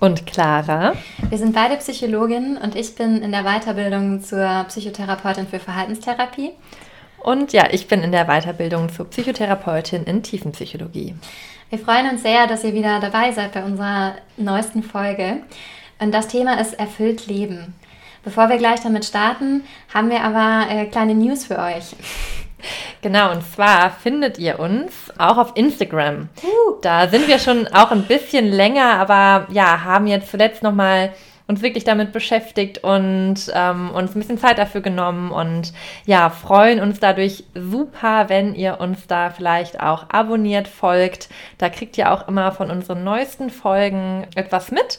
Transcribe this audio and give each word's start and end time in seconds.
und 0.00 0.26
Clara. 0.26 0.94
Wir 1.28 1.38
sind 1.38 1.54
beide 1.54 1.76
Psychologinnen 1.76 2.56
und 2.56 2.74
ich 2.74 2.94
bin 2.94 3.22
in 3.22 3.32
der 3.32 3.44
Weiterbildung 3.44 4.22
zur 4.22 4.64
Psychotherapeutin 4.68 5.46
für 5.46 5.58
Verhaltenstherapie. 5.58 6.52
Und 7.18 7.52
ja, 7.52 7.68
ich 7.70 7.88
bin 7.88 8.02
in 8.02 8.12
der 8.12 8.26
Weiterbildung 8.26 8.88
zur 8.88 9.10
Psychotherapeutin 9.10 10.04
in 10.04 10.22
Tiefenpsychologie. 10.22 11.14
Wir 11.70 11.78
freuen 11.78 12.10
uns 12.10 12.22
sehr, 12.22 12.46
dass 12.46 12.62
ihr 12.62 12.74
wieder 12.74 13.00
dabei 13.00 13.32
seid 13.32 13.52
bei 13.52 13.64
unserer 13.64 14.14
neuesten 14.36 14.82
Folge. 14.82 15.38
Und 15.98 16.12
das 16.12 16.28
Thema 16.28 16.60
ist 16.60 16.74
Erfüllt 16.74 17.26
Leben. 17.26 17.74
Bevor 18.22 18.48
wir 18.48 18.58
gleich 18.58 18.80
damit 18.80 19.04
starten, 19.04 19.64
haben 19.92 20.10
wir 20.10 20.22
aber 20.22 20.70
äh, 20.70 20.86
kleine 20.86 21.14
News 21.14 21.44
für 21.44 21.58
euch. 21.58 21.96
Genau, 23.02 23.32
und 23.32 23.42
zwar 23.42 23.90
findet 23.90 24.38
ihr 24.38 24.58
uns 24.58 24.92
auch 25.18 25.38
auf 25.38 25.52
Instagram. 25.54 26.28
Uh. 26.42 26.74
Da 26.82 27.08
sind 27.08 27.28
wir 27.28 27.38
schon 27.38 27.68
auch 27.68 27.90
ein 27.90 28.04
bisschen 28.04 28.46
länger, 28.46 28.94
aber 28.94 29.46
ja, 29.52 29.84
haben 29.84 30.06
jetzt 30.06 30.30
zuletzt 30.30 30.62
nochmal 30.62 31.12
uns 31.48 31.62
wirklich 31.62 31.84
damit 31.84 32.12
beschäftigt 32.12 32.78
und 32.82 33.36
ähm, 33.54 33.90
uns 33.90 34.14
ein 34.14 34.20
bisschen 34.20 34.38
Zeit 34.38 34.58
dafür 34.58 34.80
genommen 34.80 35.30
und 35.30 35.72
ja, 36.04 36.28
freuen 36.30 36.80
uns 36.80 36.98
dadurch 36.98 37.44
super, 37.54 38.28
wenn 38.28 38.54
ihr 38.54 38.80
uns 38.80 39.06
da 39.06 39.30
vielleicht 39.30 39.80
auch 39.80 40.06
abonniert, 40.10 40.66
folgt. 40.66 41.28
Da 41.58 41.68
kriegt 41.68 41.96
ihr 41.98 42.12
auch 42.12 42.26
immer 42.26 42.50
von 42.50 42.70
unseren 42.70 43.04
neuesten 43.04 43.50
Folgen 43.50 44.26
etwas 44.34 44.72
mit. 44.72 44.98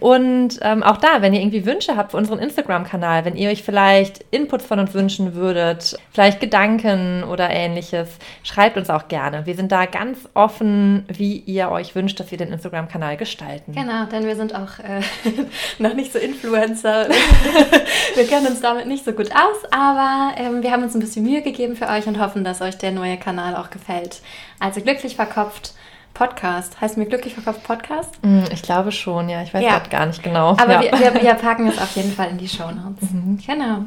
Und 0.00 0.60
ähm, 0.62 0.84
auch 0.84 0.98
da, 0.98 1.22
wenn 1.22 1.34
ihr 1.34 1.40
irgendwie 1.40 1.66
Wünsche 1.66 1.96
habt 1.96 2.12
für 2.12 2.18
unseren 2.18 2.38
Instagram-Kanal, 2.38 3.24
wenn 3.24 3.34
ihr 3.34 3.50
euch 3.50 3.64
vielleicht 3.64 4.24
Inputs 4.30 4.64
von 4.64 4.78
uns 4.78 4.94
wünschen 4.94 5.34
würdet, 5.34 5.96
vielleicht 6.12 6.38
Gedanken 6.38 7.24
oder 7.24 7.50
ähnliches, 7.50 8.08
schreibt 8.44 8.76
uns 8.76 8.90
auch 8.90 9.08
gerne. 9.08 9.44
Wir 9.44 9.56
sind 9.56 9.72
da 9.72 9.86
ganz 9.86 10.28
offen, 10.34 11.04
wie 11.08 11.38
ihr 11.38 11.70
euch 11.70 11.96
wünscht, 11.96 12.20
dass 12.20 12.30
wir 12.30 12.38
den 12.38 12.52
Instagram-Kanal 12.52 13.16
gestalten. 13.16 13.72
Genau, 13.72 14.04
denn 14.04 14.24
wir 14.24 14.36
sind 14.36 14.54
auch 14.54 14.78
äh, 14.78 15.00
noch 15.82 15.94
nicht 15.94 16.12
so 16.12 16.20
Influencer. 16.20 17.08
wir 18.14 18.26
kennen 18.26 18.46
uns 18.46 18.60
damit 18.60 18.86
nicht 18.86 19.04
so 19.04 19.10
gut 19.12 19.32
aus, 19.32 19.72
aber 19.72 20.34
ähm, 20.36 20.62
wir 20.62 20.70
haben 20.70 20.84
uns 20.84 20.94
ein 20.94 21.00
bisschen 21.00 21.24
Mühe 21.24 21.42
gegeben 21.42 21.74
für 21.74 21.88
euch 21.88 22.06
und 22.06 22.20
hoffen, 22.20 22.44
dass 22.44 22.60
euch 22.60 22.78
der 22.78 22.92
neue 22.92 23.16
Kanal 23.16 23.56
auch 23.56 23.70
gefällt. 23.70 24.20
Also 24.60 24.80
glücklich 24.80 25.16
verkopft 25.16 25.72
Podcast. 26.18 26.80
Heißt 26.80 26.96
mir 26.96 27.06
glücklich 27.06 27.34
verkauft 27.34 27.62
Podcast? 27.62 28.18
Mm, 28.22 28.42
ich 28.52 28.62
glaube 28.62 28.90
schon, 28.90 29.28
ja. 29.28 29.40
Ich 29.42 29.54
weiß 29.54 29.62
ja. 29.62 29.80
gar 29.88 30.04
nicht 30.04 30.20
genau. 30.24 30.50
Aber 30.50 30.72
ja. 30.72 30.82
wir, 30.82 31.14
wir, 31.14 31.22
wir, 31.22 31.34
packen 31.34 31.68
es 31.68 31.78
auf 31.78 31.94
jeden 31.94 32.10
Fall 32.10 32.28
in 32.30 32.38
die 32.38 32.48
Show 32.48 32.68
Notes. 32.72 33.12
Mhm. 33.12 33.38
Genau. 33.46 33.84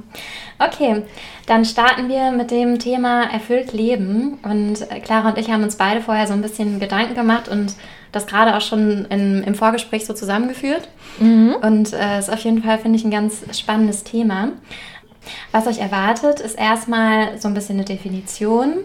Okay, 0.58 1.04
dann 1.46 1.66
starten 1.66 2.08
wir 2.08 2.32
mit 2.32 2.50
dem 2.50 2.80
Thema 2.80 3.24
erfüllt 3.24 3.74
Leben. 3.74 4.40
Und 4.44 4.78
Clara 5.04 5.30
und 5.30 5.38
ich 5.38 5.52
haben 5.52 5.62
uns 5.62 5.76
beide 5.76 6.00
vorher 6.00 6.26
so 6.26 6.32
ein 6.32 6.42
bisschen 6.42 6.80
Gedanken 6.80 7.16
gemacht 7.16 7.50
und 7.50 7.76
das 8.14 8.28
gerade 8.28 8.56
auch 8.56 8.62
schon 8.62 9.06
in, 9.06 9.44
im 9.44 9.54
Vorgespräch 9.54 10.06
so 10.06 10.14
zusammengeführt. 10.14 10.88
Mhm. 11.20 11.56
Und 11.62 11.88
es 11.88 11.94
äh, 11.94 12.20
ist 12.20 12.32
auf 12.32 12.40
jeden 12.40 12.64
Fall, 12.64 12.78
finde 12.78 12.98
ich, 12.98 13.04
ein 13.04 13.12
ganz 13.12 13.44
spannendes 13.60 14.06
Thema. 14.06 14.54
Was 15.52 15.68
euch 15.68 15.80
erwartet, 15.80 16.40
ist 16.40 16.58
erstmal 16.58 17.38
so 17.40 17.50
ein 17.50 17.54
bisschen 17.54 17.76
eine 17.76 17.86
Definition. 17.86 18.78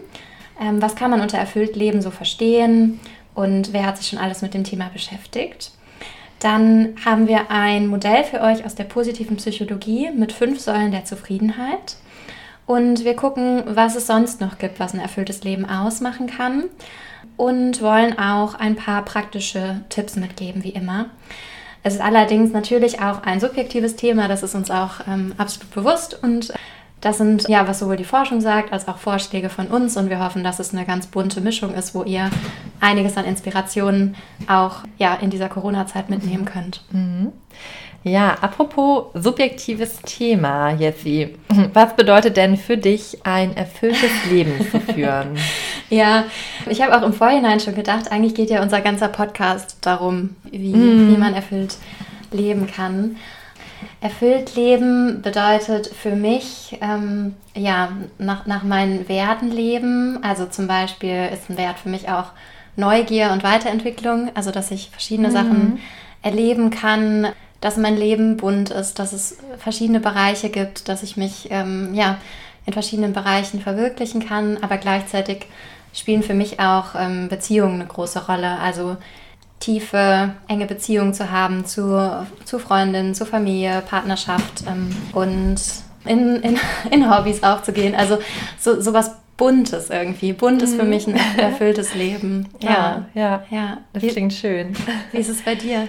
Ähm, 0.60 0.80
was 0.80 0.96
kann 0.96 1.10
man 1.10 1.20
unter 1.20 1.38
erfüllt 1.38 1.76
Leben 1.76 2.02
so 2.02 2.10
verstehen? 2.10 2.98
Und 3.36 3.72
wer 3.72 3.86
hat 3.86 3.98
sich 3.98 4.08
schon 4.08 4.18
alles 4.18 4.42
mit 4.42 4.54
dem 4.54 4.64
Thema 4.64 4.88
beschäftigt. 4.92 5.70
Dann 6.40 6.96
haben 7.04 7.28
wir 7.28 7.50
ein 7.50 7.86
Modell 7.86 8.24
für 8.24 8.40
euch 8.40 8.64
aus 8.64 8.74
der 8.74 8.84
positiven 8.84 9.36
Psychologie 9.36 10.10
mit 10.10 10.32
fünf 10.32 10.58
Säulen 10.58 10.90
der 10.90 11.04
Zufriedenheit. 11.04 11.96
Und 12.66 13.04
wir 13.04 13.14
gucken, 13.14 13.62
was 13.66 13.94
es 13.94 14.06
sonst 14.06 14.40
noch 14.40 14.58
gibt, 14.58 14.80
was 14.80 14.94
ein 14.94 15.00
erfülltes 15.00 15.44
Leben 15.44 15.68
ausmachen 15.68 16.26
kann. 16.26 16.64
Und 17.36 17.82
wollen 17.82 18.18
auch 18.18 18.54
ein 18.54 18.74
paar 18.74 19.04
praktische 19.04 19.82
Tipps 19.90 20.16
mitgeben, 20.16 20.64
wie 20.64 20.70
immer. 20.70 21.06
Es 21.82 21.94
ist 21.94 22.00
allerdings 22.00 22.52
natürlich 22.52 23.00
auch 23.00 23.22
ein 23.22 23.38
subjektives 23.38 23.96
Thema, 23.96 24.28
das 24.28 24.42
ist 24.42 24.54
uns 24.54 24.70
auch 24.70 25.06
ähm, 25.06 25.34
absolut 25.36 25.72
bewusst. 25.74 26.18
Und 26.22 26.52
das 27.06 27.18
sind 27.18 27.48
ja, 27.48 27.68
was 27.68 27.78
sowohl 27.78 27.96
die 27.96 28.02
Forschung 28.02 28.40
sagt, 28.40 28.72
als 28.72 28.88
auch 28.88 28.98
Vorschläge 28.98 29.48
von 29.48 29.68
uns 29.68 29.96
und 29.96 30.10
wir 30.10 30.18
hoffen, 30.18 30.42
dass 30.42 30.58
es 30.58 30.74
eine 30.74 30.84
ganz 30.84 31.06
bunte 31.06 31.40
Mischung 31.40 31.72
ist, 31.72 31.94
wo 31.94 32.02
ihr 32.02 32.30
einiges 32.80 33.16
an 33.16 33.24
Inspirationen 33.24 34.16
auch 34.48 34.78
ja, 34.98 35.14
in 35.14 35.30
dieser 35.30 35.48
Corona-Zeit 35.48 36.10
mitnehmen 36.10 36.44
könnt. 36.44 36.82
Mhm. 36.90 37.30
Ja, 38.02 38.34
apropos 38.40 39.04
subjektives 39.14 40.00
Thema, 40.02 40.72
Jessie. 40.72 41.36
Was 41.72 41.94
bedeutet 41.94 42.36
denn 42.36 42.56
für 42.56 42.76
dich 42.76 43.24
ein 43.24 43.56
erfülltes 43.56 44.10
Leben 44.30 44.66
zu 44.68 44.80
führen? 44.80 45.38
ja, 45.90 46.24
ich 46.68 46.82
habe 46.82 46.96
auch 46.96 47.06
im 47.06 47.12
Vorhinein 47.12 47.60
schon 47.60 47.76
gedacht, 47.76 48.10
eigentlich 48.10 48.34
geht 48.34 48.50
ja 48.50 48.62
unser 48.62 48.80
ganzer 48.80 49.08
Podcast 49.08 49.76
darum, 49.82 50.34
wie, 50.50 50.74
mm. 50.74 51.12
wie 51.12 51.18
man 51.18 51.34
erfüllt 51.34 51.76
leben 52.32 52.66
kann. 52.66 53.14
Erfüllt 54.00 54.54
leben 54.54 55.22
bedeutet 55.22 55.86
für 55.88 56.14
mich, 56.14 56.78
ähm, 56.82 57.34
ja, 57.54 57.92
nach, 58.18 58.46
nach 58.46 58.62
meinen 58.62 59.08
Werten 59.08 59.50
leben. 59.50 60.22
Also 60.22 60.46
zum 60.46 60.66
Beispiel 60.66 61.28
ist 61.32 61.48
ein 61.48 61.56
Wert 61.56 61.78
für 61.78 61.88
mich 61.88 62.08
auch 62.08 62.26
Neugier 62.76 63.30
und 63.32 63.42
Weiterentwicklung. 63.42 64.30
Also, 64.34 64.50
dass 64.50 64.70
ich 64.70 64.90
verschiedene 64.90 65.28
mhm. 65.28 65.32
Sachen 65.32 65.80
erleben 66.22 66.70
kann, 66.70 67.28
dass 67.60 67.78
mein 67.78 67.96
Leben 67.96 68.36
bunt 68.36 68.70
ist, 68.70 68.98
dass 68.98 69.14
es 69.14 69.38
verschiedene 69.58 70.00
Bereiche 70.00 70.50
gibt, 70.50 70.88
dass 70.88 71.02
ich 71.02 71.16
mich, 71.16 71.48
ähm, 71.50 71.94
ja, 71.94 72.18
in 72.66 72.74
verschiedenen 72.74 73.14
Bereichen 73.14 73.60
verwirklichen 73.60 74.26
kann. 74.26 74.58
Aber 74.60 74.76
gleichzeitig 74.76 75.46
spielen 75.94 76.22
für 76.22 76.34
mich 76.34 76.60
auch 76.60 76.94
ähm, 76.98 77.28
Beziehungen 77.28 77.76
eine 77.76 77.86
große 77.86 78.26
Rolle. 78.26 78.58
Also, 78.58 78.98
tiefe, 79.60 80.34
enge 80.48 80.66
Beziehungen 80.66 81.14
zu 81.14 81.30
haben 81.30 81.64
zu, 81.64 82.26
zu 82.44 82.58
Freundinnen, 82.58 83.14
zu 83.14 83.24
Familie, 83.24 83.82
Partnerschaft 83.88 84.64
ähm, 84.68 84.94
und 85.12 85.56
in, 86.04 86.36
in, 86.36 86.58
in 86.90 87.10
Hobbys 87.10 87.42
auch 87.42 87.62
zu 87.62 87.72
gehen. 87.72 87.94
Also 87.94 88.18
so, 88.58 88.80
so 88.80 88.92
was 88.92 89.16
Buntes 89.36 89.90
irgendwie. 89.90 90.32
Bunt 90.32 90.62
ist 90.62 90.76
für 90.76 90.84
mhm. 90.84 90.90
mich 90.90 91.06
ein 91.06 91.16
erfülltes 91.38 91.94
Leben. 91.94 92.48
Ja, 92.60 93.06
ja, 93.14 93.22
ja. 93.22 93.44
ja. 93.50 93.78
Das 93.92 94.02
wie, 94.02 94.08
klingt 94.08 94.32
schön. 94.32 94.74
Wie 95.12 95.18
ist 95.18 95.28
es 95.28 95.42
bei 95.42 95.54
dir? 95.54 95.88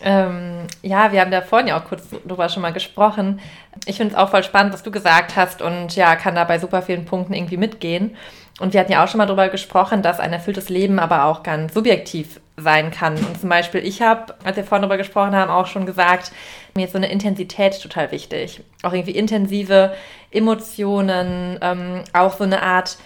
Ähm, 0.00 0.68
ja, 0.82 1.10
wir 1.12 1.20
haben 1.20 1.30
da 1.30 1.42
vorhin 1.42 1.68
ja 1.68 1.78
auch 1.78 1.84
kurz 1.84 2.04
drüber 2.26 2.48
schon 2.48 2.62
mal 2.62 2.72
gesprochen. 2.72 3.40
Ich 3.86 3.96
finde 3.96 4.14
es 4.14 4.18
auch 4.18 4.30
voll 4.30 4.44
spannend, 4.44 4.72
was 4.72 4.82
du 4.82 4.90
gesagt 4.90 5.34
hast 5.36 5.60
und 5.60 5.96
ja, 5.96 6.14
kann 6.16 6.36
da 6.36 6.44
bei 6.44 6.58
super 6.58 6.82
vielen 6.82 7.04
Punkten 7.04 7.34
irgendwie 7.34 7.56
mitgehen. 7.56 8.16
Und 8.60 8.72
wir 8.72 8.80
hatten 8.80 8.92
ja 8.92 9.04
auch 9.04 9.08
schon 9.08 9.18
mal 9.18 9.26
darüber 9.26 9.48
gesprochen, 9.48 10.02
dass 10.02 10.20
ein 10.20 10.32
erfülltes 10.32 10.68
Leben 10.68 10.98
aber 10.98 11.24
auch 11.24 11.42
ganz 11.42 11.74
subjektiv 11.74 12.40
sein 12.58 12.90
kann. 12.90 13.16
Und 13.16 13.40
zum 13.40 13.48
Beispiel, 13.48 13.84
ich 13.84 14.02
habe, 14.02 14.34
als 14.44 14.56
wir 14.56 14.64
vorhin 14.64 14.82
darüber 14.82 14.98
gesprochen 14.98 15.34
haben, 15.34 15.50
auch 15.50 15.66
schon 15.66 15.86
gesagt, 15.86 16.32
mir 16.74 16.86
ist 16.86 16.92
so 16.92 16.98
eine 16.98 17.10
Intensität 17.10 17.80
total 17.80 18.10
wichtig. 18.12 18.62
Auch 18.82 18.92
irgendwie 18.92 19.16
intensive 19.16 19.94
Emotionen, 20.30 21.58
ähm, 21.60 22.04
auch 22.12 22.36
so 22.36 22.44
eine 22.44 22.62
Art, 22.62 22.98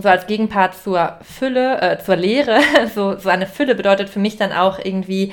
so 0.00 0.08
als 0.08 0.26
Gegenpart 0.26 0.74
zur 0.74 1.18
Fülle, 1.22 1.80
äh, 1.80 1.98
zur 1.98 2.16
Leere. 2.16 2.60
So, 2.94 3.18
so 3.18 3.28
eine 3.28 3.46
Fülle 3.46 3.74
bedeutet 3.74 4.10
für 4.10 4.18
mich 4.18 4.36
dann 4.36 4.52
auch 4.52 4.78
irgendwie 4.78 5.32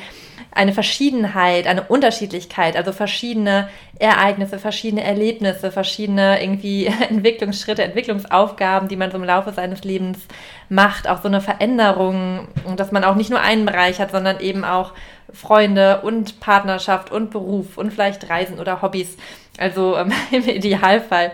eine 0.52 0.74
Verschiedenheit, 0.74 1.68
eine 1.68 1.84
Unterschiedlichkeit, 1.84 2.75
also 2.75 2.92
verschiedene 2.92 3.69
Ereignisse, 4.00 4.60
verschiedene 4.60 5.04
Erlebnisse, 5.04 5.72
verschiedene 5.72 6.42
irgendwie 6.42 6.86
Entwicklungsschritte, 7.10 7.84
Entwicklungsaufgaben, 7.84 8.88
die 8.88 8.96
man 8.96 9.12
so 9.12 9.18
im 9.18 9.24
Laufe 9.24 9.52
seines 9.52 9.84
Lebens 9.84 10.19
macht, 10.69 11.07
auch 11.07 11.22
so 11.22 11.28
eine 11.28 11.42
Veränderung, 11.42 12.48
dass 12.75 12.92
man 12.92 13.04
auch 13.04 13.16
nicht 13.16 13.30
nur 13.30 13.40
einen 13.40 13.66
Bereich 13.66 14.00
hat, 14.00 14.12
sondern 14.12 14.40
eben 14.40 14.63
auch 14.63 14.94
Freunde 15.34 16.02
und 16.02 16.40
Partnerschaft 16.40 17.12
und 17.12 17.31
Beruf 17.31 17.78
und 17.78 17.92
vielleicht 17.92 18.30
Reisen 18.30 18.60
oder 18.60 18.81
Hobbys. 18.81 19.18
Also 19.57 19.98
ähm, 19.98 20.12
im 20.31 20.48
Idealfall. 20.48 21.31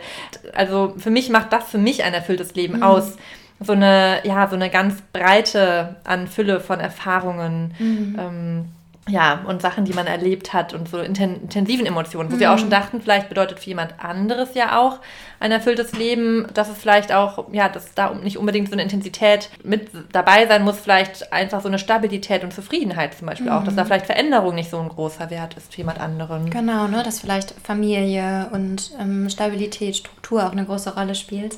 Also 0.54 0.94
für 0.98 1.10
mich 1.10 1.30
macht 1.30 1.52
das 1.54 1.70
für 1.70 1.78
mich 1.78 2.04
ein 2.04 2.14
erfülltes 2.14 2.56
Leben 2.56 2.78
mhm. 2.78 2.84
aus 2.84 3.18
so 3.62 3.74
eine, 3.74 4.22
ja, 4.24 4.48
so 4.48 4.56
eine 4.56 4.70
ganz 4.70 5.02
breite 5.14 5.98
an 6.04 6.28
Fülle 6.28 6.60
von 6.62 6.80
Erfahrungen. 6.80 7.74
Mhm. 7.78 8.16
Ähm, 8.18 8.66
ja, 9.10 9.42
und 9.46 9.62
Sachen, 9.62 9.86
die 9.86 9.94
man 9.94 10.08
erlebt 10.08 10.54
hat 10.54 10.74
und 10.74 10.88
so 10.88 11.00
intensiven 11.00 11.86
Emotionen, 11.86 12.32
wo 12.32 12.36
mhm. 12.36 12.40
wir 12.40 12.54
auch 12.54 12.58
schon 12.58 12.70
dachten, 12.70 13.02
vielleicht 13.02 13.30
bedeutet 13.30 13.60
für 13.60 13.68
jemand 13.68 13.96
anderes 14.00 14.54
ja 14.54 14.80
auch 14.80 15.00
ein 15.40 15.52
erfülltes 15.52 15.94
Leben, 15.94 16.48
dass 16.54 16.70
es 16.70 16.78
vielleicht 16.78 17.14
auch, 17.14 17.46
ja, 17.52 17.70
dass 17.70 17.94
da 17.94 18.14
nicht 18.14 18.38
unbedingt 18.38 18.68
so 18.68 18.74
eine 18.74 18.84
Intensität 18.84 19.50
mit 19.64 19.90
dabei 20.12 20.48
sein 20.48 20.64
muss, 20.64 20.80
vielleicht 20.80 21.32
einfach 21.34 21.62
so 21.62 21.68
eine 21.68 21.80
Stabilität 21.80 22.44
und 22.44 22.54
Zufriedenheit 22.54 23.14
zum 23.14 23.28
Beispiel 23.28 23.48
mhm. 23.48 23.54
auch, 23.54 23.64
dass 23.64 23.76
da 23.76 23.84
mhm. 23.84 23.88
vielleicht 23.88 24.06
Veränderung 24.06 24.56
nicht 24.56 24.70
so 24.70 24.80
ein 24.80 24.90
großer 24.90 25.30
Wert 25.30 25.56
ist 25.56 25.74
für 25.74 25.78
jemand 25.80 26.00
anderen. 26.00 26.50
Genau, 26.50 26.88
ne, 26.88 27.04
dass 27.04 27.20
vielleicht 27.20 27.56
Familie 27.64 28.50
und 28.52 28.92
ähm, 29.00 29.30
Stabilität, 29.30 29.96
Struktur 29.96 30.46
auch 30.46 30.52
eine 30.52 30.66
große 30.66 30.96
Rolle 30.96 31.16
spielt 31.16 31.58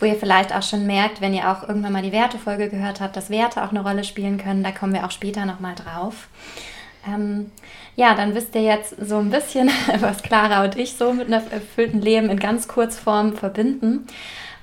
wo 0.00 0.06
ihr 0.06 0.16
vielleicht 0.16 0.54
auch 0.54 0.62
schon 0.62 0.86
merkt, 0.86 1.20
wenn 1.20 1.34
ihr 1.34 1.50
auch 1.50 1.66
irgendwann 1.68 1.92
mal 1.92 2.02
die 2.02 2.12
Wertefolge 2.12 2.68
gehört 2.68 3.00
habt, 3.00 3.16
dass 3.16 3.30
Werte 3.30 3.64
auch 3.64 3.70
eine 3.70 3.80
Rolle 3.80 4.04
spielen 4.04 4.38
können. 4.38 4.62
Da 4.62 4.72
kommen 4.72 4.92
wir 4.92 5.06
auch 5.06 5.10
später 5.10 5.46
nochmal 5.46 5.74
drauf. 5.74 6.28
Ähm, 7.06 7.50
ja, 7.94 8.14
dann 8.14 8.34
wisst 8.34 8.54
ihr 8.54 8.62
jetzt 8.62 8.94
so 9.00 9.18
ein 9.18 9.30
bisschen, 9.30 9.70
was 10.00 10.22
Clara 10.22 10.64
und 10.64 10.76
ich 10.76 10.94
so 10.94 11.12
mit 11.12 11.32
einem 11.32 11.46
erfüllten 11.50 12.00
Leben 12.00 12.28
in 12.30 12.38
ganz 12.38 12.68
Kurzform 12.68 13.34
verbinden. 13.36 14.06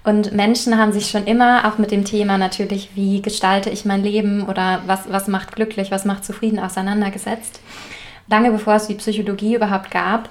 Und 0.03 0.33
Menschen 0.33 0.77
haben 0.77 0.91
sich 0.91 1.09
schon 1.09 1.25
immer 1.25 1.65
auch 1.65 1.77
mit 1.77 1.91
dem 1.91 2.03
Thema 2.03 2.37
natürlich, 2.37 2.89
wie 2.93 3.21
gestalte 3.21 3.69
ich 3.69 3.85
mein 3.85 4.03
Leben 4.03 4.45
oder 4.47 4.81
was, 4.85 5.09
was 5.09 5.27
macht 5.27 5.55
glücklich, 5.55 5.91
was 5.91 6.03
macht 6.03 6.25
zufrieden 6.25 6.59
auseinandergesetzt. 6.59 7.61
Lange 8.27 8.51
bevor 8.51 8.75
es 8.75 8.87
die 8.87 8.95
Psychologie 8.95 9.55
überhaupt 9.55 9.91
gab. 9.91 10.29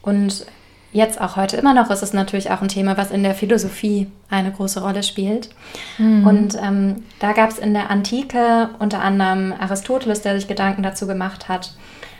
Und 0.00 0.46
jetzt 0.92 1.20
auch 1.20 1.36
heute 1.36 1.56
immer 1.56 1.74
noch 1.74 1.90
ist 1.90 2.02
es 2.02 2.12
natürlich 2.12 2.50
auch 2.50 2.62
ein 2.62 2.68
Thema, 2.68 2.96
was 2.96 3.10
in 3.10 3.22
der 3.22 3.34
Philosophie 3.34 4.08
eine 4.28 4.50
große 4.50 4.82
Rolle 4.82 5.02
spielt. 5.02 5.50
Mhm. 5.98 6.26
Und 6.26 6.58
ähm, 6.60 7.02
da 7.18 7.32
gab 7.32 7.50
es 7.50 7.58
in 7.58 7.74
der 7.74 7.90
Antike 7.90 8.70
unter 8.78 9.00
anderem 9.00 9.52
Aristoteles, 9.58 10.22
der 10.22 10.36
sich 10.36 10.48
Gedanken 10.48 10.82
dazu 10.82 11.06
gemacht 11.06 11.48
hat, 11.48 11.74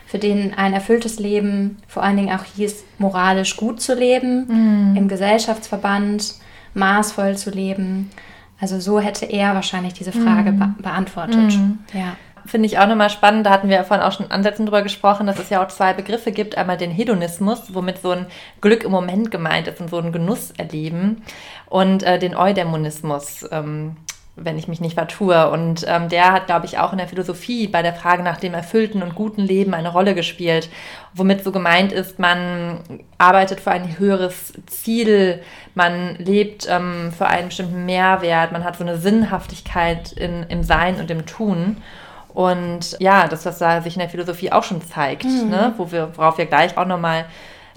für 0.05 0.19
den 0.19 0.53
ein 0.53 0.73
erfülltes 0.73 1.19
Leben 1.19 1.77
vor 1.87 2.03
allen 2.03 2.17
Dingen 2.17 2.35
auch 2.35 2.43
hieß, 2.43 2.83
moralisch 2.97 3.55
gut 3.57 3.81
zu 3.81 3.95
leben, 3.95 4.47
mhm. 4.91 4.95
im 4.95 5.07
Gesellschaftsverband 5.07 6.35
maßvoll 6.73 7.37
zu 7.37 7.49
leben. 7.49 8.09
Also 8.59 8.79
so 8.79 8.99
hätte 8.99 9.25
er 9.25 9.55
wahrscheinlich 9.55 9.93
diese 9.93 10.11
Frage 10.11 10.51
mhm. 10.51 10.59
be 10.59 10.73
beantwortet. 10.83 11.57
Mhm. 11.57 11.79
Ja 11.93 12.15
finde 12.45 12.67
ich 12.67 12.79
auch 12.79 12.87
nochmal 12.87 13.09
spannend. 13.09 13.45
Da 13.45 13.51
hatten 13.51 13.69
wir 13.69 13.77
ja 13.77 13.83
vorhin 13.83 14.05
auch 14.05 14.11
schon 14.11 14.31
Ansätzen 14.31 14.65
drüber 14.65 14.81
gesprochen, 14.81 15.27
dass 15.27 15.39
es 15.39 15.49
ja 15.49 15.63
auch 15.63 15.67
zwei 15.67 15.93
Begriffe 15.93 16.31
gibt. 16.31 16.57
Einmal 16.57 16.77
den 16.77 16.91
Hedonismus, 16.91 17.73
womit 17.73 18.01
so 18.01 18.11
ein 18.11 18.27
Glück 18.61 18.83
im 18.83 18.91
Moment 18.91 19.31
gemeint 19.31 19.67
ist 19.67 19.81
und 19.81 19.89
so 19.89 19.97
ein 19.97 20.11
Genuss 20.11 20.51
erleben. 20.51 21.23
Und 21.67 22.03
äh, 22.03 22.19
den 22.19 22.35
Eudämonismus, 22.35 23.47
ähm, 23.51 23.97
wenn 24.35 24.57
ich 24.57 24.67
mich 24.67 24.81
nicht 24.81 24.95
vertue. 24.95 25.49
Und 25.51 25.85
ähm, 25.87 26.09
der 26.09 26.31
hat, 26.31 26.47
glaube 26.47 26.65
ich, 26.65 26.77
auch 26.79 26.91
in 26.91 26.97
der 26.97 27.07
Philosophie 27.07 27.67
bei 27.67 27.81
der 27.81 27.93
Frage 27.93 28.23
nach 28.23 28.37
dem 28.37 28.53
erfüllten 28.53 29.03
und 29.03 29.15
guten 29.15 29.41
Leben 29.41 29.73
eine 29.73 29.91
Rolle 29.91 30.15
gespielt. 30.15 30.69
Womit 31.13 31.43
so 31.43 31.51
gemeint 31.51 31.91
ist, 31.91 32.19
man 32.19 32.79
arbeitet 33.17 33.59
für 33.59 33.71
ein 33.71 33.99
höheres 33.99 34.53
Ziel, 34.67 35.41
man 35.75 36.15
lebt 36.15 36.67
ähm, 36.69 37.11
für 37.15 37.27
einen 37.27 37.47
bestimmten 37.47 37.85
Mehrwert, 37.85 38.51
man 38.51 38.63
hat 38.63 38.77
so 38.77 38.83
eine 38.83 38.97
Sinnhaftigkeit 38.97 40.11
in, 40.13 40.43
im 40.43 40.63
Sein 40.63 40.99
und 40.99 41.11
im 41.11 41.25
Tun. 41.25 41.77
Und 42.33 42.97
ja, 42.99 43.27
das, 43.27 43.45
was 43.45 43.57
da 43.57 43.81
sich 43.81 43.95
in 43.95 43.99
der 43.99 44.09
Philosophie 44.09 44.51
auch 44.51 44.63
schon 44.63 44.81
zeigt, 44.81 45.25
mhm. 45.25 45.49
ne? 45.49 45.73
Wo 45.77 45.91
wir, 45.91 46.11
worauf 46.15 46.37
wir 46.37 46.45
gleich 46.45 46.77
auch 46.77 46.85
nochmal 46.85 47.25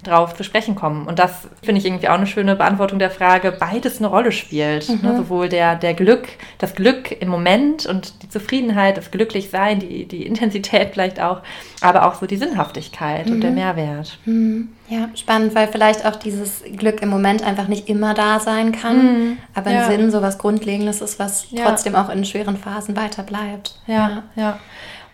drauf 0.07 0.35
zu 0.35 0.43
sprechen 0.43 0.75
kommen. 0.75 1.07
Und 1.07 1.19
das 1.19 1.47
finde 1.63 1.79
ich 1.79 1.85
irgendwie 1.85 2.07
auch 2.07 2.15
eine 2.15 2.27
schöne 2.27 2.55
Beantwortung 2.55 2.99
der 2.99 3.11
Frage, 3.11 3.51
beides 3.51 3.97
eine 3.99 4.07
Rolle 4.07 4.31
spielt. 4.31 4.89
Mhm. 4.89 4.99
Ne? 5.01 5.17
Sowohl 5.17 5.49
der, 5.49 5.75
der 5.75 5.93
Glück, 5.93 6.27
das 6.57 6.75
Glück 6.75 7.11
im 7.11 7.29
Moment 7.29 7.85
und 7.85 8.23
die 8.23 8.29
Zufriedenheit, 8.29 8.97
das 8.97 9.11
Glücklichsein, 9.11 9.79
die, 9.79 10.05
die 10.05 10.25
Intensität 10.25 10.89
vielleicht 10.93 11.19
auch, 11.19 11.41
aber 11.81 12.07
auch 12.07 12.15
so 12.15 12.25
die 12.25 12.37
Sinnhaftigkeit 12.37 13.27
mhm. 13.27 13.33
und 13.33 13.41
der 13.41 13.51
mhm. 13.51 13.55
Mehrwert. 13.57 14.17
Mhm. 14.25 14.69
Ja, 14.87 15.09
spannend, 15.15 15.55
weil 15.55 15.67
vielleicht 15.67 16.05
auch 16.05 16.15
dieses 16.15 16.63
Glück 16.77 17.01
im 17.01 17.09
Moment 17.09 17.43
einfach 17.43 17.67
nicht 17.67 17.89
immer 17.89 18.13
da 18.13 18.39
sein 18.39 18.71
kann, 18.71 18.97
mhm. 18.97 19.37
aber 19.55 19.71
ein 19.71 19.75
ja. 19.77 19.87
Sinn 19.87 20.11
so 20.11 20.21
was 20.21 20.37
Grundlegendes 20.37 21.01
ist, 21.01 21.17
was 21.17 21.47
ja. 21.49 21.65
trotzdem 21.65 21.95
auch 21.95 22.09
in 22.09 22.23
schweren 22.23 22.57
Phasen 22.57 22.95
weiter 22.95 23.23
bleibt. 23.23 23.79
ja. 23.87 23.93
ja. 23.95 24.23
ja. 24.35 24.59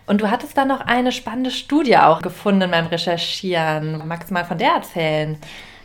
Und 0.05 0.21
du 0.21 0.29
hattest 0.29 0.57
da 0.57 0.65
noch 0.65 0.81
eine 0.81 1.11
spannende 1.11 1.51
Studie 1.51 1.97
auch 1.97 2.21
gefunden 2.21 2.71
beim 2.71 2.87
Recherchieren. 2.87 4.01
Magst 4.07 4.29
du 4.29 4.33
mal 4.33 4.45
von 4.45 4.57
der 4.57 4.71
erzählen? 4.71 5.37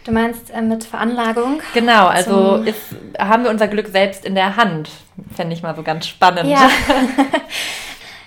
Du 0.05 0.13
meinst 0.13 0.51
äh, 0.51 0.63
mit 0.63 0.85
Veranlagung? 0.85 1.61
Genau, 1.75 2.07
also 2.07 2.57
ist, 2.57 2.95
haben 3.19 3.45
wir 3.45 3.51
unser 3.51 3.69
Glück 3.69 3.89
selbst 3.89 4.25
in 4.25 4.35
der 4.35 4.57
Hand. 4.57 4.89
Fände 5.35 5.55
ich 5.55 5.63
mal 5.63 5.75
so 5.75 5.83
ganz 5.83 6.07
spannend. 6.07 6.49
Ja. 6.49 6.71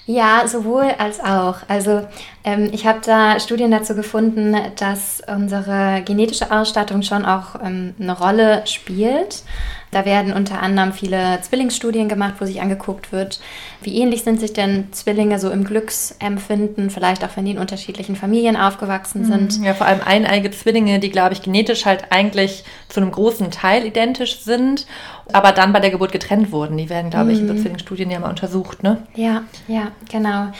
Ja, 0.09 0.47
sowohl 0.47 0.87
als 0.97 1.19
auch. 1.19 1.57
Also 1.67 2.07
ähm, 2.43 2.69
ich 2.71 2.85
habe 2.85 2.99
da 3.05 3.39
Studien 3.39 3.71
dazu 3.71 3.95
gefunden, 3.95 4.55
dass 4.77 5.21
unsere 5.27 6.01
genetische 6.05 6.51
Ausstattung 6.51 7.01
schon 7.01 7.25
auch 7.25 7.55
ähm, 7.63 7.93
eine 7.99 8.17
Rolle 8.17 8.65
spielt. 8.65 9.43
Da 9.91 10.05
werden 10.05 10.33
unter 10.33 10.61
anderem 10.61 10.93
viele 10.93 11.39
Zwillingsstudien 11.41 12.07
gemacht, 12.07 12.35
wo 12.37 12.45
sich 12.45 12.61
angeguckt 12.61 13.11
wird, 13.11 13.39
wie 13.81 13.97
ähnlich 13.97 14.23
sind 14.23 14.39
sich 14.39 14.53
denn 14.53 14.89
Zwillinge 14.91 15.39
so 15.39 15.49
im 15.49 15.63
Glücksempfinden, 15.63 16.91
vielleicht 16.91 17.23
auch 17.23 17.29
wenn 17.35 17.45
die 17.45 17.51
in 17.51 17.57
unterschiedlichen 17.57 18.15
Familien 18.15 18.55
aufgewachsen 18.55 19.25
sind. 19.25 19.59
Mhm. 19.59 19.65
Ja, 19.65 19.73
vor 19.73 19.87
allem 19.87 20.01
eineige 20.05 20.51
Zwillinge, 20.51 20.99
die, 20.99 21.09
glaube 21.09 21.33
ich, 21.33 21.41
genetisch 21.41 21.87
halt 21.87 22.11
eigentlich 22.11 22.63
zu 22.87 23.01
einem 23.01 23.11
großen 23.11 23.49
Teil 23.49 23.83
identisch 23.83 24.41
sind, 24.41 24.85
aber 25.33 25.53
dann 25.53 25.73
bei 25.73 25.79
der 25.79 25.89
Geburt 25.89 26.11
getrennt 26.11 26.51
wurden. 26.51 26.77
Die 26.77 26.89
werden, 26.89 27.09
glaube 27.09 27.31
ich, 27.31 27.39
in 27.39 27.47
so 27.47 27.53
mhm. 27.55 27.61
Zwillingsstudien 27.61 28.11
ja 28.11 28.19
mal 28.19 28.29
untersucht, 28.29 28.83
ne? 28.83 29.01
Ja, 29.15 29.41
ja, 29.67 29.91
genau. 30.07 30.51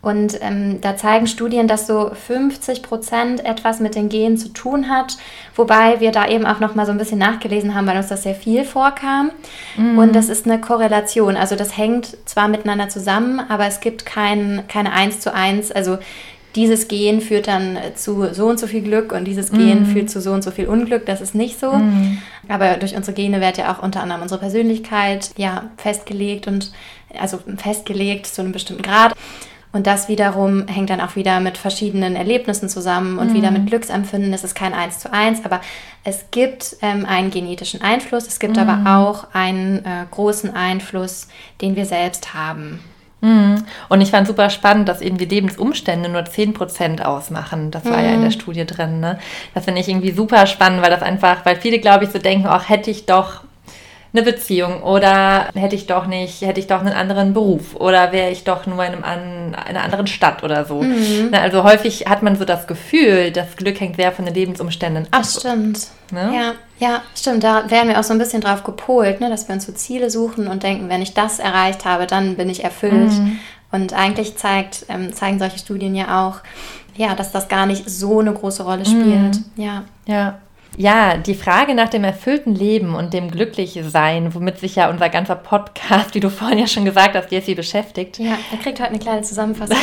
Und 0.00 0.38
ähm, 0.42 0.80
da 0.80 0.96
zeigen 0.96 1.26
Studien, 1.26 1.66
dass 1.66 1.88
so 1.88 2.10
50 2.14 2.82
Prozent 2.82 3.44
etwas 3.44 3.80
mit 3.80 3.96
den 3.96 4.08
Genen 4.08 4.36
zu 4.36 4.48
tun 4.48 4.88
hat, 4.88 5.16
wobei 5.56 5.98
wir 5.98 6.12
da 6.12 6.28
eben 6.28 6.46
auch 6.46 6.60
noch 6.60 6.76
mal 6.76 6.86
so 6.86 6.92
ein 6.92 6.98
bisschen 6.98 7.18
nachgelesen 7.18 7.74
haben, 7.74 7.86
weil 7.88 7.96
uns 7.96 8.06
das 8.06 8.22
sehr 8.22 8.36
viel 8.36 8.64
vorkam. 8.64 9.32
Mhm. 9.76 9.98
Und 9.98 10.14
das 10.14 10.28
ist 10.28 10.46
eine 10.46 10.60
Korrelation. 10.60 11.36
Also 11.36 11.56
das 11.56 11.76
hängt 11.76 12.16
zwar 12.26 12.46
miteinander 12.46 12.88
zusammen, 12.88 13.40
aber 13.48 13.66
es 13.66 13.80
gibt 13.80 14.06
kein, 14.06 14.64
keine 14.68 14.92
eins 14.92 15.18
zu 15.18 15.34
eins. 15.34 15.72
Also 15.72 15.98
dieses 16.54 16.88
Gen 16.88 17.20
führt 17.20 17.48
dann 17.48 17.78
zu 17.94 18.32
so 18.32 18.46
und 18.46 18.58
so 18.58 18.68
viel 18.68 18.82
Glück 18.82 19.12
und 19.12 19.24
dieses 19.24 19.50
Gen 19.50 19.82
mm. 19.82 19.86
führt 19.86 20.10
zu 20.10 20.20
so 20.20 20.32
und 20.32 20.42
so 20.42 20.50
viel 20.50 20.66
Unglück. 20.66 21.06
Das 21.06 21.20
ist 21.20 21.34
nicht 21.34 21.60
so. 21.60 21.72
Mm. 21.72 22.18
Aber 22.48 22.74
durch 22.74 22.96
unsere 22.96 23.14
Gene 23.14 23.40
wird 23.40 23.58
ja 23.58 23.72
auch 23.72 23.82
unter 23.82 24.02
anderem 24.02 24.22
unsere 24.22 24.40
Persönlichkeit 24.40 25.30
ja 25.36 25.70
festgelegt 25.76 26.46
und 26.46 26.72
also 27.18 27.38
festgelegt 27.58 28.26
zu 28.26 28.42
einem 28.42 28.52
bestimmten 28.52 28.82
Grad. 28.82 29.14
Und 29.72 29.86
das 29.86 30.08
wiederum 30.08 30.66
hängt 30.66 30.90
dann 30.90 31.00
auch 31.00 31.14
wieder 31.14 31.40
mit 31.40 31.58
verschiedenen 31.58 32.16
Erlebnissen 32.16 32.68
zusammen 32.68 33.18
und 33.18 33.30
mhm. 33.30 33.34
wieder 33.34 33.50
mit 33.50 33.66
Glücksempfinden. 33.66 34.32
Es 34.32 34.44
ist 34.44 34.54
kein 34.54 34.72
Eins 34.72 34.98
zu 34.98 35.12
eins, 35.12 35.44
aber 35.44 35.60
es 36.04 36.26
gibt 36.30 36.76
ähm, 36.80 37.04
einen 37.04 37.30
genetischen 37.30 37.82
Einfluss. 37.82 38.26
Es 38.26 38.38
gibt 38.38 38.56
mhm. 38.56 38.66
aber 38.66 38.98
auch 38.98 39.26
einen 39.34 39.84
äh, 39.84 40.06
großen 40.10 40.54
Einfluss, 40.54 41.28
den 41.60 41.76
wir 41.76 41.84
selbst 41.84 42.32
haben. 42.32 42.80
Mhm. 43.20 43.64
Und 43.88 44.00
ich 44.00 44.10
fand 44.10 44.26
super 44.26 44.48
spannend, 44.48 44.88
dass 44.88 45.00
eben 45.00 45.18
die 45.18 45.24
Lebensumstände 45.24 46.08
nur 46.08 46.22
10% 46.22 47.02
ausmachen. 47.02 47.70
Das 47.70 47.84
war 47.84 48.00
ja 48.00 48.10
in 48.14 48.20
der 48.20 48.30
mhm. 48.30 48.40
Studie 48.40 48.64
drin. 48.64 49.00
Ne? 49.00 49.18
Das 49.54 49.64
finde 49.64 49.80
ich 49.80 49.88
irgendwie 49.88 50.12
super 50.12 50.46
spannend, 50.46 50.82
weil 50.82 50.90
das 50.90 51.02
einfach, 51.02 51.44
weil 51.44 51.56
viele, 51.56 51.78
glaube 51.78 52.04
ich, 52.04 52.10
so 52.10 52.18
denken, 52.18 52.46
auch 52.46 52.68
hätte 52.68 52.90
ich 52.90 53.06
doch 53.06 53.42
eine 54.12 54.22
Beziehung 54.22 54.82
oder 54.82 55.48
hätte 55.54 55.76
ich 55.76 55.86
doch 55.86 56.06
nicht, 56.06 56.40
hätte 56.40 56.60
ich 56.60 56.66
doch 56.66 56.80
einen 56.80 56.94
anderen 56.94 57.34
Beruf 57.34 57.74
oder 57.76 58.10
wäre 58.10 58.30
ich 58.30 58.44
doch 58.44 58.66
nur 58.66 58.82
in, 58.84 58.92
einem 58.92 59.04
an, 59.04 59.54
einer 59.54 59.82
anderen 59.82 60.06
Stadt 60.06 60.42
oder 60.42 60.64
so. 60.64 60.82
Mhm. 60.82 61.28
Na, 61.30 61.40
also 61.40 61.62
häufig 61.62 62.06
hat 62.06 62.22
man 62.22 62.36
so 62.36 62.44
das 62.44 62.66
Gefühl, 62.66 63.30
das 63.32 63.56
Glück 63.56 63.78
hängt 63.80 63.96
sehr 63.96 64.12
von 64.12 64.24
den 64.24 64.34
Lebensumständen 64.34 65.04
ab. 65.10 65.22
Das 65.22 65.40
stimmt. 65.40 65.88
Ne? 66.10 66.32
Ja, 66.34 66.54
ja, 66.78 67.02
stimmt. 67.14 67.44
Da 67.44 67.70
wären 67.70 67.88
wir 67.88 68.00
auch 68.00 68.04
so 68.04 68.12
ein 68.12 68.18
bisschen 68.18 68.40
drauf 68.40 68.64
gepolt, 68.64 69.20
ne? 69.20 69.28
dass 69.28 69.46
wir 69.46 69.54
uns 69.54 69.66
so 69.66 69.72
Ziele 69.72 70.10
suchen 70.10 70.48
und 70.48 70.62
denken, 70.62 70.88
wenn 70.88 71.02
ich 71.02 71.12
das 71.12 71.38
erreicht 71.38 71.84
habe, 71.84 72.06
dann 72.06 72.36
bin 72.36 72.48
ich 72.48 72.64
erfüllt. 72.64 73.12
Mhm. 73.12 73.38
Und 73.70 73.92
eigentlich 73.92 74.36
zeigt, 74.36 74.86
ähm, 74.88 75.12
zeigen 75.12 75.38
solche 75.38 75.58
Studien 75.58 75.94
ja 75.94 76.26
auch, 76.26 76.40
ja, 76.96 77.14
dass 77.14 77.30
das 77.32 77.48
gar 77.48 77.66
nicht 77.66 77.88
so 77.88 78.20
eine 78.20 78.32
große 78.32 78.62
Rolle 78.62 78.86
spielt. 78.86 79.36
Mhm. 79.36 79.44
Ja. 79.56 79.84
Ja. 80.06 80.38
Ja, 80.78 81.16
die 81.16 81.34
Frage 81.34 81.74
nach 81.74 81.88
dem 81.88 82.04
erfüllten 82.04 82.54
Leben 82.54 82.94
und 82.94 83.12
dem 83.12 83.32
Glücklichsein, 83.32 84.32
womit 84.32 84.58
sich 84.58 84.76
ja 84.76 84.88
unser 84.88 85.08
ganzer 85.08 85.34
Podcast, 85.34 86.14
wie 86.14 86.20
du 86.20 86.30
vorhin 86.30 86.60
ja 86.60 86.68
schon 86.68 86.84
gesagt 86.84 87.16
hast, 87.16 87.32
Jessie 87.32 87.56
beschäftigt. 87.56 88.20
Ja, 88.20 88.38
er 88.52 88.58
kriegt 88.58 88.78
heute 88.78 88.90
eine 88.90 89.00
kleine 89.00 89.22
Zusammenfassung. 89.22 89.76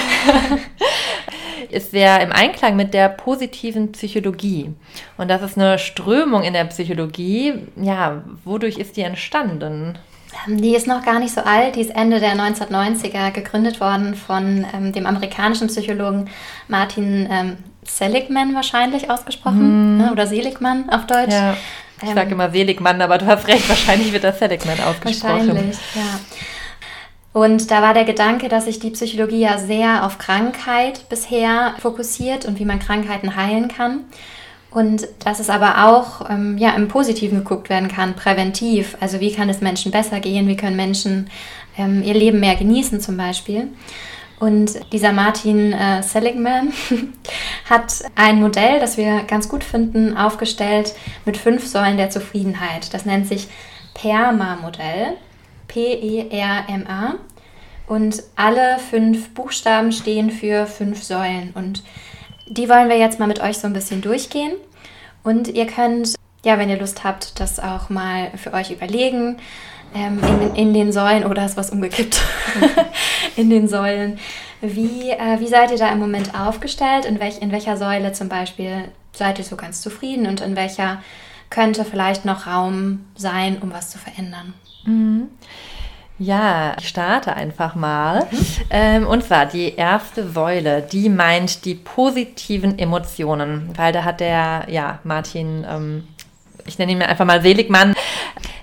ist 1.69 1.91
sehr 1.91 2.21
im 2.21 2.31
Einklang 2.31 2.77
mit 2.77 2.93
der 2.93 3.09
positiven 3.09 3.91
Psychologie. 3.91 4.73
Und 5.17 5.29
das 5.29 5.41
ist 5.41 5.57
eine 5.57 5.79
Strömung 5.79 6.43
in 6.43 6.53
der 6.53 6.63
Psychologie. 6.63 7.55
Ja, 7.75 8.23
wodurch 8.45 8.77
ist 8.77 8.95
die 8.95 9.01
entstanden? 9.01 9.97
Ähm, 10.47 10.61
die 10.61 10.77
ist 10.77 10.87
noch 10.87 11.03
gar 11.03 11.19
nicht 11.19 11.33
so 11.33 11.41
alt, 11.41 11.75
die 11.75 11.81
ist 11.81 11.93
Ende 11.93 12.21
der 12.21 12.35
1990er 12.35 13.31
gegründet 13.31 13.81
worden 13.81 14.15
von 14.15 14.65
ähm, 14.73 14.93
dem 14.93 15.05
amerikanischen 15.05 15.67
Psychologen 15.67 16.29
Martin 16.69 17.27
ähm, 17.29 17.57
Seligman 17.85 18.53
wahrscheinlich 18.55 19.09
ausgesprochen, 19.09 19.97
mm. 19.97 20.11
oder 20.11 20.27
Seligman 20.27 20.89
auf 20.89 21.05
Deutsch. 21.07 21.31
Ja. 21.31 21.55
Ich 22.01 22.09
ähm, 22.09 22.15
sage 22.15 22.31
immer 22.31 22.51
Seligman, 22.51 23.01
aber 23.01 23.17
du 23.17 23.25
hast 23.25 23.47
recht, 23.47 23.67
wahrscheinlich 23.69 24.11
wird 24.11 24.23
das 24.23 24.39
Seligman 24.39 24.79
ausgesprochen. 24.81 25.47
Wahrscheinlich, 25.47 25.77
ja. 25.95 26.19
Und 27.35 27.69
da 27.69 27.81
war 27.81 27.93
der 27.93 28.05
Gedanke, 28.05 28.47
dass 28.47 28.63
sich 28.63 28.79
die 28.79 28.91
Psychologie 28.91 29.41
ja 29.41 29.57
sehr 29.57 30.05
auf 30.05 30.17
Krankheit 30.19 31.09
bisher 31.09 31.73
fokussiert 31.79 32.45
und 32.45 32.59
wie 32.59 32.65
man 32.65 32.79
Krankheiten 32.79 33.35
heilen 33.35 33.67
kann. 33.67 34.05
Und 34.71 35.07
dass 35.23 35.39
es 35.39 35.49
aber 35.49 35.85
auch 35.85 36.29
ähm, 36.29 36.57
ja, 36.57 36.71
im 36.75 36.87
Positiven 36.87 37.39
geguckt 37.39 37.69
werden 37.69 37.89
kann, 37.89 38.15
präventiv. 38.15 38.95
Also 39.01 39.19
wie 39.19 39.33
kann 39.33 39.49
es 39.49 39.59
Menschen 39.59 39.91
besser 39.91 40.21
gehen, 40.21 40.47
wie 40.47 40.55
können 40.55 40.77
Menschen 40.77 41.29
ähm, 41.77 42.03
ihr 42.03 42.13
Leben 42.13 42.39
mehr 42.39 42.55
genießen 42.55 43.01
zum 43.01 43.17
Beispiel. 43.17 43.67
Und 44.39 44.91
dieser 44.91 45.13
Martin 45.13 45.71
äh, 45.71 46.03
Seligman 46.03 46.73
hat 47.69 48.03
ein 48.15 48.41
Modell, 48.41 48.79
das 48.79 48.97
wir 48.97 49.23
ganz 49.23 49.47
gut 49.47 49.63
finden, 49.63 50.17
aufgestellt 50.17 50.93
mit 51.23 51.37
fünf 51.37 51.65
Säulen 51.65 51.97
der 51.97 52.09
Zufriedenheit. 52.09 52.93
Das 52.93 53.05
nennt 53.05 53.27
sich 53.27 53.47
PERMA-Modell. 53.93 55.17
P-E-R-M-A. 55.67 57.15
Und 57.87 58.23
alle 58.35 58.79
fünf 58.79 59.33
Buchstaben 59.33 59.91
stehen 59.91 60.31
für 60.31 60.65
fünf 60.65 61.03
Säulen. 61.03 61.51
Und 61.53 61.83
die 62.47 62.67
wollen 62.69 62.89
wir 62.89 62.97
jetzt 62.97 63.19
mal 63.19 63.27
mit 63.27 63.41
euch 63.41 63.57
so 63.57 63.67
ein 63.67 63.73
bisschen 63.73 64.01
durchgehen. 64.01 64.53
Und 65.23 65.47
ihr 65.47 65.67
könnt, 65.67 66.15
ja, 66.43 66.57
wenn 66.57 66.69
ihr 66.69 66.79
Lust 66.79 67.03
habt, 67.03 67.39
das 67.39 67.59
auch 67.59 67.89
mal 67.89 68.31
für 68.37 68.53
euch 68.53 68.71
überlegen. 68.71 69.37
Ähm, 69.95 70.19
in, 70.23 70.55
in, 70.55 70.73
den 70.73 70.91
Säulen, 70.91 71.25
oder 71.25 71.45
ist 71.45 71.57
was 71.57 71.69
umgekippt? 71.69 72.21
in 73.37 73.49
den 73.49 73.67
Säulen. 73.67 74.19
Wie, 74.61 75.09
äh, 75.11 75.39
wie 75.39 75.47
seid 75.47 75.71
ihr 75.71 75.77
da 75.77 75.89
im 75.91 75.99
Moment 75.99 76.37
aufgestellt? 76.37 77.05
In, 77.05 77.19
welch, 77.19 77.41
in 77.41 77.51
welcher 77.51 77.77
Säule 77.77 78.11
zum 78.11 78.29
Beispiel 78.29 78.89
seid 79.13 79.39
ihr 79.39 79.45
so 79.45 79.55
ganz 79.55 79.81
zufrieden 79.81 80.27
und 80.27 80.41
in 80.41 80.55
welcher 80.55 81.01
könnte 81.49 81.85
vielleicht 81.85 82.25
noch 82.25 82.45
Raum 82.45 83.05
sein, 83.15 83.57
um 83.61 83.71
was 83.71 83.89
zu 83.89 83.97
verändern? 83.97 84.53
Mhm. 84.85 85.29
Ja, 86.17 86.75
ich 86.79 86.87
starte 86.87 87.33
einfach 87.33 87.75
mal. 87.75 88.27
Mhm. 88.31 88.45
Ähm, 88.69 89.07
und 89.07 89.23
zwar 89.23 89.45
die 89.45 89.75
erste 89.75 90.29
Säule, 90.29 90.81
die 90.81 91.09
meint 91.09 91.65
die 91.65 91.75
positiven 91.75 92.79
Emotionen, 92.79 93.69
weil 93.75 93.91
da 93.91 94.03
hat 94.03 94.21
der, 94.21 94.65
ja, 94.69 94.99
Martin, 95.03 95.65
ähm, 95.69 96.07
ich 96.65 96.79
nenne 96.79 96.93
ihn 96.93 97.01
einfach 97.01 97.25
mal 97.25 97.41
Seligmann, 97.41 97.95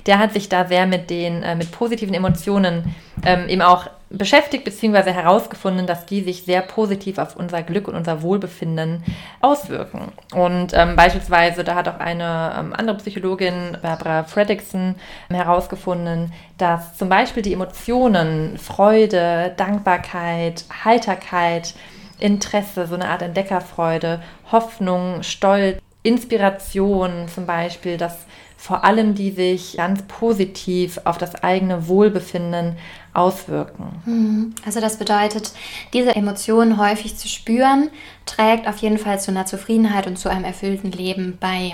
der 0.06 0.18
hat 0.18 0.32
sich 0.32 0.49
da 0.49 0.66
sehr 0.66 0.87
mit 0.87 1.11
den, 1.11 1.42
äh, 1.42 1.54
mit 1.54 1.71
positiven 1.71 2.14
Emotionen 2.14 2.94
ähm, 3.25 3.49
eben 3.49 3.62
auch 3.62 3.88
beschäftigt 4.12 4.64
bzw. 4.64 5.12
herausgefunden, 5.12 5.87
dass 5.87 6.06
die 6.06 6.23
sich 6.23 6.44
sehr 6.44 6.61
positiv 6.61 7.18
auf 7.18 7.37
unser 7.37 7.62
Glück 7.62 7.88
und 7.88 7.94
unser 7.94 8.23
Wohlbefinden 8.23 9.02
auswirken. 9.40 10.12
Und 10.35 10.73
ähm, 10.75 10.97
beispielsweise, 10.97 11.64
da 11.64 11.75
hat 11.75 11.88
auch 11.88 11.99
eine 11.99 12.54
ähm, 12.59 12.75
andere 12.76 12.99
Psychologin, 12.99 13.78
Barbara 13.80 14.25
Fredrickson, 14.25 14.97
herausgefunden, 15.30 16.32
dass 16.59 16.97
zum 16.99 17.09
Beispiel 17.09 17.42
die 17.42 17.54
Emotionen 17.54 18.59
Freude, 18.59 19.52
Dankbarkeit, 19.56 20.64
Heiterkeit, 20.85 21.75
Interesse, 22.18 22.87
so 22.87 22.94
eine 22.94 23.09
Art 23.09 23.23
Entdeckerfreude, 23.23 24.23
Hoffnung, 24.52 25.23
Stolz, 25.23 25.80
Inspiration 26.02 27.28
zum 27.32 27.47
Beispiel, 27.47 27.97
dass 27.97 28.26
vor 28.62 28.85
allem 28.85 29.16
die 29.16 29.33
sich 29.33 29.76
ganz 29.76 30.02
positiv 30.02 31.00
auf 31.02 31.19
das 31.19 31.35
eigene 31.42 31.88
Wohlbefinden 31.88 32.76
auswirken. 33.12 34.00
Mhm. 34.07 34.54
Also 34.64 34.81
das 34.81 34.99
bedeutet, 34.99 35.50
diese 35.92 36.14
Emotionen 36.14 36.78
häufig 36.78 37.16
zu 37.16 37.26
spüren, 37.26 37.90
trägt 38.25 38.69
auf 38.69 38.76
jeden 38.76 38.99
Fall 38.99 39.19
zu 39.19 39.33
einer 39.33 39.47
Zufriedenheit 39.47 40.07
und 40.07 40.16
zu 40.16 40.28
einem 40.28 40.45
erfüllten 40.45 40.92
Leben 40.92 41.38
bei. 41.40 41.73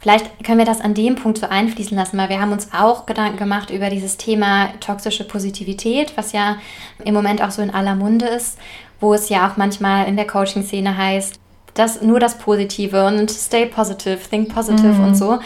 Vielleicht 0.00 0.44
können 0.44 0.58
wir 0.58 0.66
das 0.66 0.82
an 0.82 0.92
dem 0.92 1.14
Punkt 1.16 1.38
so 1.38 1.46
einfließen 1.46 1.96
lassen, 1.96 2.18
weil 2.18 2.28
wir 2.28 2.42
haben 2.42 2.52
uns 2.52 2.74
auch 2.74 3.06
Gedanken 3.06 3.38
gemacht 3.38 3.70
über 3.70 3.88
dieses 3.88 4.18
Thema 4.18 4.74
toxische 4.80 5.24
Positivität, 5.24 6.12
was 6.14 6.32
ja 6.32 6.58
im 7.02 7.14
Moment 7.14 7.40
auch 7.40 7.52
so 7.52 7.62
in 7.62 7.70
aller 7.70 7.94
Munde 7.94 8.26
ist, 8.26 8.58
wo 9.00 9.14
es 9.14 9.30
ja 9.30 9.50
auch 9.50 9.56
manchmal 9.56 10.06
in 10.08 10.16
der 10.16 10.26
Coaching-Szene 10.26 10.94
heißt, 10.94 11.39
das 11.74 12.02
nur 12.02 12.20
das 12.20 12.38
Positive 12.38 13.06
und 13.06 13.30
stay 13.30 13.66
positive, 13.66 14.18
think 14.28 14.52
positive 14.54 14.88
mhm. 14.88 15.04
und 15.04 15.14
so. 15.14 15.38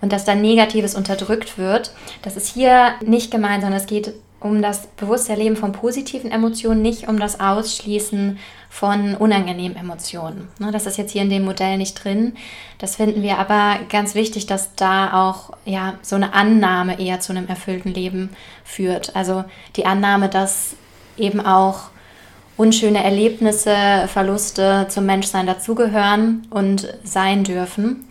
Und 0.00 0.12
dass 0.12 0.24
dann 0.24 0.40
Negatives 0.40 0.94
unterdrückt 0.94 1.58
wird. 1.58 1.92
Das 2.22 2.36
ist 2.36 2.48
hier 2.48 2.94
nicht 3.04 3.30
gemeint, 3.30 3.62
sondern 3.62 3.80
es 3.80 3.86
geht 3.86 4.14
um 4.42 4.60
das 4.60 4.88
bewusste 4.96 5.32
Erleben 5.32 5.56
von 5.56 5.72
positiven 5.72 6.30
Emotionen, 6.30 6.82
nicht 6.82 7.08
um 7.08 7.18
das 7.18 7.38
Ausschließen 7.38 8.38
von 8.68 9.14
unangenehmen 9.14 9.76
Emotionen. 9.76 10.48
Ne, 10.58 10.72
das 10.72 10.86
ist 10.86 10.98
jetzt 10.98 11.12
hier 11.12 11.22
in 11.22 11.30
dem 11.30 11.44
Modell 11.44 11.78
nicht 11.78 12.02
drin. 12.02 12.34
Das 12.78 12.96
finden 12.96 13.22
wir 13.22 13.38
aber 13.38 13.78
ganz 13.88 14.14
wichtig, 14.14 14.46
dass 14.46 14.74
da 14.74 15.28
auch 15.28 15.52
ja, 15.64 15.94
so 16.02 16.16
eine 16.16 16.34
Annahme 16.34 16.98
eher 16.98 17.20
zu 17.20 17.32
einem 17.32 17.46
erfüllten 17.46 17.94
Leben 17.94 18.30
führt. 18.64 19.14
Also 19.14 19.44
die 19.76 19.86
Annahme, 19.86 20.28
dass 20.28 20.74
eben 21.16 21.40
auch 21.40 21.91
unschöne 22.56 23.02
Erlebnisse, 23.02 24.08
Verluste 24.08 24.86
zum 24.88 25.06
Menschsein 25.06 25.46
dazugehören 25.46 26.46
und 26.50 26.92
sein 27.04 27.44
dürfen 27.44 28.04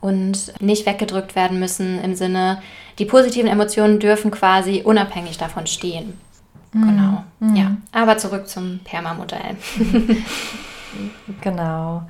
und 0.00 0.52
nicht 0.60 0.86
weggedrückt 0.86 1.34
werden 1.34 1.58
müssen 1.58 2.02
im 2.02 2.14
Sinne, 2.14 2.60
die 2.98 3.06
positiven 3.06 3.48
Emotionen 3.48 4.00
dürfen 4.00 4.30
quasi 4.30 4.82
unabhängig 4.84 5.38
davon 5.38 5.66
stehen. 5.66 6.18
Mhm. 6.72 6.82
Genau. 6.82 7.24
Mhm. 7.40 7.56
Ja, 7.56 7.76
aber 7.92 8.18
zurück 8.18 8.48
zum 8.48 8.80
Perma-Modell. 8.84 9.56
genau. 11.40 12.02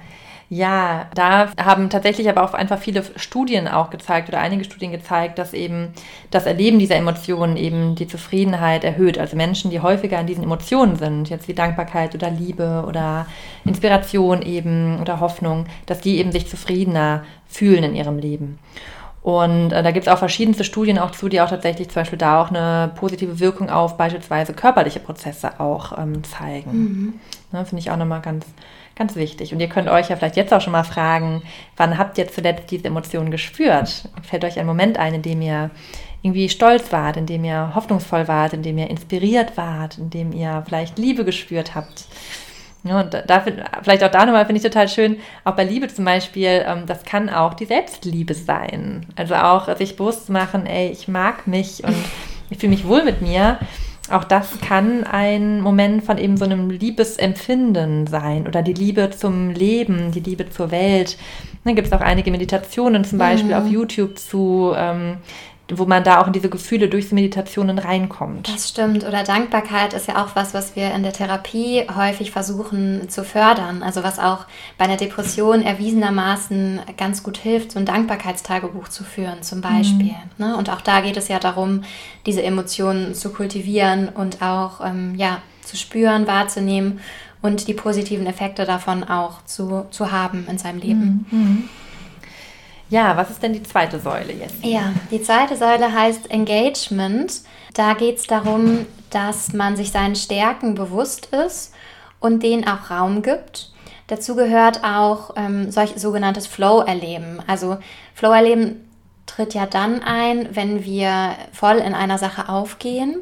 Ja, 0.55 1.07
da 1.17 1.51
haben 1.61 1.91
tatsächlich 1.91 2.29
aber 2.29 2.45
auch 2.45 2.55
einfach 2.55 2.79
viele 2.79 3.03
Studien 3.17 3.67
auch 3.67 3.91
gezeigt 3.91 4.29
oder 4.29 4.39
einige 4.39 4.63
Studien 4.63 4.93
gezeigt, 4.93 5.37
dass 5.41 5.53
eben 5.53 5.89
das 6.31 6.47
Erleben 6.47 6.79
dieser 6.79 6.95
Emotionen 6.95 7.57
eben 7.57 7.97
die 7.97 8.07
Zufriedenheit 8.07 8.85
erhöht. 8.85 9.19
Also 9.19 9.37
Menschen, 9.37 9.73
die 9.73 9.81
häufiger 9.81 10.17
an 10.17 10.29
diesen 10.29 10.45
Emotionen 10.45 10.95
sind, 10.95 11.29
jetzt 11.29 11.49
wie 11.49 11.55
Dankbarkeit 11.55 12.15
oder 12.15 12.31
Liebe 12.31 12.85
oder 12.87 13.27
Inspiration 13.65 14.43
eben 14.43 15.01
oder 15.01 15.19
Hoffnung, 15.19 15.67
dass 15.87 16.01
die 16.01 16.19
eben 16.19 16.31
sich 16.31 16.47
zufriedener 16.47 17.25
fühlen 17.49 17.83
in 17.83 17.97
ihrem 17.97 18.19
Leben. 18.19 18.61
Und 19.23 19.73
äh, 19.73 19.83
da 19.83 19.91
gibt 19.91 20.07
es 20.07 20.13
auch 20.13 20.19
verschiedenste 20.19 20.63
Studien 20.63 21.01
auch 21.01 21.11
zu, 21.11 21.29
die 21.29 21.41
auch 21.41 21.51
tatsächlich 21.51 21.89
zum 21.89 22.03
Beispiel 22.03 22.19
da 22.19 22.41
auch 22.41 22.51
eine 22.51 22.93
positive 22.95 23.41
Wirkung 23.41 23.71
auf 23.71 23.97
beispielsweise 23.97 24.53
körperliche 24.53 25.01
Prozesse 25.01 25.59
auch 25.59 25.99
ähm, 25.99 26.23
zeigen. 26.23 26.71
Mhm. 26.71 27.13
Ne, 27.51 27.65
Finde 27.65 27.81
ich 27.81 27.91
auch 27.91 27.97
nochmal 27.97 28.21
ganz 28.21 28.45
Ganz 28.97 29.17
wichtig. 29.17 29.53
Und 29.53 29.61
ihr 29.61 29.69
könnt 29.69 29.89
euch 29.89 30.09
ja 30.09 30.17
vielleicht 30.17 30.37
jetzt 30.37 30.55
auch 30.55 30.61
schon 30.61 30.73
mal 30.73 30.85
fragen, 30.85 31.43
wann 31.77 31.99
habt 31.99 32.17
ihr 32.17 32.29
zuletzt 32.29 32.71
diese 32.71 32.87
Emotionen 32.87 33.31
gespürt? 33.31 34.09
Fällt 34.23 34.45
euch 34.45 34.59
ein 34.59 34.67
Moment 34.67 34.99
ein, 34.99 35.15
in 35.15 35.23
dem 35.23 35.43
ihr 35.43 35.71
irgendwie 36.23 36.49
stolz 36.49 36.93
wart, 36.93 37.17
in 37.17 37.27
dem 37.27 37.45
ihr 37.45 37.73
hoffnungsvoll 37.75 38.29
wart, 38.29 38.53
in 38.53 38.63
dem 38.63 38.79
ihr 38.79 38.89
inspiriert 38.89 39.57
wart, 39.57 39.99
in 39.99 40.11
dem 40.11 40.33
ihr 40.33 40.63
vielleicht 40.65 40.99
Liebe 40.99 41.25
gespürt 41.25 41.75
habt? 41.75 42.07
Ja, 42.85 43.01
und 43.01 43.15
dafür, 43.27 43.65
vielleicht 43.83 44.05
auch 44.05 44.11
da 44.11 44.27
nochmal 44.27 44.45
finde 44.45 44.59
ich 44.59 44.63
total 44.63 44.89
schön, 44.89 45.17
auch 45.43 45.57
bei 45.57 45.65
Liebe 45.65 45.89
zum 45.89 46.05
Beispiel, 46.05 46.65
ähm, 46.67 46.85
das 46.87 47.03
kann 47.05 47.31
auch 47.31 47.55
die 47.55 47.65
Selbstliebe 47.65 48.35
sein. 48.35 49.07
Also 49.17 49.35
auch 49.35 49.75
sich 49.77 49.97
bewusst 49.97 50.29
machen, 50.29 50.67
ey, 50.67 50.91
ich 50.91 51.09
mag 51.09 51.47
mich 51.47 51.83
und 51.83 51.97
ich 52.51 52.59
fühle 52.59 52.71
mich 52.71 52.87
wohl 52.87 53.03
mit 53.03 53.23
mir 53.23 53.59
auch 54.11 54.25
das 54.25 54.61
kann 54.61 55.05
ein 55.05 55.61
Moment 55.61 56.05
von 56.05 56.19
eben 56.19 56.37
so 56.37 56.45
einem 56.45 56.69
Liebesempfinden 56.69 58.07
sein 58.07 58.47
oder 58.47 58.63
die 58.63 58.75
Liebe 58.75 59.11
zum 59.11 59.51
Leben, 59.51 60.13
die 60.13 60.21
Liebe 60.21 60.51
zur 60.51 60.71
Welt. 60.71 61.17
Dann 61.65 61.75
gibt 61.75 61.89
es 61.89 61.93
auch 61.95 62.03
einige 62.03 62.31
Meditationen 62.31 63.05
zum 63.05 63.19
Beispiel 63.19 63.55
mhm. 63.55 63.63
auf 63.63 63.67
YouTube 63.67 64.19
zu, 64.19 64.73
ähm, 64.77 65.17
wo 65.69 65.87
man 65.87 66.05
da 66.05 66.21
auch 66.21 66.27
in 66.27 66.35
diese 66.35 66.51
Gefühle 66.51 66.89
durch 66.89 67.09
die 67.09 67.15
Meditationen 67.15 67.79
reinkommt. 67.79 68.53
Das 68.53 68.69
stimmt. 68.69 69.05
Oder 69.05 69.23
Dankbarkeit 69.23 69.95
ist 69.95 70.09
ja 70.09 70.23
auch 70.23 70.35
was, 70.35 70.53
was 70.53 70.77
wir 70.77 70.93
in 70.93 71.03
der 71.03 71.15
Therapie 71.15 71.87
häufig 71.95 72.31
versuchen 72.33 73.09
zu 73.09 73.25
fördern. 73.25 73.83
Also 73.83 74.03
was 74.03 74.19
auch 74.19 74.45
bei 74.77 74.85
einer 74.85 74.99
Depression 74.99 75.63
erwiesenermaßen 75.63 76.81
ganz 76.99 77.23
gut 77.23 77.39
hilft, 77.39 77.73
so 77.73 77.79
ein 77.79 77.87
Dankbarkeitstagebuch 77.87 78.89
zu 78.89 79.05
führen 79.05 79.43
zum 79.43 79.63
Beispiel. 79.63 80.15
Mhm. 80.37 80.47
Ne? 80.47 80.57
Und 80.57 80.69
auch 80.69 80.83
da 80.83 81.01
geht 81.01 81.17
es 81.17 81.29
ja 81.29 81.39
darum, 81.39 81.83
diese 82.27 82.43
Emotionen 82.43 83.15
zu 83.15 83.31
kultivieren 83.31 84.11
und 84.11 84.43
auch 84.43 84.85
ähm, 84.85 85.15
ja, 85.17 85.41
zu 85.63 85.79
spüren, 85.79 86.27
wahrzunehmen 86.27 87.01
und 87.41 87.69
die 87.69 87.75
positiven 87.75 88.27
Effekte 88.27 88.67
davon 88.67 89.03
auch 89.05 89.45
zu, 89.47 89.87
zu 89.91 90.13
haben 90.13 90.47
in 90.49 90.59
seinem 90.59 90.81
Leben. 90.81 91.27
Mhm. 91.31 91.69
Ja, 92.91 93.17
was 93.17 93.31
ist 93.31 93.43
denn 93.43 93.53
die 93.53 93.63
zweite 93.63 93.99
Säule 93.99 94.33
jetzt? 94.33 94.63
Ja, 94.63 94.93
die 95.11 95.23
zweite 95.23 95.57
Säule 95.57 95.93
heißt 95.93 96.31
Engagement. 96.31 97.41
Da 97.75 97.95
geht 97.95 98.19
es 98.19 98.27
darum, 98.27 98.87
dass 99.11 99.53
man 99.53 99.77
sich 99.77 99.91
seinen 99.91 100.17
Stärken 100.17 100.75
bewusst 100.75 101.27
ist 101.27 101.73
und 102.21 102.43
denen 102.43 102.67
auch 102.67 102.91
Raum 102.91 103.23
gibt. 103.23 103.73
Dazu 104.07 104.35
gehört 104.37 104.85
auch 104.85 105.35
ähm, 105.37 105.71
solch 105.71 105.95
sogenanntes 105.97 106.47
Flow-Erleben. 106.47 107.43
Also 107.47 107.79
Flow-Erleben 108.15 108.89
tritt 109.27 109.55
ja 109.55 109.67
dann 109.67 110.03
ein, 110.03 110.49
wenn 110.53 110.85
wir 110.85 111.37
voll 111.53 111.77
in 111.77 111.95
einer 111.95 112.19
Sache 112.19 112.49
aufgehen, 112.49 113.17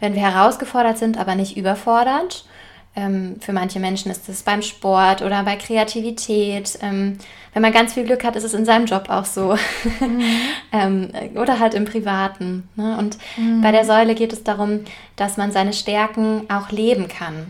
wenn 0.00 0.14
wir 0.14 0.22
herausgefordert 0.22 0.96
sind, 0.96 1.18
aber 1.18 1.34
nicht 1.34 1.56
überfordert 1.56 2.46
Ähm, 2.94 3.36
für 3.40 3.54
manche 3.54 3.80
Menschen 3.80 4.10
ist 4.10 4.28
es 4.28 4.42
beim 4.42 4.60
Sport 4.60 5.22
oder 5.22 5.42
bei 5.44 5.56
Kreativität. 5.56 6.78
Ähm, 6.82 7.16
wenn 7.54 7.62
man 7.62 7.72
ganz 7.72 7.94
viel 7.94 8.04
Glück 8.04 8.22
hat, 8.22 8.36
ist 8.36 8.44
es 8.44 8.52
in 8.52 8.66
seinem 8.66 8.84
Job 8.84 9.08
auch 9.08 9.24
so. 9.24 9.56
Mhm. 10.00 10.22
ähm, 10.72 11.08
oder 11.34 11.58
halt 11.58 11.72
im 11.74 11.86
Privaten. 11.86 12.68
Ne? 12.76 12.98
Und 12.98 13.16
mhm. 13.36 13.62
bei 13.62 13.72
der 13.72 13.86
Säule 13.86 14.14
geht 14.14 14.32
es 14.32 14.44
darum, 14.44 14.80
dass 15.16 15.38
man 15.38 15.52
seine 15.52 15.72
Stärken 15.72 16.44
auch 16.50 16.70
leben 16.70 17.08
kann. 17.08 17.46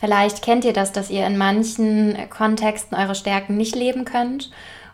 Vielleicht 0.00 0.42
kennt 0.42 0.64
ihr 0.64 0.72
das, 0.72 0.92
dass 0.92 1.10
ihr 1.10 1.26
in 1.26 1.36
manchen 1.36 2.16
Kontexten 2.30 2.96
eure 2.96 3.14
Stärken 3.14 3.56
nicht 3.56 3.76
leben 3.76 4.04
könnt. 4.04 4.50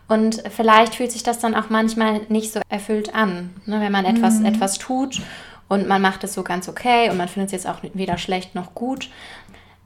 Und 0.07 0.43
vielleicht 0.49 0.95
fühlt 0.95 1.11
sich 1.11 1.23
das 1.23 1.39
dann 1.39 1.55
auch 1.55 1.69
manchmal 1.69 2.21
nicht 2.27 2.51
so 2.51 2.59
erfüllt 2.69 3.15
an, 3.15 3.51
ne? 3.65 3.79
wenn 3.81 3.91
man 3.91 4.05
etwas, 4.05 4.39
mhm. 4.39 4.45
etwas 4.45 4.77
tut 4.77 5.21
und 5.67 5.87
man 5.87 6.01
macht 6.01 6.23
es 6.23 6.33
so 6.33 6.43
ganz 6.43 6.69
okay 6.69 7.09
und 7.09 7.17
man 7.17 7.27
findet 7.27 7.47
es 7.47 7.51
jetzt 7.53 7.67
auch 7.67 7.79
weder 7.93 8.17
schlecht 8.17 8.53
noch 8.53 8.75
gut, 8.75 9.09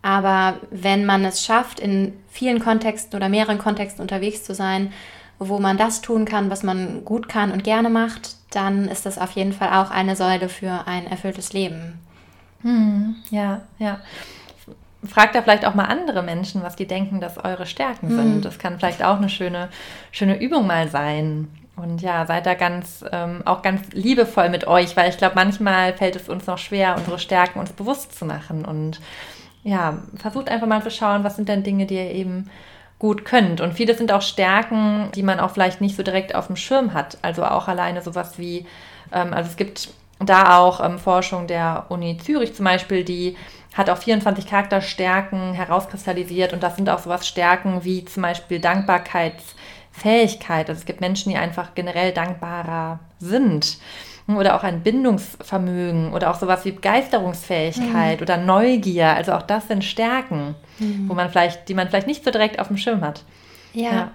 aber 0.01 0.59
wenn 0.71 1.05
man 1.05 1.25
es 1.25 1.43
schafft, 1.43 1.79
in 1.79 2.13
vielen 2.29 2.59
Kontexten 2.59 3.17
oder 3.17 3.29
mehreren 3.29 3.57
Kontexten 3.57 4.01
unterwegs 4.01 4.43
zu 4.43 4.53
sein, 4.53 4.93
wo 5.39 5.59
man 5.59 5.77
das 5.77 6.01
tun 6.01 6.25
kann, 6.25 6.49
was 6.49 6.63
man 6.63 7.05
gut 7.05 7.29
kann 7.29 7.51
und 7.51 7.63
gerne 7.63 7.89
macht, 7.89 8.35
dann 8.51 8.87
ist 8.87 9.05
das 9.05 9.17
auf 9.17 9.31
jeden 9.31 9.53
Fall 9.53 9.69
auch 9.69 9.91
eine 9.91 10.15
Säule 10.15 10.49
für 10.49 10.87
ein 10.87 11.07
erfülltes 11.07 11.53
Leben. 11.53 11.99
Hm, 12.61 13.15
ja, 13.29 13.61
ja. 13.77 13.99
Fragt 15.07 15.33
da 15.33 15.41
vielleicht 15.41 15.65
auch 15.65 15.75
mal 15.75 15.85
andere 15.85 16.23
Menschen, 16.23 16.61
was 16.61 16.75
die 16.75 16.87
denken, 16.87 17.21
dass 17.21 17.37
eure 17.37 17.65
Stärken 17.65 18.09
hm. 18.09 18.15
sind. 18.17 18.45
Das 18.45 18.59
kann 18.59 18.77
vielleicht 18.77 19.01
auch 19.01 19.17
eine 19.17 19.29
schöne, 19.29 19.69
schöne 20.11 20.41
Übung 20.41 20.67
mal 20.67 20.89
sein. 20.89 21.47
Und 21.77 22.01
ja, 22.01 22.25
seid 22.25 22.45
da 22.45 22.55
ganz, 22.55 23.05
ähm, 23.09 23.41
auch 23.45 23.61
ganz 23.61 23.81
liebevoll 23.93 24.49
mit 24.49 24.67
euch, 24.67 24.97
weil 24.97 25.09
ich 25.09 25.17
glaube, 25.17 25.35
manchmal 25.35 25.93
fällt 25.93 26.17
es 26.17 26.27
uns 26.27 26.45
noch 26.47 26.57
schwer, 26.57 26.97
unsere 26.97 27.19
Stärken 27.19 27.59
uns 27.59 27.71
bewusst 27.71 28.17
zu 28.17 28.25
machen. 28.25 28.65
Und 28.65 28.99
ja, 29.63 29.99
versucht 30.15 30.49
einfach 30.49 30.67
mal 30.67 30.83
zu 30.83 30.91
schauen, 30.91 31.23
was 31.23 31.35
sind 31.35 31.49
denn 31.49 31.63
Dinge, 31.63 31.85
die 31.85 31.95
ihr 31.95 32.11
eben 32.11 32.49
gut 32.97 33.25
könnt. 33.25 33.61
Und 33.61 33.73
viele 33.73 33.95
sind 33.95 34.11
auch 34.11 34.21
Stärken, 34.21 35.09
die 35.15 35.23
man 35.23 35.39
auch 35.39 35.51
vielleicht 35.51 35.81
nicht 35.81 35.95
so 35.95 36.03
direkt 36.03 36.35
auf 36.35 36.47
dem 36.47 36.57
Schirm 36.57 36.93
hat. 36.93 37.17
Also 37.21 37.45
auch 37.45 37.67
alleine 37.67 38.01
sowas 38.01 38.37
wie, 38.37 38.65
ähm, 39.13 39.33
also 39.33 39.49
es 39.49 39.57
gibt 39.57 39.89
da 40.19 40.57
auch 40.57 40.83
ähm, 40.83 40.99
Forschung 40.99 41.47
der 41.47 41.85
Uni 41.89 42.17
Zürich 42.17 42.53
zum 42.53 42.65
Beispiel, 42.65 43.05
die 43.05 43.37
hat 43.73 43.89
auch 43.89 43.97
24 43.97 44.47
Charakterstärken 44.47 45.53
herauskristallisiert 45.53 46.53
und 46.53 46.61
das 46.61 46.75
sind 46.75 46.89
auch 46.89 46.99
sowas 46.99 47.27
Stärken 47.27 47.85
wie 47.85 48.03
zum 48.03 48.23
Beispiel 48.23 48.59
Dankbarkeitsfähigkeit. 48.59 50.69
Also 50.69 50.79
es 50.79 50.85
gibt 50.85 50.99
Menschen, 50.99 51.31
die 51.31 51.37
einfach 51.37 51.75
generell 51.75 52.11
dankbarer 52.11 52.99
sind 53.19 53.77
oder 54.37 54.55
auch 54.55 54.63
ein 54.63 54.81
Bindungsvermögen 54.81 56.13
oder 56.13 56.31
auch 56.31 56.39
sowas 56.39 56.65
wie 56.65 56.71
Begeisterungsfähigkeit 56.71 58.19
mhm. 58.19 58.23
oder 58.23 58.37
Neugier. 58.37 59.15
Also 59.15 59.33
auch 59.33 59.41
das 59.41 59.67
sind 59.67 59.83
Stärken, 59.83 60.55
mhm. 60.79 61.09
wo 61.09 61.13
man 61.13 61.29
vielleicht, 61.29 61.69
die 61.69 61.73
man 61.73 61.87
vielleicht 61.87 62.07
nicht 62.07 62.23
so 62.23 62.31
direkt 62.31 62.59
auf 62.59 62.67
dem 62.67 62.77
Schirm 62.77 63.01
hat. 63.01 63.23
Ja. 63.73 63.91
ja. 63.91 64.11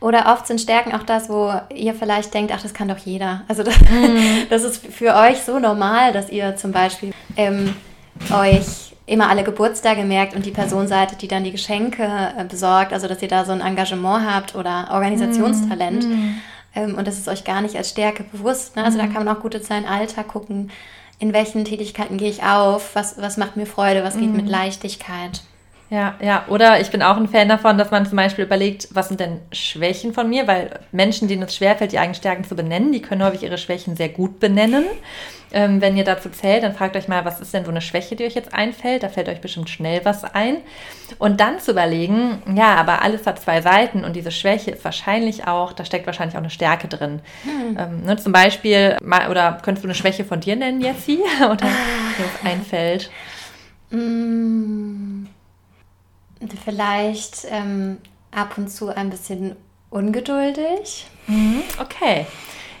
Oder 0.00 0.32
oft 0.32 0.46
sind 0.46 0.60
Stärken 0.60 0.94
auch 0.94 1.02
das, 1.02 1.28
wo 1.28 1.52
ihr 1.74 1.94
vielleicht 1.94 2.34
denkt, 2.34 2.52
ach, 2.54 2.62
das 2.62 2.74
kann 2.74 2.88
doch 2.88 2.98
jeder. 2.98 3.42
Also 3.48 3.62
das, 3.62 3.80
mhm. 3.80 4.46
das 4.50 4.64
ist 4.64 4.86
für 4.86 5.14
euch 5.14 5.40
so 5.40 5.58
normal, 5.58 6.12
dass 6.12 6.30
ihr 6.30 6.56
zum 6.56 6.72
Beispiel 6.72 7.12
ähm, 7.36 7.74
euch 8.32 8.88
immer 9.06 9.30
alle 9.30 9.42
Geburtstage 9.42 10.04
merkt 10.04 10.36
und 10.36 10.44
die 10.44 10.50
Person 10.50 10.86
seid, 10.86 11.20
die 11.22 11.28
dann 11.28 11.42
die 11.42 11.52
Geschenke 11.52 12.04
äh, 12.04 12.44
besorgt, 12.44 12.92
also 12.92 13.08
dass 13.08 13.22
ihr 13.22 13.28
da 13.28 13.44
so 13.44 13.52
ein 13.52 13.62
Engagement 13.62 14.30
habt 14.30 14.54
oder 14.54 14.88
Organisationstalent. 14.92 16.04
Mhm. 16.04 16.34
Ähm, 16.78 16.94
und 16.94 17.06
das 17.06 17.18
ist 17.18 17.28
euch 17.28 17.44
gar 17.44 17.60
nicht 17.60 17.76
als 17.76 17.90
Stärke 17.90 18.22
bewusst. 18.22 18.76
Ne? 18.76 18.84
Also 18.84 18.98
mhm. 18.98 19.02
da 19.02 19.06
kann 19.08 19.24
man 19.24 19.36
auch 19.36 19.40
gut 19.40 19.54
in 19.54 19.62
seinen 19.62 19.86
Alltag 19.86 20.28
gucken, 20.28 20.70
in 21.18 21.32
welchen 21.32 21.64
Tätigkeiten 21.64 22.16
gehe 22.16 22.30
ich 22.30 22.44
auf, 22.44 22.94
was, 22.94 23.20
was 23.20 23.36
macht 23.36 23.56
mir 23.56 23.66
Freude, 23.66 24.04
was 24.04 24.16
geht 24.16 24.30
mhm. 24.30 24.36
mit 24.36 24.48
Leichtigkeit. 24.48 25.42
Ja, 25.90 26.16
ja, 26.20 26.44
oder 26.48 26.80
ich 26.80 26.90
bin 26.90 27.02
auch 27.02 27.16
ein 27.16 27.28
Fan 27.28 27.48
davon, 27.48 27.78
dass 27.78 27.90
man 27.90 28.04
zum 28.04 28.16
Beispiel 28.16 28.44
überlegt, 28.44 28.88
was 28.90 29.08
sind 29.08 29.20
denn 29.20 29.40
Schwächen 29.52 30.12
von 30.12 30.28
mir, 30.28 30.46
weil 30.46 30.80
Menschen, 30.92 31.28
denen 31.28 31.44
es 31.44 31.56
schwerfällt, 31.56 31.92
die 31.92 31.98
eigenen 31.98 32.14
Stärken 32.14 32.44
zu 32.44 32.54
benennen, 32.54 32.92
die 32.92 33.00
können 33.00 33.24
häufig 33.24 33.42
ihre 33.42 33.56
Schwächen 33.56 33.96
sehr 33.96 34.10
gut 34.10 34.38
benennen. 34.38 34.84
Ähm, 35.50 35.80
wenn 35.80 35.96
ihr 35.96 36.04
dazu 36.04 36.28
zählt, 36.28 36.62
dann 36.62 36.74
fragt 36.74 36.94
euch 36.94 37.08
mal, 37.08 37.24
was 37.24 37.40
ist 37.40 37.54
denn 37.54 37.64
so 37.64 37.70
eine 37.70 37.80
Schwäche, 37.80 38.16
die 38.16 38.24
euch 38.24 38.34
jetzt 38.34 38.52
einfällt? 38.52 39.02
Da 39.02 39.08
fällt 39.08 39.30
euch 39.30 39.40
bestimmt 39.40 39.70
schnell 39.70 40.02
was 40.04 40.24
ein. 40.24 40.58
Und 41.18 41.40
dann 41.40 41.58
zu 41.58 41.70
überlegen, 41.70 42.42
ja, 42.54 42.74
aber 42.74 43.00
alles 43.00 43.26
hat 43.26 43.40
zwei 43.40 43.62
Seiten 43.62 44.04
und 44.04 44.14
diese 44.14 44.30
Schwäche 44.30 44.72
ist 44.72 44.84
wahrscheinlich 44.84 45.46
auch, 45.46 45.72
da 45.72 45.86
steckt 45.86 46.04
wahrscheinlich 46.04 46.36
auch 46.36 46.42
eine 46.42 46.50
Stärke 46.50 46.88
drin. 46.88 47.20
Hm. 47.44 47.78
Ähm, 47.78 48.02
ne, 48.02 48.18
zum 48.18 48.32
Beispiel, 48.32 48.98
mal, 49.02 49.30
oder 49.30 49.58
könntest 49.62 49.84
du 49.84 49.88
eine 49.88 49.94
Schwäche 49.94 50.26
von 50.26 50.40
dir 50.40 50.54
nennen, 50.54 50.82
Jessie? 50.82 51.20
oder 51.40 51.64
ah. 51.64 52.12
was 52.18 52.50
einfällt? 52.50 53.10
Mm. 53.90 55.24
Vielleicht 56.64 57.46
ähm, 57.50 57.98
ab 58.30 58.56
und 58.56 58.68
zu 58.68 58.88
ein 58.88 59.10
bisschen 59.10 59.56
ungeduldig. 59.90 61.06
Mhm, 61.26 61.62
okay. 61.80 62.26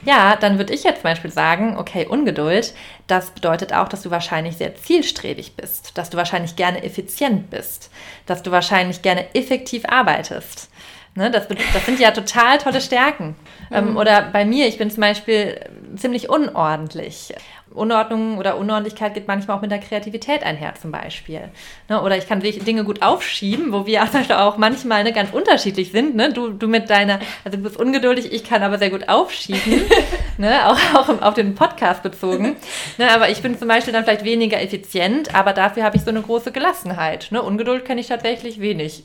Ja, 0.04 0.36
dann 0.36 0.58
würde 0.58 0.72
ich 0.72 0.84
jetzt 0.84 1.00
zum 1.00 1.10
Beispiel 1.10 1.32
sagen, 1.32 1.76
okay, 1.76 2.06
Ungeduld, 2.06 2.72
das 3.08 3.30
bedeutet 3.30 3.72
auch, 3.72 3.88
dass 3.88 4.02
du 4.02 4.10
wahrscheinlich 4.10 4.56
sehr 4.56 4.76
zielstrebig 4.76 5.56
bist, 5.56 5.98
dass 5.98 6.10
du 6.10 6.16
wahrscheinlich 6.16 6.54
gerne 6.54 6.84
effizient 6.84 7.50
bist, 7.50 7.90
dass 8.26 8.42
du 8.42 8.52
wahrscheinlich 8.52 9.02
gerne 9.02 9.34
effektiv 9.34 9.84
arbeitest. 9.86 10.70
Ne, 11.18 11.32
das, 11.32 11.48
das, 11.48 11.84
sind 11.84 11.98
ja 11.98 12.12
total 12.12 12.58
tolle 12.58 12.80
Stärken. 12.80 13.34
Ähm, 13.72 13.90
mhm. 13.90 13.96
oder 13.96 14.30
bei 14.32 14.44
mir, 14.44 14.68
ich 14.68 14.78
bin 14.78 14.88
zum 14.88 15.00
Beispiel 15.00 15.58
ziemlich 15.96 16.28
unordentlich. 16.30 17.34
Unordnung 17.72 18.38
oder 18.38 18.56
Unordentlichkeit 18.56 19.14
geht 19.14 19.26
manchmal 19.26 19.56
auch 19.56 19.60
mit 19.60 19.72
der 19.72 19.80
Kreativität 19.80 20.44
einher, 20.44 20.74
zum 20.80 20.92
Beispiel. 20.92 21.48
Ne? 21.88 22.00
Oder 22.00 22.16
ich 22.16 22.28
kann 22.28 22.38
Dinge 22.38 22.84
gut 22.84 23.02
aufschieben, 23.02 23.72
wo 23.72 23.84
wir 23.84 24.04
auch 24.38 24.58
manchmal 24.58 25.02
ne, 25.02 25.12
ganz 25.12 25.32
unterschiedlich 25.32 25.90
sind. 25.90 26.14
Ne? 26.14 26.32
Du, 26.32 26.50
du 26.50 26.68
mit 26.68 26.88
deiner, 26.88 27.18
also 27.44 27.58
du 27.58 27.64
bist 27.64 27.76
ungeduldig, 27.76 28.32
ich 28.32 28.44
kann 28.44 28.62
aber 28.62 28.78
sehr 28.78 28.90
gut 28.90 29.08
aufschieben, 29.08 29.90
ne? 30.38 30.68
auch, 30.68 30.78
auch 30.94 31.20
auf 31.20 31.34
den 31.34 31.56
Podcast 31.56 32.04
bezogen. 32.04 32.54
Ne? 32.96 33.10
Aber 33.12 33.28
ich 33.28 33.42
bin 33.42 33.58
zum 33.58 33.66
Beispiel 33.66 33.92
dann 33.92 34.04
vielleicht 34.04 34.24
weniger 34.24 34.62
effizient, 34.62 35.34
aber 35.34 35.52
dafür 35.52 35.82
habe 35.82 35.96
ich 35.96 36.04
so 36.04 36.10
eine 36.10 36.22
große 36.22 36.52
Gelassenheit. 36.52 37.26
Ne? 37.32 37.42
Ungeduld 37.42 37.84
kenne 37.84 38.00
ich 38.00 38.06
tatsächlich 38.06 38.60
wenig. 38.60 39.02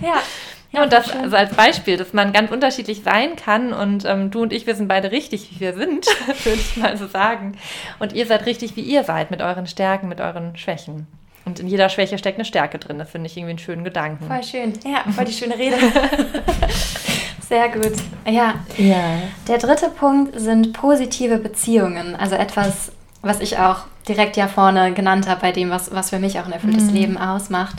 ja. 0.00 0.22
Ja, 0.70 0.82
und 0.82 0.92
das 0.92 1.10
also 1.10 1.34
als 1.34 1.54
Beispiel, 1.54 1.96
dass 1.96 2.12
man 2.12 2.32
ganz 2.32 2.50
unterschiedlich 2.50 3.02
sein 3.02 3.36
kann 3.36 3.72
und 3.72 4.04
ähm, 4.04 4.30
du 4.30 4.42
und 4.42 4.52
ich, 4.52 4.66
wir 4.66 4.74
sind 4.74 4.88
beide 4.88 5.10
richtig, 5.10 5.50
wie 5.50 5.60
wir 5.60 5.72
sind, 5.72 6.06
würde 6.44 6.60
ich 6.60 6.76
mal 6.76 6.96
so 6.96 7.06
sagen. 7.06 7.56
Und 7.98 8.12
ihr 8.12 8.26
seid 8.26 8.44
richtig, 8.44 8.76
wie 8.76 8.82
ihr 8.82 9.02
seid, 9.04 9.30
mit 9.30 9.40
euren 9.40 9.66
Stärken, 9.66 10.08
mit 10.08 10.20
euren 10.20 10.56
Schwächen. 10.56 11.06
Und 11.46 11.60
in 11.60 11.68
jeder 11.68 11.88
Schwäche 11.88 12.18
steckt 12.18 12.36
eine 12.36 12.44
Stärke 12.44 12.78
drin. 12.78 12.98
Das 12.98 13.08
finde 13.08 13.28
ich 13.28 13.36
irgendwie 13.36 13.50
einen 13.50 13.58
schönen 13.58 13.82
Gedanken. 13.82 14.26
Voll 14.26 14.44
schön. 14.44 14.74
Ja, 14.84 15.10
voll 15.12 15.24
die 15.24 15.32
schöne 15.32 15.56
Rede. 15.56 15.76
Sehr 17.48 17.70
gut. 17.70 17.94
Ja. 18.26 18.56
ja. 18.76 19.22
Der 19.48 19.56
dritte 19.56 19.88
Punkt 19.88 20.38
sind 20.38 20.74
positive 20.74 21.38
Beziehungen. 21.38 22.14
Also 22.14 22.34
etwas, 22.34 22.92
was 23.28 23.40
ich 23.40 23.58
auch 23.58 23.84
direkt 24.08 24.36
ja 24.36 24.48
vorne 24.48 24.92
genannt 24.92 25.28
habe 25.28 25.42
bei 25.42 25.52
dem, 25.52 25.70
was, 25.70 25.92
was 25.94 26.10
für 26.10 26.18
mich 26.18 26.40
auch 26.40 26.46
ein 26.46 26.52
erfülltes 26.52 26.84
mhm. 26.84 26.94
Leben 26.94 27.18
ausmacht. 27.18 27.76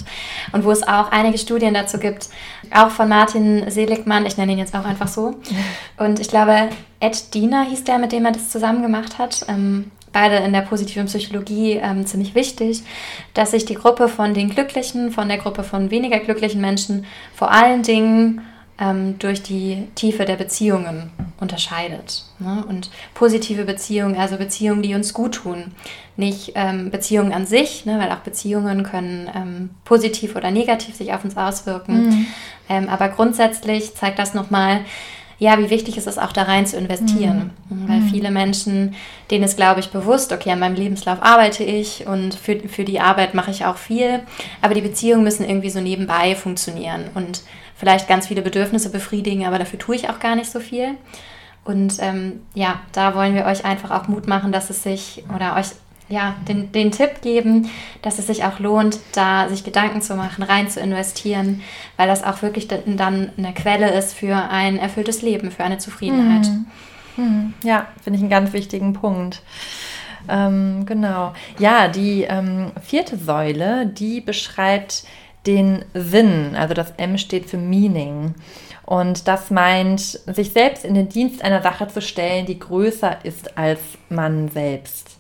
Und 0.52 0.64
wo 0.64 0.72
es 0.72 0.84
auch 0.84 1.12
einige 1.12 1.38
Studien 1.38 1.74
dazu 1.74 1.98
gibt, 1.98 2.30
auch 2.74 2.92
von 2.92 3.10
Martin 3.10 3.70
Seligmann, 3.70 4.26
ich 4.26 4.38
nenne 4.38 4.52
ihn 4.54 4.60
jetzt 4.60 4.76
auch 4.76 4.86
einfach 4.86 5.08
so. 5.08 5.36
Und 5.98 6.20
ich 6.20 6.30
glaube, 6.30 6.70
Ed 7.00 7.34
Diener 7.34 7.64
hieß 7.64 7.84
der, 7.84 7.98
mit 7.98 8.12
dem 8.12 8.26
er 8.26 8.32
das 8.32 8.50
zusammen 8.50 8.82
gemacht 8.82 9.18
hat. 9.18 9.46
Ähm, 9.50 9.92
beide 10.14 10.38
in 10.38 10.54
der 10.54 10.62
positiven 10.62 11.06
Psychologie 11.06 11.74
ähm, 11.74 12.06
ziemlich 12.06 12.36
wichtig, 12.36 12.84
dass 13.34 13.52
sich 13.52 13.66
die 13.66 13.76
Gruppe 13.76 14.08
von 14.08 14.34
den 14.34 14.50
Glücklichen, 14.50 15.12
von 15.12 15.28
der 15.28 15.38
Gruppe 15.38 15.64
von 15.64 15.92
weniger 15.92 16.20
glücklichen 16.20 16.62
Menschen 16.62 17.06
vor 17.36 17.52
allen 17.52 17.84
Dingen 17.84 18.42
ähm, 18.80 19.20
durch 19.20 19.44
die 19.44 19.88
Tiefe 19.96 20.26
der 20.26 20.36
Beziehungen 20.36 21.12
unterscheidet. 21.40 22.24
Ne? 22.40 22.64
Und 22.68 22.90
positive 23.14 23.66
Beziehungen, 23.66 24.16
also 24.16 24.38
Beziehungen, 24.38 24.82
die 24.82 24.96
uns 24.96 25.14
gut 25.14 25.36
tun. 25.36 25.72
Nicht 26.16 26.54
ähm, 26.56 26.90
Beziehungen 26.90 27.34
an 27.34 27.46
sich, 27.46 27.86
ne? 27.86 28.00
weil 28.00 28.12
auch 28.12 28.20
Beziehungen 28.20 28.84
können 28.84 29.30
ähm, 29.36 29.70
positiv 29.84 30.36
oder 30.36 30.52
negativ 30.52 30.96
sich 30.96 31.14
auf 31.14 31.24
uns 31.24 31.36
auswirken. 31.36 32.08
Mhm. 32.08 32.28
Ähm, 32.70 32.90
aber 32.90 33.10
grundsätzlich 33.10 33.96
zeigt 33.96 34.20
das 34.20 34.34
nochmal, 34.34 34.82
ja, 35.40 35.58
wie 35.58 35.70
wichtig 35.70 35.98
ist 35.98 36.08
es 36.08 36.18
auch 36.18 36.34
da 36.34 36.44
rein 36.44 36.66
zu 36.66 36.78
investieren. 36.78 37.52
Mhm. 37.70 37.90
Weil 37.90 38.00
mhm. 38.02 38.10
viele 38.10 38.32
Menschen, 38.32 38.96
denen 39.32 39.46
ist, 39.46 39.56
glaube 39.58 39.80
ich, 39.80 39.90
bewusst, 39.90 40.34
okay, 40.34 40.52
an 40.52 40.60
meinem 40.60 40.76
Lebenslauf 40.76 41.22
arbeite 41.22 41.64
ich 41.64 42.06
und 42.08 42.36
für, 42.36 42.60
für 42.60 42.84
die 42.84 43.00
Arbeit 43.00 43.34
mache 43.34 43.52
ich 43.52 43.66
auch 43.66 43.78
viel, 43.78 44.22
aber 44.62 44.74
die 44.74 44.82
Beziehungen 44.82 45.24
müssen 45.24 45.48
irgendwie 45.48 45.70
so 45.70 45.80
nebenbei 45.80 46.36
funktionieren. 46.36 47.06
Und 47.16 47.42
vielleicht 47.80 48.08
ganz 48.08 48.28
viele 48.28 48.42
Bedürfnisse 48.42 48.92
befriedigen, 48.92 49.46
aber 49.46 49.58
dafür 49.58 49.80
tue 49.80 49.96
ich 49.96 50.10
auch 50.10 50.20
gar 50.20 50.36
nicht 50.36 50.52
so 50.52 50.60
viel. 50.60 50.90
Und 51.64 51.98
ähm, 52.00 52.42
ja, 52.54 52.80
da 52.92 53.16
wollen 53.16 53.36
wir 53.36 53.46
euch 53.46 53.64
einfach 53.66 53.92
auch 53.92 54.08
Mut 54.08 54.28
machen, 54.28 54.52
dass 54.52 54.70
es 54.70 54.84
sich 54.84 55.24
oder 55.34 55.56
euch 55.56 55.68
ja, 56.10 56.36
den, 56.48 56.72
den 56.72 56.92
Tipp 56.92 57.22
geben, 57.22 57.70
dass 58.02 58.18
es 58.18 58.28
sich 58.28 58.44
auch 58.44 58.60
lohnt, 58.60 59.00
da 59.14 59.48
sich 59.48 59.64
Gedanken 59.64 60.02
zu 60.02 60.16
machen, 60.16 60.44
rein 60.44 60.68
zu 60.68 60.80
investieren, 60.80 61.62
weil 61.98 62.08
das 62.08 62.24
auch 62.24 62.42
wirklich 62.42 62.68
dann 62.68 63.32
eine 63.38 63.54
Quelle 63.54 63.92
ist 63.94 64.16
für 64.16 64.36
ein 64.36 64.78
erfülltes 64.78 65.22
Leben, 65.22 65.52
für 65.52 65.64
eine 65.64 65.78
Zufriedenheit. 65.78 66.48
Mhm. 66.48 66.66
Mhm. 67.24 67.54
Ja, 67.64 67.88
finde 68.04 68.18
ich 68.18 68.24
einen 68.24 68.32
ganz 68.32 68.54
wichtigen 68.54 68.94
Punkt. 68.94 69.44
Ähm, 70.28 70.86
genau. 70.86 71.34
Ja, 71.60 71.88
die 71.88 72.24
ähm, 72.24 72.72
vierte 72.82 73.18
Säule, 73.18 73.86
die 73.86 74.22
beschreibt 74.22 75.04
den 75.50 75.84
Sinn. 75.94 76.56
Also 76.56 76.74
das 76.74 76.94
M 76.98 77.18
steht 77.18 77.50
für 77.50 77.58
Meaning. 77.58 78.36
Und 78.86 79.28
das 79.28 79.52
meint, 79.52 80.02
sich 80.02 80.52
selbst 80.52 80.86
in 80.86 80.94
den 80.94 81.10
Dienst 81.10 81.44
einer 81.44 81.62
Sache 81.62 81.88
zu 81.88 82.02
stellen, 82.02 82.46
die 82.46 82.60
größer 82.60 83.18
ist 83.24 83.58
als 83.58 83.80
man 84.10 84.50
selbst. 84.50 85.18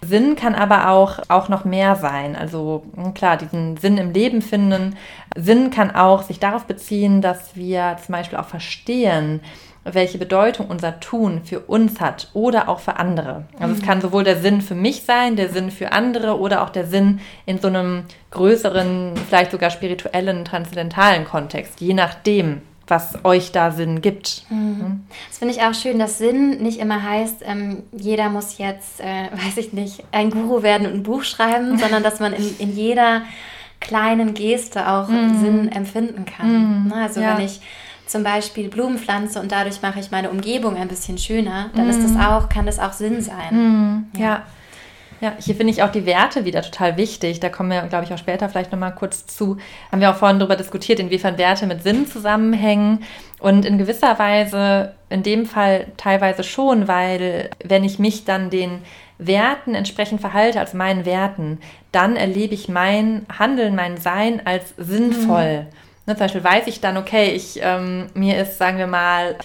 Sinn 0.00 0.36
kann 0.36 0.54
aber 0.54 0.90
auch, 0.90 1.18
auch 1.28 1.48
noch 1.48 1.64
mehr 1.64 1.96
sein. 1.96 2.36
Also 2.36 2.84
hm, 2.94 3.14
klar, 3.14 3.36
diesen 3.36 3.76
Sinn 3.76 3.98
im 3.98 4.12
Leben 4.12 4.42
finden. 4.42 4.96
Sinn 5.36 5.70
kann 5.70 5.92
auch 5.92 6.22
sich 6.22 6.38
darauf 6.38 6.64
beziehen, 6.64 7.20
dass 7.20 7.56
wir 7.56 7.96
zum 8.04 8.12
Beispiel 8.12 8.38
auch 8.38 8.46
verstehen, 8.46 9.40
welche 9.84 10.18
Bedeutung 10.18 10.66
unser 10.66 11.00
Tun 11.00 11.42
für 11.44 11.60
uns 11.60 12.00
hat 12.00 12.28
oder 12.34 12.68
auch 12.68 12.80
für 12.80 12.96
andere. 12.96 13.44
Also 13.58 13.74
mhm. 13.74 13.80
es 13.80 13.86
kann 13.86 14.00
sowohl 14.00 14.24
der 14.24 14.36
Sinn 14.36 14.60
für 14.60 14.74
mich 14.74 15.02
sein, 15.02 15.36
der 15.36 15.48
Sinn 15.48 15.70
für 15.70 15.92
andere 15.92 16.38
oder 16.38 16.62
auch 16.62 16.70
der 16.70 16.86
Sinn 16.86 17.20
in 17.46 17.58
so 17.58 17.68
einem 17.68 18.04
größeren, 18.30 19.14
vielleicht 19.28 19.50
sogar 19.50 19.70
spirituellen, 19.70 20.44
transzendentalen 20.44 21.24
Kontext, 21.24 21.80
je 21.80 21.94
nachdem, 21.94 22.62
was 22.88 23.24
euch 23.24 23.52
da 23.52 23.70
Sinn 23.70 24.00
gibt. 24.00 24.44
Mhm. 24.50 24.58
mhm. 24.58 25.06
Das 25.28 25.38
finde 25.38 25.54
ich 25.54 25.62
auch 25.62 25.74
schön, 25.74 25.98
dass 25.98 26.18
Sinn 26.18 26.62
nicht 26.62 26.80
immer 26.80 27.02
heißt, 27.02 27.42
ähm, 27.44 27.82
jeder 27.92 28.28
muss 28.28 28.58
jetzt, 28.58 29.00
äh, 29.00 29.28
weiß 29.32 29.56
ich 29.58 29.72
nicht, 29.72 30.04
ein 30.12 30.30
Guru 30.30 30.62
werden 30.62 30.86
und 30.86 30.94
ein 30.94 31.02
Buch 31.02 31.24
schreiben, 31.24 31.78
sondern 31.78 32.02
dass 32.02 32.20
man 32.20 32.32
in, 32.32 32.56
in 32.58 32.74
jeder 32.74 33.22
kleinen 33.80 34.34
Geste 34.34 34.88
auch 34.88 35.08
mhm. 35.08 35.40
Sinn 35.40 35.72
empfinden 35.72 36.24
kann. 36.24 36.82
Mhm. 36.82 36.88
Ne, 36.88 36.94
also 36.94 37.20
ja. 37.20 37.36
wenn 37.36 37.44
ich 37.44 37.60
zum 38.08 38.24
Beispiel 38.24 38.68
Blumen 38.68 38.98
pflanze 38.98 39.40
und 39.40 39.52
dadurch 39.52 39.82
mache 39.82 40.00
ich 40.00 40.10
meine 40.10 40.30
Umgebung 40.30 40.76
ein 40.76 40.88
bisschen 40.88 41.18
schöner, 41.18 41.70
dann 41.74 41.88
ist 41.88 42.02
das 42.02 42.12
mhm. 42.12 42.20
auch, 42.20 42.48
kann 42.48 42.66
das 42.66 42.78
auch 42.78 42.92
Sinn 42.92 43.20
sein. 43.20 43.52
Mhm. 43.52 44.06
ja. 44.14 44.20
ja. 44.20 44.42
Ja, 45.20 45.32
hier 45.40 45.56
finde 45.56 45.72
ich 45.72 45.82
auch 45.82 45.90
die 45.90 46.06
Werte 46.06 46.44
wieder 46.44 46.62
total 46.62 46.96
wichtig. 46.96 47.40
Da 47.40 47.48
kommen 47.48 47.70
wir, 47.70 47.82
glaube 47.82 48.04
ich, 48.04 48.12
auch 48.12 48.18
später 48.18 48.48
vielleicht 48.48 48.70
nochmal 48.70 48.94
kurz 48.94 49.26
zu. 49.26 49.56
Haben 49.90 50.00
wir 50.00 50.10
auch 50.10 50.16
vorhin 50.16 50.38
darüber 50.38 50.54
diskutiert, 50.54 51.00
inwiefern 51.00 51.38
Werte 51.38 51.66
mit 51.66 51.82
Sinn 51.82 52.06
zusammenhängen. 52.06 53.02
Und 53.40 53.64
in 53.64 53.78
gewisser 53.78 54.18
Weise, 54.20 54.94
in 55.10 55.24
dem 55.24 55.44
Fall 55.44 55.88
teilweise 55.96 56.44
schon, 56.44 56.86
weil 56.86 57.50
wenn 57.64 57.82
ich 57.82 57.98
mich 57.98 58.26
dann 58.26 58.50
den 58.50 58.82
Werten 59.18 59.74
entsprechend 59.74 60.20
verhalte, 60.20 60.60
als 60.60 60.72
meinen 60.72 61.04
Werten, 61.04 61.58
dann 61.90 62.14
erlebe 62.14 62.54
ich 62.54 62.68
mein 62.68 63.26
Handeln, 63.36 63.74
mein 63.74 63.96
Sein 63.96 64.42
als 64.44 64.74
sinnvoll. 64.76 65.62
Mhm. 65.62 65.87
Ne, 66.08 66.16
zum 66.16 66.24
Beispiel 66.24 66.42
weiß 66.42 66.66
ich 66.68 66.80
dann, 66.80 66.96
okay, 66.96 67.32
ich, 67.32 67.60
ähm, 67.62 68.06
mir 68.14 68.40
ist, 68.40 68.56
sagen 68.56 68.78
wir 68.78 68.86
mal, 68.86 69.36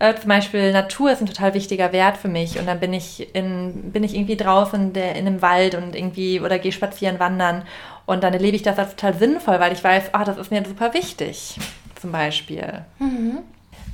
äh, 0.00 0.14
zum 0.16 0.28
Beispiel 0.28 0.70
Natur 0.70 1.10
ist 1.10 1.22
ein 1.22 1.26
total 1.26 1.54
wichtiger 1.54 1.92
Wert 1.92 2.18
für 2.18 2.28
mich 2.28 2.58
und 2.58 2.66
dann 2.66 2.78
bin 2.78 2.92
ich 2.92 3.34
in, 3.34 3.90
bin 3.90 4.04
ich 4.04 4.14
irgendwie 4.14 4.36
draußen 4.36 4.92
der, 4.92 5.16
in 5.16 5.26
einem 5.26 5.40
Wald 5.40 5.74
und 5.74 5.96
irgendwie 5.96 6.42
oder 6.42 6.58
gehe 6.58 6.72
spazieren, 6.72 7.18
wandern 7.18 7.62
und 8.04 8.22
dann 8.22 8.34
erlebe 8.34 8.54
ich 8.54 8.62
das 8.62 8.78
als 8.78 8.96
total 8.96 9.14
sinnvoll, 9.14 9.60
weil 9.60 9.72
ich 9.72 9.82
weiß, 9.82 10.10
ah, 10.12 10.24
das 10.24 10.36
ist 10.36 10.50
mir 10.50 10.62
super 10.62 10.92
wichtig, 10.92 11.56
zum 11.98 12.12
Beispiel. 12.12 12.84
Mhm. 12.98 13.38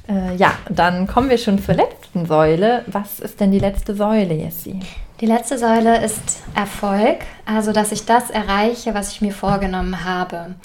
Äh, 0.09 0.35
ja, 0.35 0.51
dann 0.69 1.07
kommen 1.07 1.31
wir 1.31 1.39
schon 1.39 1.63
zur 1.63 1.75
letzten 1.75 2.27
Säule. 2.27 2.83
Was 2.89 3.21
ist 3.21 3.39
denn 3.39 3.53
die 3.53 3.61
letzte 3.61 3.95
Säule, 3.95 4.35
Jessie? 4.35 4.81
Die 5.21 5.27
letzte 5.27 5.59
Säule 5.59 6.05
ist 6.05 6.43
Erfolg, 6.57 7.19
also 7.47 7.73
dass 7.73 7.93
ich 7.93 8.05
das 8.05 8.31
erreiche, 8.31 8.95
was 8.95 9.13
ich 9.13 9.23
mir 9.23 9.33
vorgenommen 9.33 10.05
habe. 10.05 10.57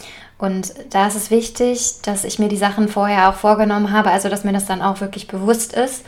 Und 0.41 0.73
da 0.89 1.05
ist 1.05 1.15
es 1.15 1.29
wichtig, 1.29 2.01
dass 2.01 2.23
ich 2.23 2.39
mir 2.39 2.49
die 2.49 2.57
Sachen 2.57 2.87
vorher 2.87 3.29
auch 3.29 3.35
vorgenommen 3.35 3.91
habe, 3.91 4.09
also 4.09 4.27
dass 4.27 4.43
mir 4.43 4.53
das 4.53 4.65
dann 4.65 4.81
auch 4.81 4.99
wirklich 4.99 5.27
bewusst 5.27 5.71
ist 5.73 6.03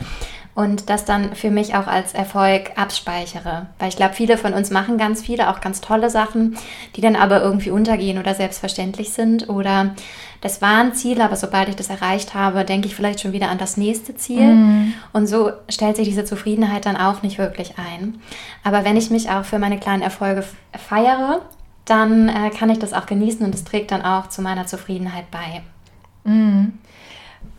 und 0.56 0.90
das 0.90 1.04
dann 1.04 1.36
für 1.36 1.52
mich 1.52 1.76
auch 1.76 1.86
als 1.86 2.14
Erfolg 2.14 2.72
abspeichere. 2.74 3.66
Weil 3.78 3.88
ich 3.90 3.96
glaube, 3.96 4.14
viele 4.14 4.36
von 4.36 4.52
uns 4.52 4.70
machen 4.70 4.98
ganz 4.98 5.22
viele, 5.22 5.50
auch 5.50 5.60
ganz 5.60 5.80
tolle 5.80 6.10
Sachen, 6.10 6.56
die 6.96 7.00
dann 7.00 7.14
aber 7.14 7.42
irgendwie 7.42 7.70
untergehen 7.70 8.18
oder 8.18 8.34
selbstverständlich 8.34 9.12
sind. 9.12 9.48
Oder 9.48 9.94
das 10.40 10.60
war 10.60 10.80
ein 10.80 10.94
Ziel, 10.94 11.20
aber 11.20 11.36
sobald 11.36 11.68
ich 11.68 11.76
das 11.76 11.88
erreicht 11.88 12.34
habe, 12.34 12.64
denke 12.64 12.88
ich 12.88 12.96
vielleicht 12.96 13.20
schon 13.20 13.32
wieder 13.32 13.50
an 13.50 13.58
das 13.58 13.76
nächste 13.76 14.16
Ziel. 14.16 14.54
Mhm. 14.54 14.94
Und 15.12 15.28
so 15.28 15.52
stellt 15.68 15.94
sich 15.94 16.08
diese 16.08 16.24
Zufriedenheit 16.24 16.86
dann 16.86 16.96
auch 16.96 17.22
nicht 17.22 17.38
wirklich 17.38 17.74
ein. 17.78 18.20
Aber 18.64 18.84
wenn 18.84 18.96
ich 18.96 19.10
mich 19.10 19.30
auch 19.30 19.44
für 19.44 19.60
meine 19.60 19.78
kleinen 19.78 20.02
Erfolge 20.02 20.44
feiere 20.76 21.40
dann 21.84 22.28
äh, 22.28 22.50
kann 22.50 22.70
ich 22.70 22.78
das 22.78 22.92
auch 22.92 23.06
genießen 23.06 23.44
und 23.44 23.54
es 23.54 23.64
trägt 23.64 23.90
dann 23.90 24.02
auch 24.02 24.28
zu 24.28 24.42
meiner 24.42 24.66
Zufriedenheit 24.66 25.30
bei. 25.30 25.62
Mhm. 26.24 26.78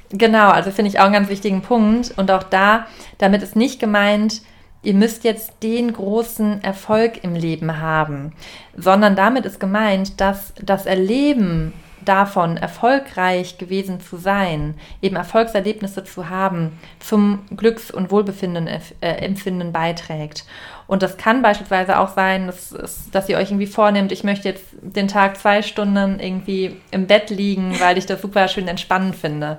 Genau, 0.09 0.49
also 0.49 0.71
finde 0.71 0.89
ich 0.89 0.99
auch 0.99 1.05
einen 1.05 1.13
ganz 1.13 1.29
wichtigen 1.29 1.61
Punkt. 1.61 2.13
Und 2.17 2.31
auch 2.31 2.43
da, 2.43 2.87
damit 3.17 3.43
ist 3.43 3.55
nicht 3.55 3.79
gemeint, 3.79 4.41
ihr 4.83 4.93
müsst 4.93 5.23
jetzt 5.23 5.63
den 5.63 5.91
großen 5.93 6.63
Erfolg 6.63 7.23
im 7.23 7.35
Leben 7.35 7.79
haben, 7.79 8.33
sondern 8.77 9.15
damit 9.15 9.45
ist 9.45 9.59
gemeint, 9.59 10.21
dass 10.21 10.53
das 10.61 10.85
Erleben 10.85 11.73
davon, 12.05 12.57
erfolgreich 12.57 13.57
gewesen 13.57 13.99
zu 13.99 14.17
sein, 14.17 14.75
eben 15.01 15.15
Erfolgserlebnisse 15.15 16.03
zu 16.03 16.29
haben, 16.29 16.79
zum 16.99 17.43
Glücks- 17.55 17.89
und 17.89 18.11
Wohlbefinden 18.11 18.67
äh, 18.67 19.71
beiträgt. 19.71 20.45
Und 20.87 21.01
das 21.01 21.17
kann 21.17 21.41
beispielsweise 21.41 21.99
auch 21.99 22.09
sein, 22.09 22.47
dass, 22.47 23.09
dass 23.11 23.27
ihr 23.29 23.37
euch 23.37 23.49
irgendwie 23.49 23.67
vornehmt, 23.67 24.11
ich 24.11 24.23
möchte 24.23 24.47
jetzt 24.47 24.65
den 24.81 25.07
Tag 25.07 25.37
zwei 25.37 25.61
Stunden 25.61 26.19
irgendwie 26.19 26.79
im 26.91 27.07
Bett 27.07 27.29
liegen, 27.29 27.79
weil 27.79 27.97
ich 27.97 28.05
das 28.05 28.21
super 28.21 28.47
schön 28.47 28.67
entspannend 28.67 29.15
finde. 29.15 29.57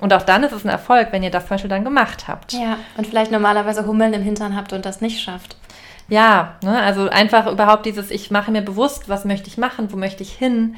Und 0.00 0.12
auch 0.14 0.22
dann 0.22 0.44
ist 0.44 0.52
es 0.52 0.64
ein 0.64 0.68
Erfolg, 0.68 1.08
wenn 1.10 1.24
ihr 1.24 1.30
das 1.30 1.44
zum 1.44 1.54
Beispiel 1.54 1.70
dann 1.70 1.82
gemacht 1.82 2.28
habt. 2.28 2.52
Ja, 2.52 2.78
und 2.96 3.06
vielleicht 3.06 3.32
normalerweise 3.32 3.86
Hummeln 3.86 4.12
im 4.12 4.22
Hintern 4.22 4.56
habt 4.56 4.72
und 4.72 4.86
das 4.86 5.00
nicht 5.00 5.20
schafft. 5.20 5.56
Ja, 6.10 6.56
ne, 6.62 6.80
also 6.80 7.10
einfach 7.10 7.46
überhaupt 7.46 7.84
dieses, 7.84 8.10
ich 8.10 8.30
mache 8.30 8.50
mir 8.50 8.62
bewusst, 8.62 9.10
was 9.10 9.26
möchte 9.26 9.48
ich 9.48 9.58
machen, 9.58 9.92
wo 9.92 9.96
möchte 9.96 10.22
ich 10.22 10.32
hin. 10.32 10.76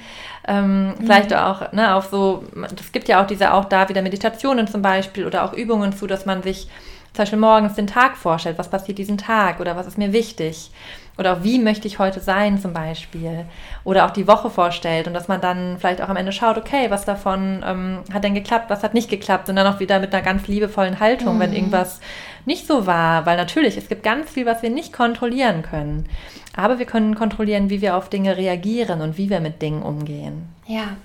Ähm, 0.49 0.89
mhm. 0.89 0.95
Vielleicht 0.99 1.33
auch 1.35 1.71
ne, 1.73 1.95
auf 1.95 2.07
so, 2.07 2.45
es 2.81 2.91
gibt 2.91 3.07
ja 3.07 3.23
auch 3.23 3.27
diese 3.29 3.55
auch 3.55 3.67
da 3.67 3.89
wieder 3.89 4.03
Meditationen 4.03 4.67
zum 4.67 4.83
Beispiel 4.83 5.27
oder 5.27 5.45
auch 5.45 5.53
Übungen 5.53 5.93
zu, 5.93 6.09
dass 6.09 6.27
man 6.27 6.43
sich 6.43 6.69
zum 7.13 7.23
Beispiel 7.23 7.39
morgens 7.39 7.75
den 7.75 7.87
Tag 7.87 8.17
vorstellt, 8.17 8.59
was 8.59 8.69
passiert 8.69 8.99
diesen 8.99 9.19
Tag 9.19 9.61
oder 9.61 9.77
was 9.77 9.87
ist 9.87 9.99
mir 9.99 10.13
wichtig. 10.13 10.71
Oder 11.19 11.35
auch 11.35 11.43
wie 11.43 11.59
möchte 11.59 11.87
ich 11.87 11.99
heute 11.99 12.21
sein 12.21 12.59
zum 12.59 12.73
Beispiel. 12.73 13.45
Oder 13.85 14.07
auch 14.07 14.11
die 14.11 14.27
Woche 14.27 14.49
vorstellt 14.49 15.07
und 15.07 15.13
dass 15.13 15.29
man 15.29 15.41
dann 15.41 15.77
vielleicht 15.79 16.01
auch 16.01 16.09
am 16.09 16.17
Ende 16.17 16.33
schaut, 16.33 16.57
okay, 16.57 16.87
was 16.89 17.05
davon 17.05 17.63
ähm, 17.67 17.99
hat 18.11 18.25
denn 18.25 18.33
geklappt, 18.33 18.71
was 18.71 18.83
hat 18.83 18.95
nicht 18.95 19.11
geklappt. 19.11 19.51
Und 19.51 19.57
dann 19.57 19.67
auch 19.67 19.81
wieder 19.81 19.99
mit 19.99 20.15
einer 20.15 20.25
ganz 20.25 20.47
liebevollen 20.49 20.99
Haltung, 20.99 21.37
mhm. 21.37 21.41
wenn 21.41 21.53
irgendwas 21.53 22.01
nicht 22.47 22.67
so 22.67 22.87
war. 22.87 23.27
Weil 23.27 23.37
natürlich, 23.37 23.77
es 23.77 23.89
gibt 23.89 24.03
ganz 24.03 24.31
viel, 24.31 24.47
was 24.47 24.63
wir 24.63 24.71
nicht 24.71 24.95
kontrollieren 24.95 25.63
können. 25.63 26.09
Aber 26.57 26.79
wir 26.79 26.87
können 26.87 27.15
kontrollieren, 27.15 27.71
wie 27.71 27.83
wir 27.83 27.97
auf 27.97 28.09
Dinge 28.09 28.37
reagieren 28.37 29.03
und 29.03 29.19
wie 29.19 29.29
wir 29.29 29.41
mit 29.41 29.61
Dingen 29.61 29.83
umgehen. 29.83 30.49
Ja, 30.67 30.97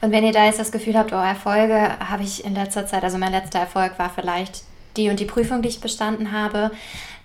und 0.00 0.12
wenn 0.12 0.24
ihr 0.24 0.32
da 0.32 0.44
jetzt 0.44 0.60
das 0.60 0.72
Gefühl 0.72 0.98
habt, 0.98 1.12
oh, 1.12 1.16
Erfolge 1.16 1.98
habe 1.98 2.24
ich 2.24 2.44
in 2.44 2.54
letzter 2.54 2.86
Zeit, 2.86 3.04
also 3.04 3.16
mein 3.16 3.32
letzter 3.32 3.60
Erfolg 3.60 3.98
war 3.98 4.10
vielleicht 4.10 4.64
die 4.96 5.10
und 5.10 5.20
die 5.20 5.24
Prüfung, 5.24 5.62
die 5.62 5.68
ich 5.68 5.80
bestanden 5.80 6.32
habe, 6.32 6.70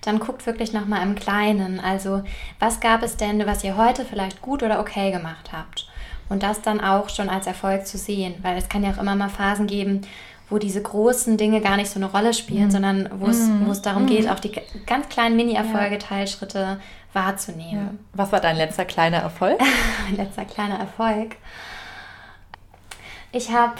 dann 0.02 0.20
guckt 0.20 0.46
wirklich 0.46 0.74
nochmal 0.74 1.04
im 1.04 1.16
Kleinen. 1.16 1.80
Also, 1.80 2.24
was 2.60 2.80
gab 2.80 3.04
es 3.04 3.18
denn, 3.18 3.46
was 3.46 3.64
ihr 3.64 3.78
heute 3.78 4.06
vielleicht 4.06 4.42
gut 4.42 4.64
oder 4.64 4.80
okay 4.80 5.12
gemacht 5.12 5.52
habt? 5.52 5.88
Und 6.30 6.44
das 6.44 6.62
dann 6.62 6.82
auch 6.82 7.10
schon 7.10 7.30
als 7.30 7.48
Erfolg 7.48 7.88
zu 7.88 7.98
sehen, 7.98 8.36
weil 8.42 8.58
es 8.58 8.70
kann 8.70 8.84
ja 8.84 8.92
auch 8.92 9.02
immer 9.02 9.16
mal 9.16 9.30
Phasen 9.30 9.68
geben, 9.68 10.02
wo 10.50 10.58
diese 10.58 10.82
großen 10.82 11.38
Dinge 11.38 11.62
gar 11.62 11.76
nicht 11.76 11.90
so 11.90 12.00
eine 12.00 12.10
Rolle 12.10 12.34
spielen, 12.34 12.66
mhm. 12.66 12.72
sondern 12.72 13.10
wo 13.20 13.28
es, 13.28 13.48
mhm. 13.48 13.68
wo 13.68 13.72
es 13.72 13.82
darum 13.82 14.04
mhm. 14.04 14.08
geht, 14.08 14.30
auch 14.30 14.40
die 14.40 14.54
ganz 14.86 15.10
kleinen 15.10 15.36
Mini-Erfolge, 15.36 15.96
ja. 15.96 16.00
Teilschritte 16.00 16.80
wahrzunehmen. 17.14 17.86
Ja. 17.86 17.92
Was 18.14 18.32
war 18.32 18.40
dein 18.40 18.56
letzter 18.56 18.86
kleiner 18.86 19.18
Erfolg? 19.18 19.60
mein 20.06 20.16
letzter 20.16 20.46
kleiner 20.46 20.80
Erfolg. 20.80 21.36
Ich 23.32 23.52
habe 23.52 23.74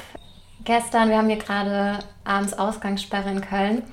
gestern, 0.68 1.10
wir 1.10 1.18
haben 1.18 1.30
hier 1.30 1.38
gerade 1.38 2.00
abends 2.26 2.54
Ausgangssperre 2.54 3.32
in 3.32 3.42
Köln 3.42 3.84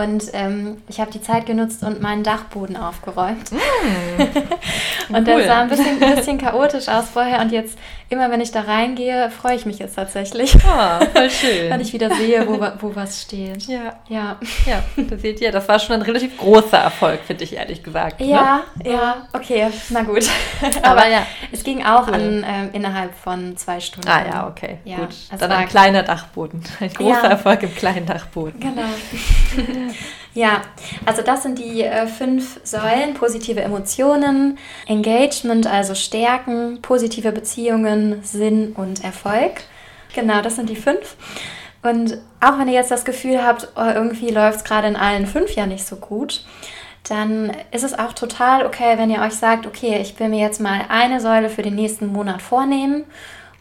und 0.00 0.24
ähm, 0.32 0.82
ich 0.88 1.00
habe 1.00 1.10
die 1.10 1.20
Zeit 1.20 1.46
genutzt 1.46 1.82
und 1.82 2.00
meinen 2.00 2.22
Dachboden 2.22 2.76
aufgeräumt. 2.76 3.52
Mm, 3.52 3.56
und 5.14 5.28
cool. 5.28 5.38
das 5.38 5.46
sah 5.46 5.60
ein 5.62 5.68
bisschen, 5.68 6.02
ein 6.02 6.16
bisschen 6.16 6.38
chaotisch 6.38 6.88
aus 6.88 7.10
vorher. 7.10 7.40
Und 7.40 7.52
jetzt, 7.52 7.78
immer 8.08 8.30
wenn 8.30 8.40
ich 8.40 8.50
da 8.50 8.62
reingehe, 8.62 9.30
freue 9.30 9.56
ich 9.56 9.66
mich 9.66 9.78
jetzt 9.78 9.94
tatsächlich. 9.94 10.54
Oh, 10.56 11.04
voll 11.12 11.30
schön. 11.30 11.70
Wenn 11.70 11.80
ich 11.80 11.92
wieder 11.92 12.14
sehe, 12.14 12.46
wo, 12.46 12.60
wo 12.80 12.94
was 12.94 13.22
steht. 13.22 13.66
Ja. 13.66 13.94
Ja. 14.08 14.38
Ja, 14.66 14.82
das 14.96 15.20
seht 15.22 15.40
ihr. 15.40 15.52
Das 15.52 15.68
war 15.68 15.78
schon 15.78 15.96
ein 15.96 16.02
relativ 16.02 16.36
großer 16.36 16.78
Erfolg, 16.78 17.20
finde 17.26 17.44
ich 17.44 17.54
ehrlich 17.54 17.82
gesagt. 17.82 18.20
Ne? 18.20 18.28
Ja, 18.28 18.60
ne? 18.82 18.92
ja, 18.92 19.28
okay, 19.32 19.68
na 19.90 20.02
gut. 20.02 20.28
Aber, 20.82 20.86
Aber 21.00 21.08
ja. 21.08 21.26
es 21.52 21.62
ging 21.62 21.84
auch 21.84 22.08
cool. 22.08 22.14
an, 22.14 22.42
äh, 22.42 22.68
innerhalb 22.72 23.14
von 23.14 23.56
zwei 23.56 23.80
Stunden. 23.80 24.08
Ah 24.08 24.24
ja, 24.26 24.48
okay, 24.48 24.78
ja, 24.84 24.96
gut. 24.96 25.14
Dann 25.38 25.52
ein 25.52 25.68
kleiner 25.68 26.02
Dachboden. 26.02 26.62
Ein 26.80 26.92
großer 26.92 27.24
ja. 27.24 27.30
Erfolg 27.30 27.62
im 27.62 27.74
kleinen 27.74 28.06
Dachboden. 28.06 28.60
Genau. 28.60 28.82
Ja, 30.34 30.62
also 31.06 31.22
das 31.22 31.42
sind 31.42 31.58
die 31.58 31.82
äh, 31.82 32.06
fünf 32.06 32.60
Säulen. 32.64 33.14
Positive 33.14 33.60
Emotionen, 33.60 34.58
Engagement, 34.86 35.66
also 35.66 35.94
Stärken, 35.94 36.80
positive 36.82 37.32
Beziehungen, 37.32 38.22
Sinn 38.22 38.72
und 38.76 39.02
Erfolg. 39.02 39.62
Genau, 40.14 40.40
das 40.42 40.56
sind 40.56 40.68
die 40.68 40.76
fünf. 40.76 41.16
Und 41.82 42.18
auch 42.40 42.58
wenn 42.58 42.68
ihr 42.68 42.74
jetzt 42.74 42.90
das 42.90 43.04
Gefühl 43.04 43.42
habt, 43.42 43.68
oh, 43.76 43.90
irgendwie 43.94 44.30
läuft 44.30 44.58
es 44.58 44.64
gerade 44.64 44.88
in 44.88 44.96
allen 44.96 45.26
fünf 45.26 45.54
ja 45.54 45.66
nicht 45.66 45.86
so 45.86 45.96
gut, 45.96 46.44
dann 47.08 47.52
ist 47.70 47.84
es 47.84 47.98
auch 47.98 48.12
total 48.12 48.66
okay, 48.66 48.98
wenn 48.98 49.10
ihr 49.10 49.22
euch 49.22 49.32
sagt, 49.32 49.66
okay, 49.66 49.98
ich 50.00 50.18
will 50.20 50.28
mir 50.28 50.40
jetzt 50.40 50.60
mal 50.60 50.82
eine 50.88 51.20
Säule 51.20 51.48
für 51.48 51.62
den 51.62 51.74
nächsten 51.74 52.06
Monat 52.06 52.42
vornehmen 52.42 53.04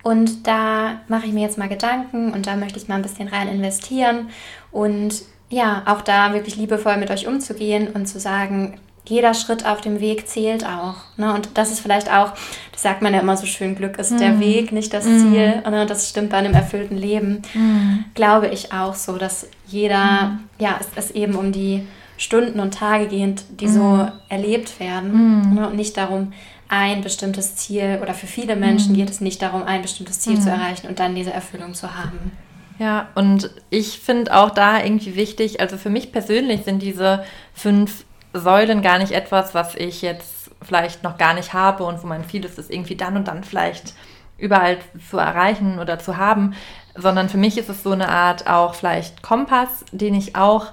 und 0.03 0.47
da 0.47 1.01
mache 1.07 1.27
ich 1.27 1.33
mir 1.33 1.41
jetzt 1.41 1.57
mal 1.57 1.69
Gedanken 1.69 2.33
und 2.33 2.47
da 2.47 2.55
möchte 2.55 2.77
ich 2.77 2.87
mal 2.87 2.95
ein 2.95 3.01
bisschen 3.01 3.29
rein 3.29 3.47
investieren 3.47 4.29
und 4.71 5.23
ja, 5.49 5.83
auch 5.85 6.01
da 6.01 6.33
wirklich 6.33 6.55
liebevoll 6.55 6.97
mit 6.97 7.09
euch 7.11 7.27
umzugehen 7.27 7.87
und 7.87 8.07
zu 8.07 8.19
sagen, 8.19 8.79
jeder 9.05 9.33
Schritt 9.33 9.65
auf 9.65 9.81
dem 9.81 9.99
Weg 9.99 10.27
zählt 10.27 10.65
auch. 10.65 10.95
Ne? 11.17 11.33
Und 11.33 11.49
das 11.55 11.71
ist 11.71 11.79
vielleicht 11.79 12.11
auch, 12.11 12.33
das 12.71 12.83
sagt 12.83 13.01
man 13.01 13.13
ja 13.13 13.21
immer 13.21 13.37
so 13.37 13.47
schön, 13.47 13.75
Glück 13.75 13.97
ist 13.97 14.11
mm. 14.11 14.17
der 14.17 14.33
mhm. 14.33 14.39
Weg, 14.39 14.71
nicht 14.71 14.93
das 14.93 15.05
mm. 15.05 15.19
Ziel. 15.19 15.63
Und 15.65 15.73
das 15.89 16.09
stimmt 16.09 16.29
bei 16.29 16.37
einem 16.37 16.53
erfüllten 16.53 16.95
Leben. 16.95 17.41
Mm. 17.55 18.05
Glaube 18.13 18.49
ich 18.49 18.71
auch 18.71 18.93
so, 18.93 19.17
dass 19.17 19.47
jeder, 19.65 20.37
ja, 20.59 20.79
es, 20.79 20.87
es 20.95 21.11
eben 21.11 21.35
um 21.35 21.51
die 21.51 21.87
Stunden 22.17 22.59
und 22.59 22.73
Tage 22.73 23.07
geht, 23.07 23.45
die 23.49 23.67
so 23.67 24.07
erlebt 24.27 24.79
werden. 24.79 25.55
Ne? 25.55 25.67
Und 25.67 25.75
nicht 25.75 25.97
darum, 25.97 26.33
ein 26.67 27.01
bestimmtes 27.01 27.55
Ziel 27.55 27.99
oder 28.01 28.13
für 28.13 28.27
viele 28.27 28.55
Menschen 28.55 28.93
geht 28.93 29.09
es 29.09 29.21
nicht 29.21 29.41
darum, 29.41 29.63
ein 29.63 29.81
bestimmtes 29.81 30.19
Ziel 30.19 30.39
zu 30.39 30.49
erreichen 30.49 30.87
und 30.87 30.99
dann 30.99 31.15
diese 31.15 31.31
Erfüllung 31.31 31.73
zu 31.73 31.95
haben. 31.95 32.31
Ja, 32.79 33.09
und 33.13 33.51
ich 33.69 33.99
finde 33.99 34.35
auch 34.35 34.51
da 34.51 34.81
irgendwie 34.81 35.15
wichtig, 35.15 35.59
also 35.59 35.77
für 35.77 35.89
mich 35.89 36.11
persönlich 36.13 36.63
sind 36.63 36.81
diese 36.81 37.25
fünf 37.53 38.05
Säulen 38.33 38.81
gar 38.81 38.99
nicht 38.99 39.11
etwas, 39.11 39.53
was 39.53 39.75
ich 39.75 40.01
jetzt 40.01 40.51
vielleicht 40.61 41.03
noch 41.03 41.17
gar 41.17 41.33
nicht 41.33 41.53
habe 41.53 41.83
und 41.83 42.01
wo 42.01 42.07
mein 42.07 42.27
Ziel 42.29 42.45
ist, 42.45 42.57
es 42.57 42.69
irgendwie 42.69 42.95
dann 42.95 43.17
und 43.17 43.27
dann 43.27 43.43
vielleicht 43.43 43.93
überall 44.37 44.77
zu 45.09 45.17
erreichen 45.17 45.79
oder 45.79 45.99
zu 45.99 46.15
haben, 46.15 46.53
sondern 46.95 47.27
für 47.27 47.37
mich 47.37 47.57
ist 47.57 47.69
es 47.69 47.83
so 47.83 47.91
eine 47.91 48.09
Art 48.09 48.47
auch 48.47 48.73
vielleicht 48.73 49.21
Kompass, 49.21 49.83
den 49.91 50.13
ich 50.13 50.37
auch 50.37 50.67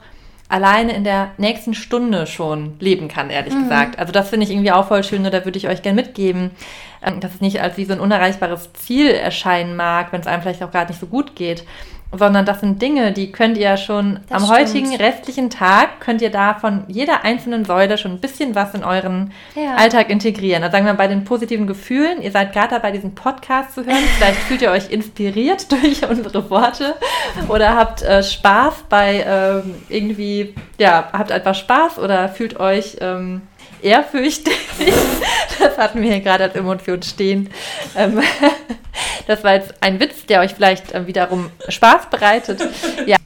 alleine 0.48 0.94
in 0.94 1.02
der 1.02 1.32
nächsten 1.38 1.74
Stunde 1.74 2.26
schon 2.26 2.78
leben 2.78 3.08
kann, 3.08 3.30
ehrlich 3.30 3.54
mhm. 3.54 3.64
gesagt. 3.64 3.98
Also 3.98 4.12
das 4.12 4.28
finde 4.28 4.46
ich 4.46 4.52
irgendwie 4.52 4.70
auch 4.70 4.86
voll 4.86 5.02
schön 5.02 5.24
und 5.24 5.34
da 5.34 5.44
würde 5.44 5.58
ich 5.58 5.68
euch 5.68 5.82
gerne 5.82 6.00
mitgeben, 6.00 6.52
ähm, 7.02 7.20
dass 7.20 7.34
es 7.34 7.40
nicht 7.40 7.60
als 7.60 7.76
wie 7.76 7.84
so 7.84 7.92
ein 7.92 8.00
unerreichbares 8.00 8.72
Ziel 8.74 9.10
erscheinen 9.10 9.74
mag, 9.74 10.12
wenn 10.12 10.20
es 10.20 10.26
einem 10.28 10.42
vielleicht 10.42 10.62
auch 10.62 10.70
gar 10.70 10.86
nicht 10.86 11.00
so 11.00 11.06
gut 11.06 11.34
geht, 11.34 11.64
sondern 12.12 12.46
das 12.46 12.60
sind 12.60 12.80
Dinge, 12.80 13.12
die 13.12 13.32
könnt 13.32 13.58
ihr 13.58 13.76
schon 13.76 14.20
das 14.28 14.42
am 14.42 14.46
stimmt. 14.46 14.58
heutigen 14.58 14.96
restlichen 14.96 15.50
Tag, 15.50 16.00
könnt 16.00 16.22
ihr 16.22 16.30
da 16.30 16.54
von 16.54 16.84
jeder 16.88 17.24
einzelnen 17.24 17.64
Säule 17.64 17.98
schon 17.98 18.12
ein 18.12 18.20
bisschen 18.20 18.54
was 18.54 18.74
in 18.74 18.84
euren 18.84 19.32
ja. 19.54 19.74
Alltag 19.74 20.10
integrieren. 20.10 20.62
Also 20.62 20.72
sagen 20.72 20.86
wir 20.86 20.94
bei 20.94 21.08
den 21.08 21.24
positiven 21.24 21.66
Gefühlen, 21.66 22.22
ihr 22.22 22.30
seid 22.30 22.52
gerade 22.52 22.70
dabei, 22.70 22.92
diesen 22.92 23.14
Podcast 23.14 23.74
zu 23.74 23.84
hören, 23.84 24.04
vielleicht 24.18 24.38
fühlt 24.38 24.62
ihr 24.62 24.70
euch 24.70 24.90
inspiriert 24.90 25.70
durch 25.82 26.08
unsere 26.08 26.48
Worte 26.50 26.94
oder 27.48 27.76
habt 27.76 28.02
äh, 28.02 28.22
Spaß 28.22 28.84
bei 28.88 29.24
ähm, 29.26 29.74
irgendwie, 29.88 30.54
ja, 30.78 31.08
habt 31.12 31.32
einfach 31.32 31.54
Spaß 31.54 31.98
oder 31.98 32.28
fühlt 32.28 32.58
euch... 32.60 32.98
Ähm, 33.00 33.42
ehrfürchtig. 33.82 34.54
Das 35.58 35.78
hatten 35.78 36.02
wir 36.02 36.10
hier 36.10 36.20
gerade 36.20 36.44
als 36.44 36.54
Emotion 36.54 37.02
stehen. 37.02 37.48
Ähm, 37.96 38.20
das 39.26 39.42
war 39.42 39.54
jetzt 39.54 39.74
ein 39.80 39.98
Witz, 40.00 40.26
der 40.26 40.40
euch 40.40 40.52
vielleicht 40.52 40.92
äh, 40.92 41.06
wiederum 41.06 41.50
Spaß 41.68 42.10
bereitet. 42.10 42.60
Ja. 43.06 43.16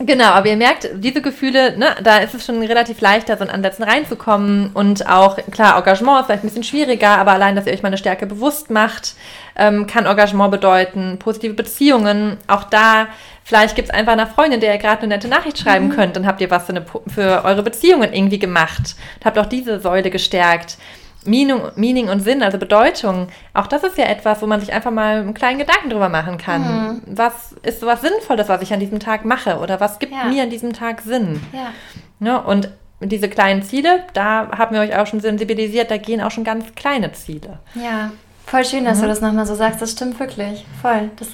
Genau, 0.00 0.26
aber 0.26 0.46
ihr 0.46 0.56
merkt, 0.56 0.88
diese 0.94 1.20
Gefühle, 1.20 1.76
ne, 1.76 1.96
da 2.02 2.18
ist 2.18 2.32
es 2.32 2.46
schon 2.46 2.62
relativ 2.62 3.00
leichter, 3.00 3.36
so 3.36 3.42
in 3.42 3.50
Ansätzen 3.50 3.82
reinzukommen. 3.82 4.70
Und 4.72 5.08
auch, 5.08 5.38
klar, 5.50 5.76
Engagement 5.76 6.20
ist 6.20 6.26
vielleicht 6.26 6.44
ein 6.44 6.48
bisschen 6.48 6.62
schwieriger, 6.62 7.18
aber 7.18 7.32
allein, 7.32 7.56
dass 7.56 7.66
ihr 7.66 7.72
euch 7.72 7.82
mal 7.82 7.88
eine 7.88 7.98
Stärke 7.98 8.26
bewusst 8.26 8.70
macht, 8.70 9.14
ähm, 9.56 9.88
kann 9.88 10.06
Engagement 10.06 10.52
bedeuten. 10.52 11.18
Positive 11.18 11.54
Beziehungen, 11.54 12.36
auch 12.46 12.64
da, 12.64 13.08
vielleicht 13.42 13.74
gibt 13.74 13.88
es 13.88 13.94
einfach 13.94 14.12
eine 14.12 14.28
Freundin, 14.28 14.60
der 14.60 14.74
ihr 14.74 14.78
gerade 14.78 15.02
eine 15.02 15.14
nette 15.14 15.26
Nachricht 15.26 15.58
schreiben 15.58 15.88
mhm. 15.88 15.96
könnt, 15.96 16.16
dann 16.16 16.26
habt 16.26 16.40
ihr 16.40 16.50
was 16.50 16.66
für, 16.66 16.72
eine, 16.72 16.86
für 17.08 17.44
eure 17.44 17.64
Beziehungen 17.64 18.12
irgendwie 18.12 18.38
gemacht. 18.38 18.94
Und 19.16 19.24
habt 19.24 19.38
auch 19.38 19.46
diese 19.46 19.80
Säule 19.80 20.10
gestärkt. 20.10 20.78
Meaning, 21.24 21.60
Meaning 21.76 22.08
und 22.08 22.20
Sinn, 22.20 22.42
also 22.42 22.58
Bedeutung, 22.58 23.28
auch 23.52 23.66
das 23.66 23.82
ist 23.84 23.98
ja 23.98 24.04
etwas, 24.04 24.40
wo 24.40 24.46
man 24.46 24.60
sich 24.60 24.72
einfach 24.72 24.90
mal 24.90 25.20
einen 25.20 25.34
kleinen 25.34 25.58
Gedanken 25.58 25.90
drüber 25.90 26.08
machen 26.08 26.38
kann. 26.38 26.62
Mhm. 26.62 27.02
Was 27.06 27.54
ist 27.62 27.84
was 27.84 28.00
Sinnvolles, 28.00 28.48
was 28.48 28.62
ich 28.62 28.72
an 28.72 28.80
diesem 28.80 29.00
Tag 29.00 29.24
mache? 29.24 29.58
Oder 29.58 29.80
was 29.80 29.98
gibt 29.98 30.12
ja. 30.12 30.24
mir 30.24 30.44
an 30.44 30.50
diesem 30.50 30.72
Tag 30.72 31.00
Sinn? 31.02 31.42
Ja. 31.52 31.72
Ne, 32.20 32.40
und 32.40 32.70
diese 33.00 33.28
kleinen 33.28 33.62
Ziele, 33.62 34.04
da 34.12 34.48
haben 34.56 34.74
wir 34.74 34.82
euch 34.82 34.96
auch 34.96 35.06
schon 35.06 35.20
sensibilisiert, 35.20 35.90
da 35.90 35.98
gehen 35.98 36.20
auch 36.20 36.30
schon 36.30 36.44
ganz 36.44 36.74
kleine 36.74 37.12
Ziele. 37.12 37.58
Ja. 37.74 38.10
Voll 38.46 38.64
schön, 38.64 38.86
dass 38.86 38.98
mhm. 38.98 39.02
du 39.02 39.08
das 39.08 39.20
nochmal 39.20 39.44
so 39.44 39.54
sagst. 39.54 39.82
Das 39.82 39.92
stimmt 39.92 40.18
wirklich. 40.18 40.64
Voll. 40.80 41.10
Das 41.16 41.28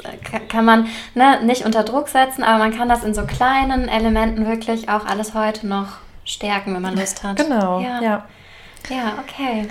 kann 0.49 0.64
man 0.64 0.88
ne, 1.14 1.44
nicht 1.44 1.64
unter 1.64 1.85
Druck 1.85 2.09
setzen, 2.09 2.42
aber 2.42 2.59
man 2.59 2.77
kann 2.77 2.88
das 2.88 3.05
in 3.05 3.14
so 3.14 3.23
kleinen 3.23 3.88
Elementen 3.88 4.47
wirklich 4.47 4.88
auch 4.88 5.07
alles 5.07 5.33
heute 5.33 5.68
noch 5.68 5.99
stärken, 6.25 6.75
wenn 6.75 6.83
man 6.83 6.97
Lust 6.97 7.23
hat. 7.23 7.37
Genau. 7.37 7.79
ja. 7.79 8.01
ja. 8.03 8.25
Ja, 8.88 9.18
okay. 9.18 9.68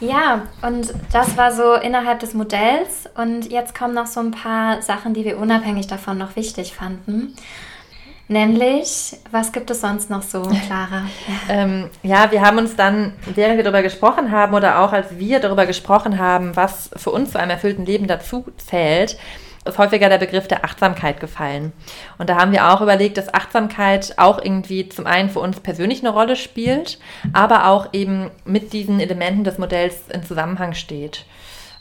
Ja, 0.00 0.42
und 0.62 0.94
das 1.12 1.36
war 1.36 1.52
so 1.52 1.74
innerhalb 1.74 2.20
des 2.20 2.34
Modells. 2.34 3.08
Und 3.16 3.50
jetzt 3.50 3.76
kommen 3.76 3.94
noch 3.94 4.06
so 4.06 4.20
ein 4.20 4.30
paar 4.30 4.80
Sachen, 4.82 5.14
die 5.14 5.24
wir 5.24 5.38
unabhängig 5.38 5.88
davon 5.88 6.18
noch 6.18 6.36
wichtig 6.36 6.74
fanden. 6.74 7.34
Nämlich, 8.30 9.16
was 9.30 9.52
gibt 9.52 9.70
es 9.70 9.80
sonst 9.80 10.10
noch 10.10 10.22
so, 10.22 10.42
Clara? 10.42 11.06
ähm, 11.48 11.88
ja, 12.02 12.30
wir 12.30 12.42
haben 12.42 12.58
uns 12.58 12.76
dann, 12.76 13.14
während 13.34 13.56
wir 13.56 13.64
darüber 13.64 13.82
gesprochen 13.82 14.30
haben 14.30 14.54
oder 14.54 14.80
auch 14.80 14.92
als 14.92 15.18
wir 15.18 15.40
darüber 15.40 15.64
gesprochen 15.64 16.18
haben, 16.18 16.54
was 16.54 16.90
für 16.94 17.10
uns 17.10 17.32
zu 17.32 17.38
einem 17.38 17.52
erfüllten 17.52 17.86
Leben 17.86 18.06
dazu 18.06 18.44
zählt, 18.58 19.16
ist 19.68 19.78
häufiger 19.78 20.08
der 20.08 20.18
Begriff 20.18 20.48
der 20.48 20.64
Achtsamkeit 20.64 21.20
gefallen. 21.20 21.72
Und 22.18 22.28
da 22.28 22.36
haben 22.36 22.52
wir 22.52 22.72
auch 22.72 22.80
überlegt, 22.80 23.16
dass 23.16 23.32
Achtsamkeit 23.32 24.14
auch 24.16 24.42
irgendwie 24.42 24.88
zum 24.88 25.06
einen 25.06 25.30
für 25.30 25.40
uns 25.40 25.60
persönlich 25.60 26.00
eine 26.00 26.10
Rolle 26.10 26.36
spielt, 26.36 26.98
aber 27.32 27.66
auch 27.68 27.92
eben 27.92 28.30
mit 28.44 28.72
diesen 28.72 29.00
Elementen 29.00 29.44
des 29.44 29.58
Modells 29.58 30.08
in 30.12 30.22
Zusammenhang 30.22 30.74
steht. 30.74 31.24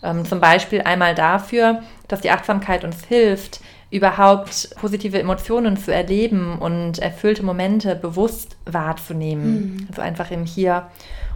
Ähm, 0.03 0.25
zum 0.25 0.39
Beispiel 0.39 0.81
einmal 0.81 1.15
dafür, 1.15 1.81
dass 2.07 2.21
die 2.21 2.31
Achtsamkeit 2.31 2.83
uns 2.83 3.03
hilft, 3.05 3.61
überhaupt 3.89 4.75
positive 4.75 5.19
Emotionen 5.19 5.77
zu 5.77 5.93
erleben 5.93 6.59
und 6.59 6.99
erfüllte 6.99 7.43
Momente 7.43 7.95
bewusst 7.95 8.57
wahrzunehmen. 8.65 9.77
Mhm. 9.77 9.87
Also 9.89 10.01
einfach 10.01 10.29
im 10.31 10.45
Hier 10.45 10.87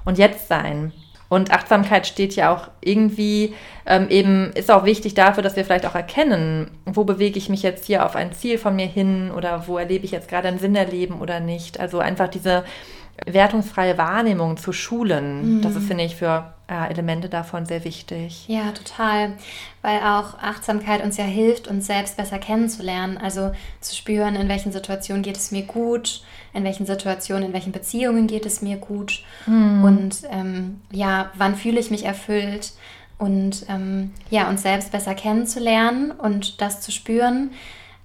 und 0.06 0.18
Jetzt 0.18 0.48
sein. 0.48 0.92
Und 1.32 1.52
Achtsamkeit 1.52 2.08
steht 2.08 2.36
ja 2.36 2.54
auch 2.54 2.68
irgendwie 2.82 3.56
ähm, 3.86 4.10
eben, 4.10 4.52
ist 4.52 4.70
auch 4.70 4.84
wichtig 4.84 5.14
dafür, 5.14 5.42
dass 5.42 5.56
wir 5.56 5.64
vielleicht 5.64 5.86
auch 5.86 5.96
erkennen, 5.96 6.70
wo 6.84 7.06
bewege 7.06 7.38
ich 7.38 7.48
mich 7.48 7.64
jetzt 7.64 7.86
hier 7.86 8.06
auf 8.06 8.18
ein 8.18 8.34
Ziel 8.34 8.58
von 8.58 8.76
mir 8.76 8.86
hin 8.86 9.32
oder 9.32 9.66
wo 9.66 9.78
erlebe 9.78 10.04
ich 10.04 10.12
jetzt 10.12 10.28
gerade 10.28 10.50
einen 10.50 10.60
Sinn 10.60 10.76
erleben 10.76 11.22
oder 11.22 11.40
nicht. 11.40 11.80
Also 11.80 12.00
einfach 12.00 12.28
diese 12.28 12.66
wertungsfreie 13.26 13.98
Wahrnehmung 13.98 14.58
zu 14.58 14.74
schulen. 14.74 15.60
Mhm. 15.60 15.62
Das 15.62 15.78
ist, 15.78 15.88
finde 15.88 16.04
ich, 16.04 16.18
für 16.18 16.54
äh, 16.68 16.90
Elemente 16.92 17.30
davon 17.30 17.66
sehr 17.66 17.86
wichtig. 17.86 18.46
Ja, 18.50 18.74
total. 18.74 19.38
Weil 19.82 20.00
auch 20.00 20.38
Achtsamkeit 20.38 21.02
uns 21.02 21.16
ja 21.16 21.24
hilft, 21.24 21.70
uns 21.70 21.88
selbst 21.88 22.18
besser 22.18 22.40
kennenzulernen. 22.40 23.18
Also 23.18 23.54
zu 23.80 23.96
spüren, 23.96 24.36
in 24.36 24.50
welchen 24.50 24.74
Situationen 24.74 25.24
geht 25.24 25.38
es 25.38 25.52
mir 25.52 25.64
gut, 25.64 26.24
in 26.54 26.64
welchen 26.64 26.86
Situationen, 26.86 27.46
in 27.46 27.54
welchen 27.54 27.72
Beziehungen 27.72 28.28
geht 28.28 28.46
es 28.46 28.62
mir 28.62 28.78
gut. 28.78 29.24
Mhm. 29.46 29.84
Und 29.84 30.16
ähm, 30.30 30.82
ja, 30.92 31.32
wann 31.36 31.56
fühle 31.56 31.80
ich 31.80 31.92
mich 31.92 32.06
erfüllt? 32.06 32.74
Und 33.18 33.66
ähm, 33.70 34.12
ja, 34.30 34.50
uns 34.50 34.64
selbst 34.64 34.92
besser 34.92 35.14
kennenzulernen 35.14 36.12
und 36.12 36.60
das 36.60 36.82
zu 36.82 36.92
spüren 36.92 37.52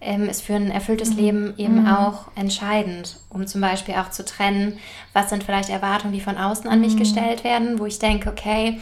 ähm, 0.00 0.28
ist 0.28 0.42
für 0.42 0.54
ein 0.54 0.70
erfülltes 0.70 1.12
mhm. 1.12 1.16
Leben 1.16 1.54
eben 1.56 1.82
mhm. 1.82 1.88
auch 1.88 2.28
entscheidend, 2.36 3.16
um 3.30 3.46
zum 3.46 3.60
Beispiel 3.60 3.94
auch 3.94 4.10
zu 4.10 4.24
trennen, 4.24 4.78
was 5.12 5.30
sind 5.30 5.42
vielleicht 5.42 5.70
Erwartungen, 5.70 6.12
die 6.12 6.20
von 6.20 6.36
außen 6.36 6.68
an 6.68 6.80
mich 6.80 6.94
mhm. 6.94 6.98
gestellt 6.98 7.44
werden, 7.44 7.78
wo 7.78 7.86
ich 7.86 7.98
denke, 7.98 8.28
okay, 8.28 8.78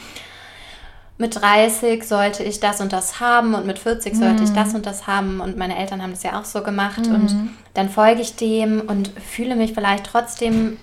mit 1.17 1.41
30 1.41 2.03
sollte 2.05 2.43
ich 2.43 2.59
das 2.59 2.81
und 2.81 2.93
das 2.93 3.21
haben 3.21 3.55
und 3.55 3.67
mit 3.67 3.79
40 3.79 4.17
sollte 4.17 4.43
ich 4.43 4.51
mhm. 4.51 4.55
das 4.55 4.75
und 4.75 4.85
das 4.85 5.07
haben 5.07 5.41
und 5.41 5.57
meine 5.57 5.79
Eltern 5.79 6.03
haben 6.03 6.11
das 6.11 6.25
ja 6.25 6.41
auch 6.41 6.45
so 6.45 6.63
gemacht 6.63 7.07
und 7.07 7.33
mhm. 7.33 7.51
dann 7.73 7.89
folge 7.89 8.21
ich 8.21 8.35
dem 8.35 8.81
und 8.81 9.11
fühle 9.21 9.55
mich 9.55 9.75
vielleicht 9.75 10.07
trotzdem 10.07 10.77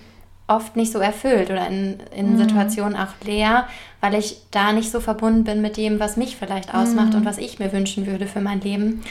oft 0.46 0.74
nicht 0.74 0.92
so 0.92 0.98
erfüllt 0.98 1.50
oder 1.50 1.66
in, 1.68 1.98
in 2.16 2.32
mhm. 2.32 2.38
Situationen 2.38 2.96
auch 2.96 3.12
leer, 3.24 3.66
weil 4.00 4.14
ich 4.14 4.38
da 4.50 4.72
nicht 4.72 4.90
so 4.90 5.00
verbunden 5.00 5.44
bin 5.44 5.60
mit 5.60 5.76
dem, 5.76 6.00
was 6.00 6.16
mich 6.16 6.36
vielleicht 6.36 6.74
ausmacht 6.74 7.14
und 7.14 7.24
was 7.24 7.38
ich 7.38 7.58
mir 7.58 7.72
wünschen 7.72 8.06
würde 8.06 8.26
für 8.26 8.40
mein 8.40 8.60
Leben. 8.60 9.02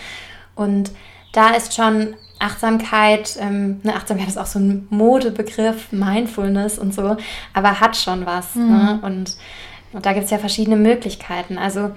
Und 0.56 0.92
da 1.34 1.52
ist 1.52 1.74
schon 1.74 2.16
Achtsamkeit, 2.40 3.38
ähm, 3.40 3.80
ne, 3.84 3.96
Achtsamkeit 3.96 4.28
ist 4.28 4.38
auch 4.38 4.48
so 4.48 4.60
ein 4.60 4.88
Modebegriff, 4.90 5.92
Mindfulness 5.92 6.80
und 6.80 6.94
so, 6.94 7.16
aber 7.54 7.80
hat 7.80 7.96
schon 7.96 8.26
was. 8.26 8.56
Mhm. 8.56 8.68
Ne? 8.68 9.00
Und, 9.04 9.36
und 9.94 10.06
da 10.06 10.14
gibt 10.14 10.26
es 10.26 10.32
ja 10.32 10.38
verschiedene 10.38 10.78
Möglichkeiten. 10.78 11.58
Also 11.58 11.92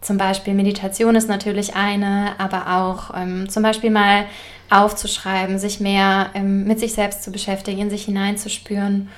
zum 0.00 0.16
Beispiel 0.16 0.54
Meditation 0.54 1.14
ist 1.14 1.28
natürlich 1.28 1.76
eine, 1.76 2.32
aber 2.38 2.78
auch 2.78 3.14
ähm, 3.14 3.48
zum 3.48 3.62
Beispiel 3.62 3.90
mal 3.90 4.24
aufzuschreiben, 4.70 5.58
sich 5.58 5.80
mehr 5.80 6.30
ähm, 6.34 6.64
mit 6.64 6.80
sich 6.80 6.94
selbst 6.94 7.22
zu 7.22 7.32
beschäftigen, 7.32 7.80
in 7.80 7.90
sich 7.90 8.04
hineinzuspüren 8.04 9.08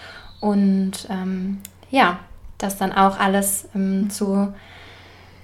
und 0.40 1.06
ähm, 1.10 1.58
ja, 1.90 2.18
das 2.58 2.78
dann 2.78 2.92
auch 2.92 3.18
alles 3.18 3.68
ähm, 3.74 4.10
zu 4.10 4.52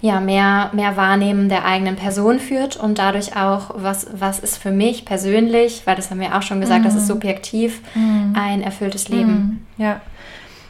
ja, 0.00 0.20
mehr, 0.20 0.70
mehr 0.72 0.96
Wahrnehmen 0.96 1.48
der 1.48 1.64
eigenen 1.64 1.96
Person 1.96 2.38
führt 2.38 2.76
und 2.76 2.98
dadurch 2.98 3.36
auch, 3.36 3.70
was, 3.74 4.06
was 4.12 4.38
ist 4.38 4.56
für 4.56 4.70
mich 4.70 5.04
persönlich, 5.04 5.82
weil 5.86 5.96
das 5.96 6.10
haben 6.10 6.20
wir 6.20 6.36
auch 6.36 6.42
schon 6.42 6.60
gesagt, 6.60 6.80
mhm. 6.80 6.84
das 6.84 6.94
ist 6.94 7.08
subjektiv, 7.08 7.80
mhm. 7.94 8.34
ein 8.36 8.62
erfülltes 8.62 9.08
Leben. 9.08 9.66
Ja. 9.76 10.00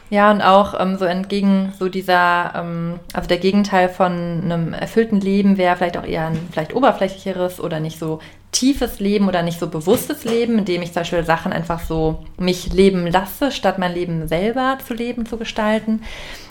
Ja, 0.09 0.31
und 0.31 0.41
auch 0.41 0.79
ähm, 0.79 0.97
so 0.97 1.05
entgegen 1.05 1.73
so 1.77 1.87
dieser, 1.87 2.53
ähm, 2.55 2.99
also 3.13 3.27
der 3.27 3.37
Gegenteil 3.37 3.89
von 3.89 4.41
einem 4.43 4.73
erfüllten 4.73 5.21
Leben 5.21 5.57
wäre 5.57 5.75
vielleicht 5.75 5.97
auch 5.97 6.05
eher 6.05 6.27
ein 6.27 6.49
vielleicht 6.51 6.73
oberflächlicheres 6.73 7.59
oder 7.59 7.79
nicht 7.79 7.99
so 7.99 8.19
tiefes 8.51 8.99
Leben 8.99 9.27
oder 9.27 9.43
nicht 9.43 9.59
so 9.59 9.67
bewusstes 9.67 10.23
Leben, 10.23 10.57
in 10.57 10.65
dem 10.65 10.81
ich 10.81 10.93
zum 10.93 11.01
Beispiel 11.01 11.23
Sachen 11.23 11.53
einfach 11.53 11.81
so 11.81 12.23
mich 12.37 12.73
leben 12.73 13.05
lasse, 13.05 13.51
statt 13.51 13.77
mein 13.77 13.93
Leben 13.93 14.27
selber 14.27 14.79
zu 14.85 14.95
leben, 14.95 15.27
zu 15.27 15.37
gestalten. 15.37 16.01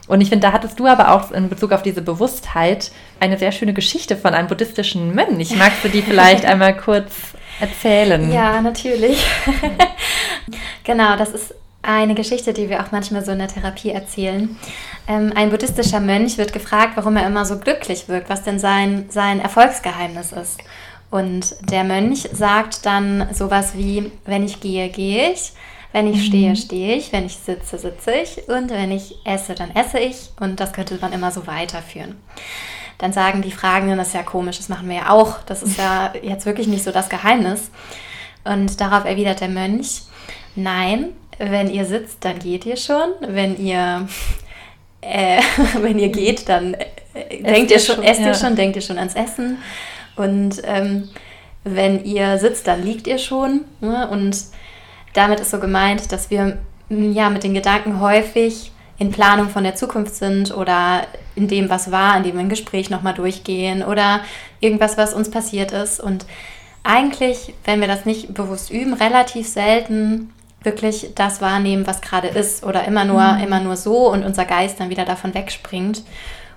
Und 0.07 0.21
ich 0.21 0.29
finde, 0.29 0.47
da 0.47 0.53
hattest 0.53 0.79
du 0.79 0.87
aber 0.87 1.13
auch 1.13 1.33
in 1.33 1.49
Bezug 1.49 1.73
auf 1.73 1.83
diese 1.83 2.01
Bewusstheit 2.01 2.93
eine 3.19 3.39
sehr 3.39 3.51
schöne 3.51 3.75
Geschichte 3.75 4.17
von 4.17 4.35
einem 4.35 4.47
buddhistischen 4.47 5.15
Mönch. 5.15 5.57
Magst 5.57 5.85
du 5.85 5.89
die 5.89 6.03
vielleicht 6.03 6.45
einmal 6.45 6.77
kurz 6.77 7.35
erzählen? 7.59 8.33
Ja, 8.33 8.63
natürlich. 8.63 9.27
genau, 10.85 11.17
das 11.17 11.31
ist 11.31 11.55
eine 11.89 12.15
Geschichte, 12.15 12.53
die 12.53 12.69
wir 12.69 12.83
auch 12.83 12.93
manchmal 12.93 13.25
so 13.25 13.33
in 13.33 13.39
der 13.39 13.49
Therapie 13.49 13.91
erzählen. 13.91 14.57
Ähm, 15.07 15.33
ein 15.35 15.51
buddhistischer 15.51 16.01
Mönch 16.01 16.37
wird 16.37 16.53
gefragt, 16.53 16.93
warum 16.97 17.17
er 17.17 17.27
immer 17.27 17.47
so 17.47 17.59
glücklich 17.59 18.09
wirkt, 18.09 18.29
was 18.29 18.43
denn 18.43 18.59
sein, 18.59 19.07
sein 19.09 19.41
Erfolgsgeheimnis 19.41 20.33
ist. 20.33 20.61
Und 21.11 21.57
der 21.71 21.85
Mönch 21.85 22.29
sagt 22.33 22.85
dann 22.85 23.27
sowas 23.33 23.73
wie, 23.75 24.13
wenn 24.27 24.45
ich 24.45 24.61
gehe, 24.61 24.91
gehe 24.91 25.33
ich, 25.33 25.53
wenn 25.93 26.13
ich 26.13 26.27
stehe, 26.27 26.51
mhm. 26.51 26.57
stehe 26.57 26.97
ich, 26.97 27.11
wenn 27.13 27.25
ich 27.25 27.37
sitze, 27.37 27.79
sitze 27.79 28.13
ich 28.13 28.47
und 28.49 28.71
wenn 28.71 28.93
ich 28.93 29.15
esse, 29.25 29.55
dann 29.55 29.75
esse 29.75 29.99
ich 29.99 30.29
und 30.39 30.61
das 30.61 30.75
könnte 30.75 30.99
man 31.01 31.15
immer 31.15 31.31
so 31.31 31.47
weiterführen. 31.47 32.17
Dann 32.99 33.15
sagen 33.15 33.41
die 33.41 33.51
Fragenden, 33.51 33.97
das 33.97 34.09
ist 34.09 34.15
ja 34.15 34.23
komisch, 34.23 34.59
das 34.59 34.69
machen 34.69 34.91
wir 34.91 34.97
ja 34.97 35.11
auch, 35.11 35.39
das 35.47 35.63
ist 35.63 35.79
ja 35.79 36.13
jetzt 36.21 36.45
wirklich 36.45 36.67
nicht 36.67 36.85
so 36.85 36.91
das 36.91 37.09
Geheimnis. 37.09 37.71
Und 38.45 38.79
darauf 38.79 39.07
erwidert 39.07 39.41
der 39.41 39.49
Mönch, 39.49 40.03
nein, 40.55 41.15
wenn 41.39 41.71
ihr 41.71 41.85
sitzt, 41.85 42.25
dann 42.25 42.39
geht 42.39 42.67
ihr 42.67 42.77
schon. 42.77 43.11
Wenn 43.21 43.57
ihr, 43.65 44.09
äh, 45.01 45.41
wenn 45.81 45.99
ihr 45.99 46.11
geht, 46.11 46.49
dann 46.49 46.75
äh, 46.75 47.43
denkt 47.43 47.71
ihr 47.71 47.79
schon, 47.79 47.97
schon 47.97 48.05
esst 48.05 48.21
ja. 48.21 48.29
ihr 48.29 48.35
schon, 48.35 48.57
denkt 48.57 48.77
ihr 48.77 48.83
schon 48.83 48.99
ans 48.99 49.15
Essen. 49.15 49.59
Und 50.17 50.61
ähm, 50.65 51.09
wenn 51.65 52.05
ihr 52.05 52.39
sitzt, 52.39 52.67
dann 52.67 52.83
liegt 52.83 53.07
ihr 53.07 53.19
schon. 53.19 53.65
Ne? 53.81 54.09
Und 54.09 54.37
damit 55.15 55.41
ist 55.41 55.51
so 55.51 55.59
gemeint, 55.59 56.13
dass 56.13 56.31
wir 56.31 56.59
ja 56.89 57.31
mit 57.31 57.45
den 57.45 57.55
Gedanken 57.55 58.01
häufig 58.01 58.73
in 58.99 59.13
Planung 59.13 59.49
von 59.49 59.63
der 59.63 59.77
Zukunft 59.77 60.15
sind 60.17 60.57
oder 60.57 61.03
in 61.37 61.47
dem, 61.47 61.71
was 61.71 61.93
war, 61.93 62.17
in 62.17 62.25
dem 62.25 62.35
wir 62.35 62.41
ein 62.41 62.49
Gespräch 62.49 62.91
nochmal 62.91 63.15
durchgehen 63.15 63.85
oder 63.85 64.21
irgendwas, 64.61 64.99
was 64.99 65.15
uns 65.15 65.31
passiert 65.31 65.71
ist. 65.71 66.01
Und 66.01 66.27
eigentlich, 66.83 67.55
wenn 67.65 67.81
wir 67.81 67.87
das 67.87 68.07
nicht 68.07 68.35
bewusst 68.35 68.71
üben, 68.71 68.95
relativ 68.95 69.47
selten 69.47 70.33
wirklich 70.63 71.13
das 71.15 71.41
wahrnehmen, 71.41 71.87
was 71.87 72.01
gerade 72.01 72.29
ist 72.29 72.65
oder 72.65 72.85
immer 72.85 73.05
nur, 73.05 73.23
mhm. 73.23 73.43
immer 73.43 73.61
nur 73.61 73.77
so 73.77 74.11
und 74.11 74.25
unser 74.25 74.45
Geist 74.45 74.81
dann 74.81 74.91
wieder 74.91 75.05
davon 75.05 75.35
wegspringt. 75.35 76.03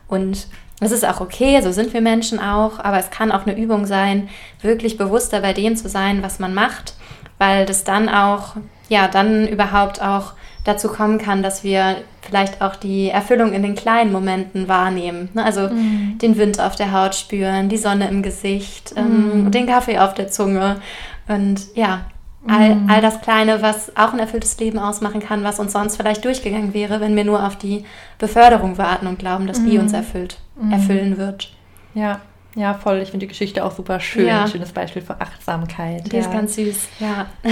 Und 0.08 0.48
es 0.80 0.92
ist 0.92 1.06
auch 1.06 1.22
okay, 1.22 1.62
so 1.62 1.72
sind 1.72 1.94
wir 1.94 2.02
Menschen 2.02 2.40
auch, 2.40 2.80
aber 2.80 2.98
es 2.98 3.12
kann 3.12 3.32
auch 3.32 3.46
eine 3.46 3.58
Übung 3.58 3.86
sein, 3.86 4.30
wirklich 4.62 4.98
bewusster 4.98 5.42
bei 5.42 5.54
dem 5.54 5.76
zu 5.76 5.88
sein, 5.88 6.24
was 6.24 6.40
man 6.40 6.54
macht, 6.54 6.96
weil 7.38 7.66
das 7.66 7.84
dann 7.84 8.10
auch, 8.10 8.56
ja, 8.90 9.08
dann 9.08 9.48
überhaupt 9.48 10.02
auch 10.02 10.34
dazu 10.64 10.90
kommen 10.90 11.18
kann, 11.18 11.44
dass 11.44 11.64
wir 11.64 11.98
vielleicht 12.22 12.62
auch 12.62 12.76
die 12.76 13.10
Erfüllung 13.10 13.54
in 13.54 13.64
den 13.64 13.76
kleinen 13.76 14.12
Momenten 14.12 14.68
wahrnehmen. 14.68 15.30
Ne? 15.34 15.44
Also 15.44 15.70
mm. 15.70 16.20
den 16.20 16.38
Wind 16.38 16.60
auf 16.60 16.76
der 16.76 16.92
Haut 16.92 17.16
spüren, 17.16 17.70
die 17.70 17.78
Sonne 17.78 18.08
im 18.10 18.22
Gesicht, 18.22 18.96
mm. 18.96 19.00
ähm, 19.00 19.52
den 19.52 19.66
Kaffee 19.66 19.98
auf 19.98 20.14
der 20.14 20.28
Zunge. 20.28 20.82
Und 21.28 21.76
ja, 21.76 22.06
All, 22.48 22.76
mhm. 22.76 22.90
all 22.90 23.02
das 23.02 23.22
Kleine, 23.22 23.62
was 23.62 23.96
auch 23.96 24.14
ein 24.14 24.20
erfülltes 24.20 24.58
Leben 24.60 24.80
ausmachen 24.80 25.22
kann, 25.22 25.44
was 25.44 25.60
uns 25.60 25.74
sonst 25.74 25.98
vielleicht 25.98 26.26
durchgegangen 26.26 26.74
wäre, 26.74 27.00
wenn 27.00 27.16
wir 27.16 27.24
nur 27.24 27.46
auf 27.46 27.56
die 27.56 27.86
Beförderung 28.18 28.80
warten 28.80 29.06
und 29.06 29.20
glauben, 29.20 29.46
dass 29.46 29.64
die 29.64 29.78
uns 29.78 29.92
mhm. 29.92 29.98
erfüllt, 29.98 30.38
mhm. 30.60 30.72
erfüllen 30.72 31.18
wird. 31.18 31.54
Ja, 31.94 32.20
ja, 32.56 32.74
voll. 32.74 32.98
Ich 32.98 33.12
finde 33.12 33.26
die 33.26 33.30
Geschichte 33.30 33.64
auch 33.64 33.72
super 33.72 34.00
schön. 34.00 34.28
Ja. 34.28 34.44
Ein 34.44 34.48
schönes 34.50 34.72
Beispiel 34.72 35.02
für 35.02 35.22
Achtsamkeit. 35.22 36.12
Die 36.12 36.16
ja. 36.16 36.22
ist 36.22 36.32
ganz 36.32 36.56
süß, 36.56 36.88
ja. 37.00 37.28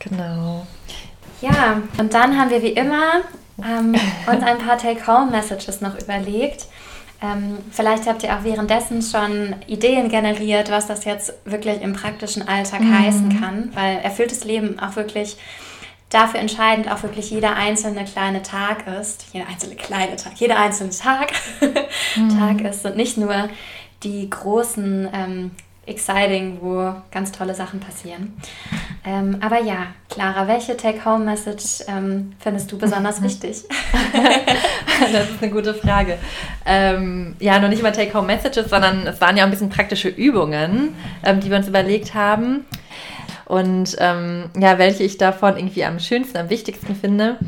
Genau. 0.00 0.66
Ja, 1.40 1.80
und 1.98 2.12
dann 2.12 2.38
haben 2.38 2.50
wir 2.50 2.62
wie 2.62 2.72
immer 2.72 3.20
ähm, 3.58 3.94
uns 4.30 4.42
ein 4.42 4.58
paar 4.58 4.76
Take-Home-Messages 4.76 5.80
noch 5.80 5.98
überlegt. 5.98 6.66
Ähm, 7.24 7.58
vielleicht 7.70 8.06
habt 8.06 8.22
ihr 8.22 8.36
auch 8.36 8.44
währenddessen 8.44 9.00
schon 9.00 9.56
Ideen 9.66 10.08
generiert, 10.08 10.70
was 10.70 10.86
das 10.86 11.04
jetzt 11.04 11.32
wirklich 11.44 11.80
im 11.80 11.94
praktischen 11.94 12.46
Alltag 12.46 12.80
mhm. 12.80 12.98
heißen 12.98 13.40
kann, 13.40 13.70
weil 13.74 13.98
erfülltes 13.98 14.44
Leben 14.44 14.78
auch 14.78 14.96
wirklich 14.96 15.38
dafür 16.10 16.38
entscheidend 16.38 16.90
auch 16.90 17.02
wirklich 17.02 17.30
jeder 17.30 17.56
einzelne 17.56 18.04
kleine 18.04 18.42
Tag 18.42 18.86
ist, 18.86 19.26
jeder 19.32 19.48
einzelne 19.48 19.74
kleine 19.74 20.16
Tag, 20.16 20.34
jeder 20.36 20.58
einzelne 20.58 20.90
Tag, 20.90 21.32
mhm. 22.16 22.38
Tag 22.38 22.60
ist 22.60 22.84
und 22.84 22.96
nicht 22.96 23.16
nur 23.16 23.48
die 24.02 24.28
großen 24.28 25.08
ähm, 25.12 25.50
exciting, 25.86 26.58
wo 26.60 26.94
ganz 27.10 27.32
tolle 27.32 27.54
Sachen 27.54 27.80
passieren. 27.80 28.34
Ähm, 29.06 29.38
aber 29.40 29.62
ja, 29.62 29.88
Clara, 30.08 30.48
welche 30.48 30.76
Take-Home-Message 30.76 31.84
ähm, 31.88 32.32
findest 32.38 32.70
du 32.72 32.78
besonders 32.78 33.22
wichtig? 33.22 33.64
das 35.12 35.30
ist 35.30 35.42
eine 35.42 35.50
gute 35.50 35.74
Frage. 35.74 36.18
Ähm, 36.64 37.36
ja, 37.38 37.58
noch 37.58 37.68
nicht 37.68 37.82
mal 37.82 37.92
Take-Home-Messages, 37.92 38.70
sondern 38.70 39.06
es 39.06 39.20
waren 39.20 39.36
ja 39.36 39.44
auch 39.44 39.48
ein 39.48 39.50
bisschen 39.50 39.70
praktische 39.70 40.08
Übungen, 40.08 40.94
ähm, 41.22 41.40
die 41.40 41.50
wir 41.50 41.56
uns 41.56 41.68
überlegt 41.68 42.14
haben. 42.14 42.64
Und 43.46 43.96
ähm, 43.98 44.50
ja, 44.58 44.78
welche 44.78 45.02
ich 45.02 45.18
davon 45.18 45.56
irgendwie 45.56 45.84
am 45.84 45.98
schönsten, 45.98 46.38
am 46.38 46.50
wichtigsten 46.50 46.94
finde. 46.94 47.38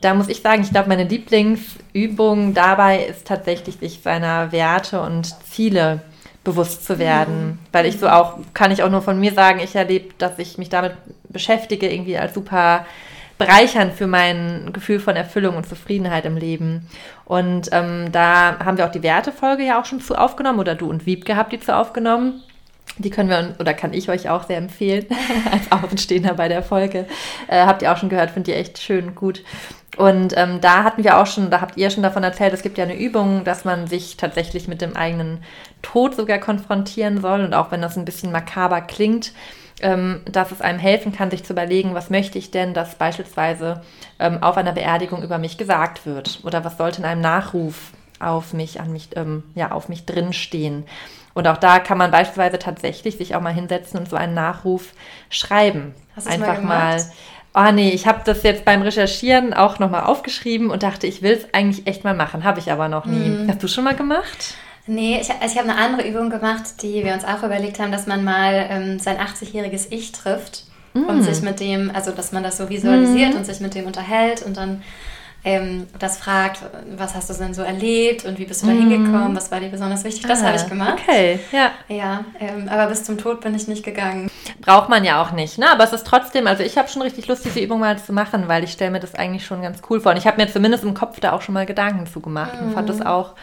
Da 0.00 0.14
muss 0.14 0.28
ich 0.28 0.42
sagen, 0.42 0.62
ich 0.62 0.70
glaube, 0.70 0.88
meine 0.88 1.04
Lieblingsübung 1.04 2.54
dabei 2.54 3.04
ist 3.04 3.26
tatsächlich, 3.26 3.76
sich 3.76 4.00
seiner 4.02 4.52
Werte 4.52 5.00
und 5.00 5.34
Ziele 5.44 6.02
bewusst 6.48 6.84
zu 6.84 6.98
werden. 6.98 7.46
Mhm. 7.46 7.58
Weil 7.72 7.86
ich 7.86 7.98
so 7.98 8.08
auch, 8.08 8.38
kann 8.54 8.70
ich 8.70 8.82
auch 8.82 8.90
nur 8.90 9.02
von 9.02 9.20
mir 9.20 9.32
sagen, 9.32 9.60
ich 9.60 9.74
erlebe, 9.74 10.14
dass 10.18 10.38
ich 10.38 10.58
mich 10.58 10.68
damit 10.68 10.92
beschäftige, 11.28 11.90
irgendwie 11.90 12.16
als 12.16 12.34
super 12.34 12.86
bereichernd 13.36 13.94
für 13.94 14.06
mein 14.08 14.72
Gefühl 14.72 14.98
von 14.98 15.14
Erfüllung 15.14 15.56
und 15.56 15.68
Zufriedenheit 15.68 16.24
im 16.24 16.36
Leben. 16.36 16.88
Und 17.24 17.68
ähm, 17.72 18.10
da 18.10 18.58
haben 18.58 18.78
wir 18.78 18.86
auch 18.86 18.92
die 18.92 19.02
Wertefolge 19.02 19.64
ja 19.64 19.80
auch 19.80 19.84
schon 19.84 20.00
zu 20.00 20.16
aufgenommen 20.16 20.58
oder 20.58 20.74
du 20.74 20.90
und 20.90 21.06
Wiebke 21.06 21.36
habt 21.36 21.52
die 21.52 21.60
zu 21.60 21.74
aufgenommen. 21.74 22.42
Die 22.96 23.10
können 23.10 23.28
wir, 23.28 23.54
oder 23.60 23.74
kann 23.74 23.92
ich 23.92 24.08
euch 24.10 24.28
auch 24.28 24.44
sehr 24.48 24.56
empfehlen, 24.56 25.06
als 25.52 25.70
Außenstehender 25.70 26.34
bei 26.34 26.48
der 26.48 26.64
Folge. 26.64 27.06
Äh, 27.46 27.64
habt 27.64 27.82
ihr 27.82 27.92
auch 27.92 27.96
schon 27.96 28.08
gehört, 28.08 28.32
findet 28.32 28.54
ihr 28.54 28.60
echt 28.60 28.78
schön 28.78 29.14
gut. 29.14 29.44
Und 29.98 30.32
ähm, 30.36 30.60
da 30.60 30.84
hatten 30.84 31.02
wir 31.02 31.18
auch 31.18 31.26
schon, 31.26 31.50
da 31.50 31.60
habt 31.60 31.76
ihr 31.76 31.90
schon 31.90 32.04
davon 32.04 32.22
erzählt, 32.22 32.52
es 32.52 32.62
gibt 32.62 32.78
ja 32.78 32.84
eine 32.84 32.96
Übung, 32.96 33.42
dass 33.42 33.64
man 33.64 33.88
sich 33.88 34.16
tatsächlich 34.16 34.68
mit 34.68 34.80
dem 34.80 34.96
eigenen 34.96 35.42
Tod 35.82 36.14
sogar 36.14 36.38
konfrontieren 36.38 37.20
soll. 37.20 37.40
Und 37.40 37.54
auch 37.54 37.70
wenn 37.70 37.82
das 37.82 37.96
ein 37.96 38.04
bisschen 38.04 38.32
makaber 38.32 38.80
klingt, 38.80 39.32
ähm, 39.80 40.20
dass 40.30 40.50
es 40.50 40.60
einem 40.60 40.78
helfen 40.78 41.12
kann, 41.12 41.30
sich 41.30 41.44
zu 41.44 41.52
überlegen, 41.52 41.94
was 41.94 42.10
möchte 42.10 42.38
ich 42.38 42.50
denn, 42.50 42.74
dass 42.74 42.96
beispielsweise 42.96 43.82
ähm, 44.18 44.42
auf 44.42 44.56
einer 44.56 44.72
Beerdigung 44.72 45.22
über 45.22 45.38
mich 45.38 45.56
gesagt 45.58 46.06
wird? 46.06 46.40
Oder 46.42 46.64
was 46.64 46.76
sollte 46.76 47.00
in 47.00 47.04
einem 47.04 47.20
Nachruf 47.20 47.92
auf 48.20 48.52
mich, 48.52 48.80
an 48.80 48.92
mich, 48.92 49.10
ähm, 49.16 49.44
ja, 49.54 49.70
auf 49.70 49.88
mich 49.88 50.04
drinstehen? 50.04 50.84
Und 51.34 51.46
auch 51.46 51.58
da 51.58 51.78
kann 51.78 51.98
man 51.98 52.10
beispielsweise 52.10 52.58
tatsächlich 52.58 53.16
sich 53.16 53.36
auch 53.36 53.40
mal 53.40 53.54
hinsetzen 53.54 54.00
und 54.00 54.08
so 54.08 54.16
einen 54.16 54.34
Nachruf 54.34 54.92
schreiben. 55.30 55.94
Hast 56.16 56.26
du 56.26 56.32
Einfach 56.32 56.60
mal, 56.60 56.96
mal 56.96 57.04
oh 57.54 57.72
nee, 57.72 57.90
ich 57.90 58.06
habe 58.06 58.22
das 58.24 58.42
jetzt 58.42 58.64
beim 58.64 58.82
Recherchieren 58.82 59.54
auch 59.54 59.78
nochmal 59.78 60.04
aufgeschrieben 60.04 60.70
und 60.70 60.82
dachte, 60.82 61.06
ich 61.06 61.22
will 61.22 61.32
es 61.32 61.54
eigentlich 61.54 61.86
echt 61.86 62.04
mal 62.04 62.14
machen. 62.14 62.44
Habe 62.44 62.58
ich 62.58 62.72
aber 62.72 62.88
noch 62.88 63.04
nie. 63.04 63.28
Mhm. 63.28 63.48
Hast 63.48 63.62
du 63.62 63.68
schon 63.68 63.84
mal 63.84 63.94
gemacht? 63.94 64.54
Nee, 64.88 65.20
ich, 65.20 65.30
also 65.30 65.46
ich 65.46 65.58
habe 65.58 65.70
eine 65.70 65.78
andere 65.78 66.08
Übung 66.08 66.30
gemacht, 66.30 66.82
die 66.82 67.04
wir 67.04 67.12
uns 67.12 67.24
auch 67.24 67.42
überlegt 67.42 67.78
haben, 67.78 67.92
dass 67.92 68.06
man 68.06 68.24
mal 68.24 68.66
ähm, 68.70 68.98
sein 68.98 69.18
80-jähriges 69.18 69.88
Ich 69.90 70.12
trifft 70.12 70.64
mm. 70.94 71.04
und 71.04 71.22
sich 71.22 71.42
mit 71.42 71.60
dem, 71.60 71.90
also 71.94 72.10
dass 72.10 72.32
man 72.32 72.42
das 72.42 72.56
so 72.56 72.70
visualisiert 72.70 73.34
mm. 73.34 73.36
und 73.36 73.44
sich 73.44 73.60
mit 73.60 73.74
dem 73.74 73.86
unterhält 73.86 74.42
und 74.42 74.56
dann 74.56 74.82
ähm, 75.44 75.86
das 75.98 76.18
fragt, 76.18 76.62
was 76.96 77.14
hast 77.14 77.30
du 77.30 77.34
denn 77.34 77.54
so 77.54 77.62
erlebt 77.62 78.24
und 78.24 78.38
wie 78.38 78.44
bist 78.44 78.62
du 78.62 78.66
da 78.66 78.72
mhm. 78.72 78.90
hingekommen, 78.90 79.36
was 79.36 79.50
war 79.52 79.60
dir 79.60 79.68
besonders 79.68 80.02
wichtig, 80.02 80.26
das 80.26 80.42
habe 80.42 80.56
ich 80.56 80.68
gemacht. 80.68 80.98
Okay, 81.00 81.38
ja. 81.52 81.70
Ja, 81.88 82.24
ähm, 82.40 82.68
aber 82.68 82.86
bis 82.86 83.04
zum 83.04 83.18
Tod 83.18 83.40
bin 83.40 83.54
ich 83.54 83.68
nicht 83.68 83.84
gegangen. 83.84 84.30
Braucht 84.60 84.88
man 84.88 85.04
ja 85.04 85.22
auch 85.22 85.30
nicht, 85.30 85.58
ne? 85.58 85.70
aber 85.70 85.84
es 85.84 85.92
ist 85.92 86.06
trotzdem, 86.06 86.46
also 86.48 86.64
ich 86.64 86.76
habe 86.76 86.88
schon 86.88 87.02
richtig 87.02 87.28
Lust, 87.28 87.44
diese 87.44 87.60
Übung 87.60 87.78
mal 87.78 87.98
zu 87.98 88.12
machen, 88.12 88.48
weil 88.48 88.64
ich 88.64 88.72
stelle 88.72 88.90
mir 88.90 89.00
das 89.00 89.14
eigentlich 89.14 89.46
schon 89.46 89.62
ganz 89.62 89.80
cool 89.88 90.00
vor 90.00 90.12
und 90.12 90.18
ich 90.18 90.26
habe 90.26 90.42
mir 90.42 90.50
zumindest 90.50 90.82
im 90.82 90.94
Kopf 90.94 91.20
da 91.20 91.32
auch 91.32 91.42
schon 91.42 91.54
mal 91.54 91.66
Gedanken 91.66 92.06
zu 92.06 92.20
gemacht 92.20 92.54
und 92.60 92.72
fand 92.72 92.88
das 92.88 93.00
auch 93.00 93.34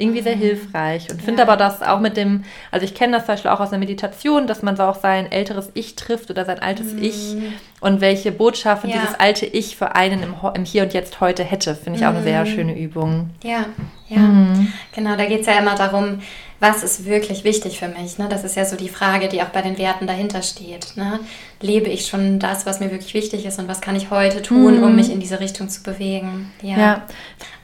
irgendwie 0.00 0.22
sehr 0.22 0.34
hilfreich 0.34 1.10
und 1.10 1.20
finde 1.22 1.42
ja. 1.42 1.48
aber 1.48 1.56
das 1.56 1.82
auch 1.82 2.00
mit 2.00 2.16
dem, 2.16 2.44
also 2.70 2.84
ich 2.84 2.94
kenne 2.94 3.16
das 3.16 3.26
zum 3.26 3.34
Beispiel 3.34 3.50
auch 3.50 3.60
aus 3.60 3.70
der 3.70 3.78
Meditation, 3.78 4.46
dass 4.46 4.62
man 4.62 4.76
so 4.76 4.82
auch 4.84 5.00
sein 5.00 5.30
älteres 5.30 5.70
Ich 5.74 5.96
trifft 5.96 6.30
oder 6.30 6.44
sein 6.44 6.58
altes 6.58 6.94
mhm. 6.94 7.02
Ich 7.02 7.36
und 7.80 8.00
welche 8.00 8.32
Botschaften 8.32 8.90
ja. 8.90 8.96
dieses 9.00 9.18
alte 9.18 9.46
Ich 9.46 9.76
für 9.76 9.94
einen 9.94 10.22
im, 10.22 10.34
im, 10.54 10.64
Hier 10.64 10.82
und 10.82 10.92
Jetzt 10.92 11.20
heute 11.20 11.44
hätte, 11.44 11.74
finde 11.74 11.98
ich 11.98 12.06
auch 12.06 12.10
eine 12.10 12.22
sehr 12.22 12.44
mhm. 12.44 12.48
schöne 12.48 12.78
Übung. 12.78 13.30
Ja, 13.42 13.66
ja, 14.08 14.18
mhm. 14.18 14.72
genau, 14.94 15.16
da 15.16 15.26
geht 15.26 15.40
es 15.40 15.46
ja 15.46 15.58
immer 15.58 15.74
darum, 15.74 16.20
was 16.60 16.82
ist 16.82 17.06
wirklich 17.06 17.42
wichtig 17.42 17.78
für 17.78 17.88
mich? 17.88 18.18
Ne? 18.18 18.28
Das 18.28 18.44
ist 18.44 18.54
ja 18.54 18.66
so 18.66 18.76
die 18.76 18.90
Frage, 18.90 19.28
die 19.28 19.42
auch 19.42 19.48
bei 19.48 19.62
den 19.62 19.78
Werten 19.78 20.06
dahinter 20.06 20.42
steht. 20.42 20.94
Ne? 20.94 21.18
Lebe 21.62 21.88
ich 21.88 22.06
schon 22.06 22.38
das, 22.38 22.66
was 22.66 22.80
mir 22.80 22.90
wirklich 22.90 23.14
wichtig 23.14 23.46
ist 23.46 23.58
und 23.58 23.66
was 23.66 23.80
kann 23.80 23.96
ich 23.96 24.10
heute 24.10 24.42
tun, 24.42 24.76
mhm. 24.76 24.84
um 24.84 24.94
mich 24.94 25.10
in 25.10 25.20
diese 25.20 25.40
Richtung 25.40 25.70
zu 25.70 25.82
bewegen? 25.82 26.52
Ja. 26.60 26.76
ja. 26.76 27.02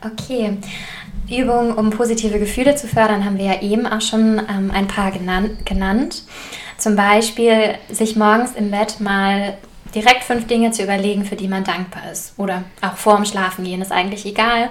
Okay. 0.01 0.57
Übungen, 1.31 1.73
um 1.73 1.91
positive 1.91 2.39
Gefühle 2.39 2.77
zu 2.77 2.87
fördern, 2.87 3.25
haben 3.25 3.39
wir 3.39 3.47
ja 3.47 3.63
eben 3.63 3.87
auch 3.87 4.01
schon 4.01 4.39
ähm, 4.39 4.71
ein 4.73 4.87
paar 4.87 5.11
genannt, 5.11 5.67
genannt. 5.67 6.23
Zum 6.79 6.97
Beispiel 6.97 7.75
sich 7.91 8.17
morgens 8.17 8.53
im 8.53 8.71
Bett 8.71 9.01
mal 9.01 9.57
direkt 9.95 10.25
fünf 10.25 10.47
Dinge 10.47 10.73
zu 10.73 10.83
überlegen, 10.83 11.25
für 11.25 11.37
die 11.37 11.49
man 11.49 11.65
dankbar 11.65 12.11
ist. 12.13 12.39
Oder 12.39 12.65
auch 12.83 12.97
vor 12.97 13.17
dem 13.17 13.25
Schlafengehen, 13.25 13.81
ist 13.83 13.93
eigentlich 13.93 14.27
egal. 14.27 14.69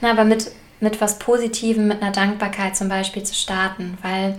Na, 0.00 0.10
aber 0.10 0.24
mit 0.24 0.50
mit 0.84 1.00
was 1.00 1.18
Positivem, 1.18 1.88
mit 1.88 2.02
einer 2.02 2.12
Dankbarkeit 2.12 2.76
zum 2.76 2.88
Beispiel 2.88 3.24
zu 3.24 3.34
starten, 3.34 3.98
weil 4.02 4.38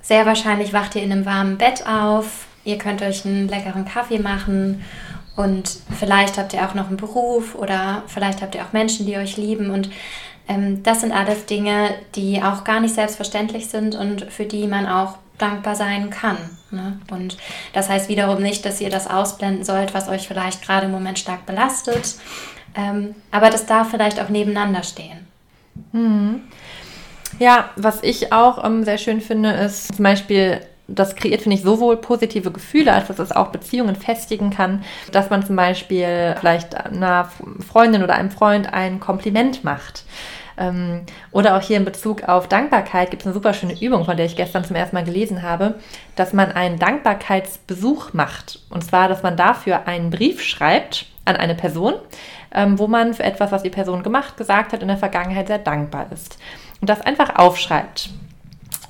sehr 0.00 0.24
wahrscheinlich 0.24 0.72
wacht 0.72 0.94
ihr 0.94 1.02
in 1.02 1.12
einem 1.12 1.26
warmen 1.26 1.58
Bett 1.58 1.86
auf, 1.86 2.46
ihr 2.64 2.78
könnt 2.78 3.02
euch 3.02 3.26
einen 3.26 3.48
leckeren 3.48 3.84
Kaffee 3.84 4.18
machen 4.18 4.82
und 5.36 5.78
vielleicht 5.98 6.38
habt 6.38 6.54
ihr 6.54 6.66
auch 6.66 6.74
noch 6.74 6.88
einen 6.88 6.96
Beruf 6.96 7.54
oder 7.54 8.04
vielleicht 8.06 8.40
habt 8.40 8.54
ihr 8.54 8.62
auch 8.62 8.72
Menschen, 8.72 9.06
die 9.06 9.16
euch 9.16 9.36
lieben 9.36 9.70
und 9.70 9.90
das 10.82 11.00
sind 11.02 11.12
alles 11.12 11.46
Dinge, 11.46 11.94
die 12.14 12.42
auch 12.42 12.64
gar 12.64 12.80
nicht 12.80 12.94
selbstverständlich 12.94 13.68
sind 13.68 13.94
und 13.94 14.22
für 14.32 14.44
die 14.44 14.66
man 14.66 14.86
auch 14.86 15.18
dankbar 15.38 15.74
sein 15.74 16.10
kann. 16.10 16.36
Ne? 16.70 16.98
Und 17.10 17.36
das 17.72 17.88
heißt 17.88 18.08
wiederum 18.08 18.42
nicht, 18.42 18.64
dass 18.64 18.80
ihr 18.80 18.90
das 18.90 19.08
ausblenden 19.08 19.64
sollt, 19.64 19.94
was 19.94 20.08
euch 20.08 20.28
vielleicht 20.28 20.62
gerade 20.62 20.86
im 20.86 20.92
Moment 20.92 21.18
stark 21.18 21.46
belastet. 21.46 22.16
Ähm, 22.74 23.14
aber 23.30 23.50
das 23.50 23.66
darf 23.66 23.90
vielleicht 23.90 24.20
auch 24.20 24.28
nebeneinander 24.28 24.82
stehen. 24.82 25.26
Mhm. 25.92 26.42
Ja, 27.38 27.70
was 27.76 28.02
ich 28.02 28.32
auch 28.32 28.64
ähm, 28.64 28.84
sehr 28.84 28.98
schön 28.98 29.20
finde, 29.20 29.50
ist 29.50 29.94
zum 29.94 30.02
Beispiel, 30.02 30.60
das 30.94 31.16
kreiert, 31.16 31.42
finde 31.42 31.56
ich, 31.56 31.62
sowohl 31.62 31.96
positive 31.96 32.50
Gefühle, 32.50 32.92
als 32.92 33.08
dass 33.08 33.18
es 33.18 33.32
auch 33.32 33.48
Beziehungen 33.48 33.96
festigen 33.96 34.50
kann, 34.50 34.84
dass 35.12 35.30
man 35.30 35.44
zum 35.44 35.56
Beispiel 35.56 36.34
vielleicht 36.38 36.74
einer 36.74 37.30
Freundin 37.66 38.02
oder 38.02 38.14
einem 38.14 38.30
Freund 38.30 38.72
ein 38.72 39.00
Kompliment 39.00 39.64
macht. 39.64 40.04
Ähm, 40.58 41.02
oder 41.32 41.56
auch 41.56 41.62
hier 41.62 41.78
in 41.78 41.84
Bezug 41.84 42.24
auf 42.28 42.46
Dankbarkeit 42.46 43.10
gibt 43.10 43.22
es 43.22 43.26
eine 43.26 43.34
super 43.34 43.54
schöne 43.54 43.80
Übung, 43.80 44.04
von 44.04 44.16
der 44.16 44.26
ich 44.26 44.36
gestern 44.36 44.64
zum 44.64 44.76
ersten 44.76 44.94
Mal 44.94 45.04
gelesen 45.04 45.42
habe, 45.42 45.76
dass 46.16 46.32
man 46.32 46.52
einen 46.52 46.78
Dankbarkeitsbesuch 46.78 48.12
macht. 48.12 48.60
Und 48.68 48.84
zwar, 48.84 49.08
dass 49.08 49.22
man 49.22 49.36
dafür 49.36 49.86
einen 49.86 50.10
Brief 50.10 50.42
schreibt 50.42 51.06
an 51.24 51.36
eine 51.36 51.54
Person, 51.54 51.94
ähm, 52.54 52.78
wo 52.78 52.86
man 52.86 53.14
für 53.14 53.22
etwas, 53.22 53.52
was 53.52 53.62
die 53.62 53.70
Person 53.70 54.02
gemacht, 54.02 54.36
gesagt 54.36 54.72
hat, 54.72 54.82
in 54.82 54.88
der 54.88 54.98
Vergangenheit 54.98 55.46
sehr 55.46 55.58
dankbar 55.58 56.06
ist. 56.12 56.38
Und 56.80 56.90
das 56.90 57.00
einfach 57.00 57.36
aufschreibt. 57.36 58.10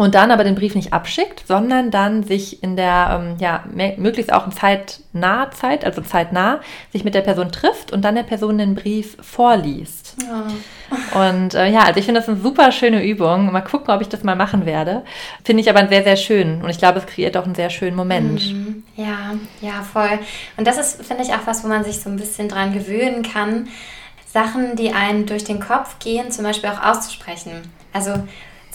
Und 0.01 0.15
dann 0.15 0.31
aber 0.31 0.45
den 0.45 0.55
Brief 0.55 0.75
nicht 0.75 0.95
abschickt, 0.95 1.47
sondern 1.47 1.91
dann 1.91 2.23
sich 2.23 2.63
in 2.63 2.75
der, 2.75 3.21
ähm, 3.21 3.37
ja, 3.39 3.65
möglichst 3.99 4.33
auch 4.33 4.47
in 4.47 4.53
zeitnah 4.53 5.51
Zeit, 5.51 5.85
also 5.85 6.01
zeitnah, 6.01 6.61
sich 6.91 7.05
mit 7.05 7.15
der 7.15 7.21
Person 7.21 7.53
trifft 7.53 7.93
und 7.93 8.03
dann 8.03 8.15
der 8.15 8.23
Person 8.23 8.57
den 8.57 8.75
Brief 8.75 9.19
vorliest. 9.21 10.17
Ja. 10.27 11.29
Und 11.31 11.53
äh, 11.53 11.71
ja, 11.71 11.81
also 11.81 12.01
ich 12.01 12.07
finde 12.07 12.21
das 12.21 12.31
eine 12.31 12.41
super 12.41 12.73
schöne 12.73 13.05
Übung. 13.05 13.53
Mal 13.53 13.61
gucken, 13.61 13.93
ob 13.93 14.01
ich 14.01 14.09
das 14.09 14.25
mal 14.25 14.37
machen 14.37 14.65
werde. 14.65 15.05
Finde 15.45 15.61
ich 15.61 15.69
aber 15.69 15.87
sehr, 15.87 16.03
sehr 16.03 16.17
schön. 16.17 16.63
Und 16.63 16.71
ich 16.71 16.79
glaube, 16.79 17.01
es 17.01 17.05
kreiert 17.05 17.37
auch 17.37 17.45
einen 17.45 17.55
sehr 17.55 17.69
schönen 17.69 17.95
Moment. 17.95 18.55
Mhm. 18.55 18.85
Ja, 18.97 19.35
ja, 19.61 19.83
voll. 19.83 20.19
Und 20.57 20.67
das 20.67 20.79
ist, 20.79 21.05
finde 21.05 21.25
ich, 21.25 21.35
auch 21.35 21.45
was, 21.47 21.63
wo 21.63 21.69
man 21.69 21.85
sich 21.85 22.01
so 22.01 22.09
ein 22.09 22.17
bisschen 22.17 22.49
dran 22.49 22.73
gewöhnen 22.73 23.23
kann. 23.23 23.69
Sachen, 24.33 24.77
die 24.77 24.95
einem 24.95 25.27
durch 25.27 25.45
den 25.45 25.61
Kopf 25.61 25.99
gehen, 25.99 26.31
zum 26.31 26.45
Beispiel 26.45 26.71
auch 26.71 26.83
auszusprechen. 26.83 27.71
Also 27.93 28.15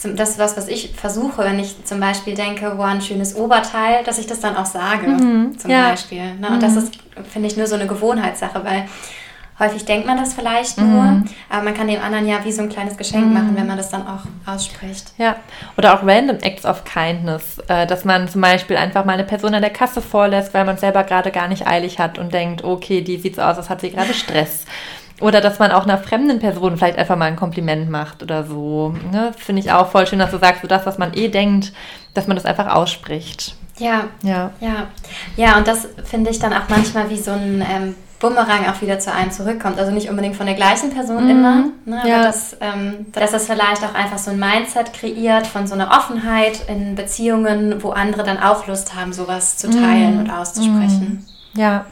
das 0.02 0.30
ist 0.30 0.38
was, 0.38 0.56
was 0.56 0.68
ich 0.68 0.92
versuche, 0.94 1.42
wenn 1.42 1.58
ich 1.58 1.84
zum 1.84 2.00
Beispiel 2.00 2.34
denke, 2.34 2.74
wow, 2.76 2.86
ein 2.86 3.00
schönes 3.00 3.34
Oberteil, 3.34 4.04
dass 4.04 4.18
ich 4.18 4.26
das 4.26 4.40
dann 4.40 4.56
auch 4.56 4.66
sage, 4.66 5.08
mhm, 5.08 5.58
zum 5.58 5.70
ja. 5.70 5.90
Beispiel. 5.90 6.34
Ne? 6.34 6.48
Und 6.48 6.56
mhm. 6.56 6.60
das 6.60 6.76
ist, 6.76 6.98
finde 7.30 7.48
ich, 7.48 7.56
nur 7.56 7.66
so 7.66 7.76
eine 7.76 7.86
Gewohnheitssache, 7.86 8.62
weil 8.62 8.86
häufig 9.58 9.84
denkt 9.86 10.06
man 10.06 10.18
das 10.18 10.34
vielleicht 10.34 10.78
nur, 10.78 11.02
mhm. 11.02 11.24
aber 11.48 11.62
man 11.62 11.74
kann 11.74 11.88
dem 11.88 12.00
anderen 12.02 12.26
ja 12.26 12.44
wie 12.44 12.52
so 12.52 12.62
ein 12.62 12.68
kleines 12.68 12.96
Geschenk 12.96 13.32
machen, 13.32 13.52
mhm. 13.52 13.56
wenn 13.56 13.66
man 13.66 13.76
das 13.78 13.88
dann 13.88 14.06
auch 14.06 14.20
ausspricht. 14.44 15.12
Ja, 15.16 15.36
oder 15.76 15.94
auch 15.94 16.06
random 16.06 16.36
Acts 16.42 16.66
of 16.66 16.84
Kindness, 16.84 17.58
äh, 17.68 17.86
dass 17.86 18.04
man 18.04 18.28
zum 18.28 18.42
Beispiel 18.42 18.76
einfach 18.76 19.04
mal 19.04 19.14
eine 19.14 19.24
Person 19.24 19.54
an 19.54 19.62
der 19.62 19.70
Kasse 19.70 20.02
vorlässt, 20.02 20.52
weil 20.52 20.64
man 20.64 20.76
selber 20.76 21.04
gerade 21.04 21.30
gar 21.30 21.48
nicht 21.48 21.66
eilig 21.66 21.98
hat 21.98 22.18
und 22.18 22.34
denkt, 22.34 22.64
okay, 22.64 23.00
die 23.00 23.16
sieht 23.16 23.36
so 23.36 23.42
aus, 23.42 23.56
als 23.56 23.70
hat 23.70 23.80
sie 23.80 23.90
gerade 23.90 24.12
Stress. 24.12 24.66
Oder 25.20 25.40
dass 25.40 25.58
man 25.58 25.72
auch 25.72 25.84
einer 25.84 25.98
fremden 25.98 26.38
Person 26.38 26.76
vielleicht 26.76 26.98
einfach 26.98 27.16
mal 27.16 27.26
ein 27.26 27.36
Kompliment 27.36 27.88
macht 27.90 28.22
oder 28.22 28.44
so. 28.44 28.94
Ne? 29.12 29.32
Finde 29.36 29.60
ich 29.60 29.72
auch 29.72 29.90
voll 29.90 30.06
schön, 30.06 30.18
dass 30.18 30.30
du 30.30 30.38
sagst, 30.38 30.62
so 30.62 30.68
das, 30.68 30.84
was 30.84 30.98
man 30.98 31.14
eh 31.14 31.28
denkt, 31.28 31.72
dass 32.12 32.26
man 32.26 32.36
das 32.36 32.44
einfach 32.44 32.74
ausspricht. 32.74 33.56
Ja, 33.78 34.04
ja, 34.22 34.50
ja. 34.60 34.86
Ja, 35.36 35.56
und 35.56 35.66
das 35.66 35.88
finde 36.04 36.30
ich 36.30 36.38
dann 36.38 36.52
auch 36.52 36.68
manchmal 36.68 37.10
wie 37.10 37.18
so 37.18 37.30
ein 37.30 37.64
ähm, 37.68 37.94
Bumerang 38.18 38.66
auch 38.66 38.80
wieder 38.80 38.98
zu 38.98 39.12
einem 39.12 39.30
zurückkommt. 39.30 39.78
Also 39.78 39.92
nicht 39.92 40.08
unbedingt 40.08 40.36
von 40.36 40.46
der 40.46 40.54
gleichen 40.54 40.90
Person 40.90 41.24
mhm. 41.24 41.30
immer, 41.30 41.64
ne, 41.84 42.00
aber 42.00 42.08
ja. 42.08 42.22
dass, 42.22 42.56
ähm, 42.60 43.06
dass 43.12 43.32
das 43.32 43.46
vielleicht 43.46 43.84
auch 43.84 43.94
einfach 43.94 44.18
so 44.18 44.30
ein 44.30 44.38
Mindset 44.38 44.92
kreiert 44.92 45.46
von 45.46 45.66
so 45.66 45.74
einer 45.74 45.90
Offenheit 45.90 46.60
in 46.68 46.94
Beziehungen, 46.94 47.82
wo 47.82 47.90
andere 47.90 48.22
dann 48.22 48.38
auch 48.38 48.66
Lust 48.66 48.94
haben, 48.94 49.12
sowas 49.12 49.58
zu 49.58 49.68
teilen 49.70 50.14
mhm. 50.14 50.20
und 50.20 50.30
auszusprechen. 50.30 51.26
Ja, 51.54 51.84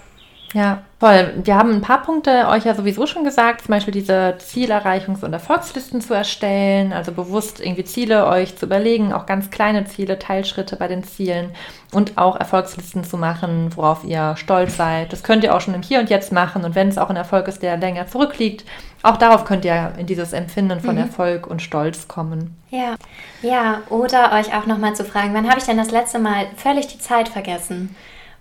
ja, 0.55 0.83
voll. 1.01 1.35
Wir 1.43 1.57
haben 1.57 1.71
ein 1.71 1.81
paar 1.81 2.03
Punkte 2.03 2.47
euch 2.47 2.65
ja 2.65 2.77
sowieso 2.77 3.09
schon 3.09 3.25
gesagt, 3.25 3.63
zum 3.63 3.73
Beispiel 3.73 3.93
diese 3.93 4.37
Zielerreichungs- 4.39 5.25
und 5.25 5.33
Erfolgslisten 5.33 6.01
zu 6.01 6.15
erstellen, 6.15 6.93
also 6.93 7.11
bewusst 7.11 7.59
irgendwie 7.59 7.83
Ziele 7.83 8.29
euch 8.29 8.57
zu 8.57 8.67
überlegen, 8.67 9.13
auch 9.13 9.27
ganz 9.27 9.51
kleine 9.51 9.85
Ziele, 9.87 10.17
Teilschritte 10.17 10.77
bei 10.77 10.87
den 10.87 11.03
Zielen 11.03 11.51
und 11.91 12.19
auch 12.19 12.37
Erfolgslisten 12.37 13.03
zu 13.03 13.17
machen, 13.19 13.73
worauf 13.75 14.05
ihr 14.05 14.37
stolz 14.37 14.77
seid. 14.77 15.13
Das 15.13 15.25
könnt 15.25 15.43
ihr 15.43 15.57
auch 15.57 15.61
schon 15.61 15.75
im 15.75 15.83
Hier 15.83 15.99
und 15.99 16.09
Jetzt 16.09 16.31
machen 16.31 16.65
und 16.65 16.77
wenn 16.77 16.87
es 16.87 16.99
auch 16.99 17.11
ein 17.11 17.17
Erfolg 17.17 17.49
ist, 17.49 17.61
der 17.61 17.77
länger 17.77 18.07
zurückliegt, 18.07 18.65
auch 19.03 19.17
darauf 19.17 19.45
könnt 19.45 19.65
ihr 19.65 19.93
in 19.99 20.07
dieses 20.07 20.33
Empfinden 20.33 20.79
von 20.79 20.95
mhm. 20.95 21.03
Erfolg 21.03 21.49
und 21.49 21.63
Stolz 21.63 22.07
kommen. 22.07 22.57
Ja, 22.71 22.95
ja, 23.43 23.83
oder 23.91 24.33
euch 24.33 24.55
auch 24.55 24.67
nochmal 24.67 24.95
zu 24.95 25.05
fragen, 25.05 25.35
wann 25.35 25.49
habe 25.49 25.59
ich 25.59 25.67
denn 25.67 25.79
das 25.79 25.91
letzte 25.91 26.21
Mal 26.21 26.47
völlig 26.57 26.87
die 26.87 27.01
Zeit 27.01 27.29
vergessen? 27.29 27.97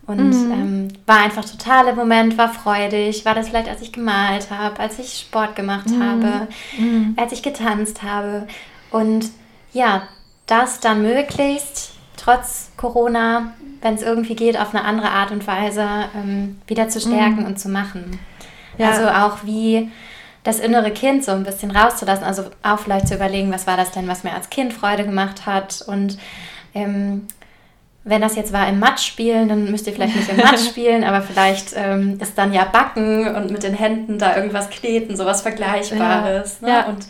Und 0.05 0.31
mhm. 0.31 0.51
ähm, 0.51 0.87
war 1.05 1.19
einfach 1.19 1.45
total 1.45 1.87
im 1.87 1.95
Moment, 1.95 2.37
war 2.37 2.49
freudig. 2.49 3.25
War 3.25 3.35
das 3.35 3.49
vielleicht, 3.49 3.69
als 3.69 3.81
ich 3.81 3.93
gemalt 3.93 4.51
habe, 4.51 4.79
als 4.79 4.99
ich 4.99 5.19
Sport 5.19 5.55
gemacht 5.55 5.89
mhm. 5.89 6.03
habe, 6.03 6.47
mhm. 6.77 7.13
als 7.17 7.31
ich 7.31 7.41
getanzt 7.41 8.03
habe. 8.03 8.47
Und 8.91 9.29
ja, 9.71 10.03
das 10.45 10.79
dann 10.81 11.01
möglichst 11.01 11.93
trotz 12.17 12.71
Corona, 12.77 13.53
wenn 13.81 13.95
es 13.95 14.01
irgendwie 14.01 14.35
geht, 14.35 14.59
auf 14.59 14.73
eine 14.73 14.83
andere 14.83 15.09
Art 15.09 15.31
und 15.31 15.47
Weise 15.47 15.87
ähm, 16.15 16.61
wieder 16.67 16.89
zu 16.89 16.99
stärken 16.99 17.41
mhm. 17.41 17.45
und 17.45 17.59
zu 17.59 17.69
machen. 17.69 18.19
Ja. 18.77 18.89
Also 18.89 19.07
auch 19.07 19.45
wie 19.45 19.89
das 20.43 20.59
innere 20.59 20.91
Kind 20.91 21.23
so 21.23 21.31
ein 21.31 21.43
bisschen 21.43 21.71
rauszulassen. 21.71 22.25
Also 22.25 22.45
auch 22.61 22.79
vielleicht 22.79 23.07
zu 23.07 23.15
überlegen, 23.15 23.51
was 23.51 23.67
war 23.67 23.77
das 23.77 23.91
denn, 23.91 24.07
was 24.07 24.23
mir 24.23 24.33
als 24.33 24.49
Kind 24.49 24.73
Freude 24.73 25.05
gemacht 25.05 25.45
hat 25.45 25.81
und 25.87 26.17
ähm, 26.73 27.27
wenn 28.05 28.21
das 28.21 28.35
jetzt 28.35 28.51
war 28.51 28.67
im 28.67 28.79
Matsch 28.79 29.05
spielen, 29.05 29.47
dann 29.47 29.71
müsst 29.71 29.87
ihr 29.87 29.93
vielleicht 29.93 30.15
nicht 30.15 30.29
im 30.29 30.37
Matsch 30.37 30.65
spielen, 30.69 31.03
aber 31.03 31.21
vielleicht 31.21 31.73
ähm, 31.75 32.17
ist 32.21 32.37
dann 32.37 32.51
ja 32.51 32.65
Backen 32.65 33.33
und 33.33 33.51
mit 33.51 33.63
den 33.63 33.73
Händen 33.73 34.19
da 34.19 34.35
irgendwas 34.35 34.69
kneten, 34.69 35.15
sowas 35.15 35.41
Vergleichbares. 35.41 36.57
Ja. 36.61 36.67
Ne? 36.67 36.73
ja. 36.73 36.85
Und 36.85 37.05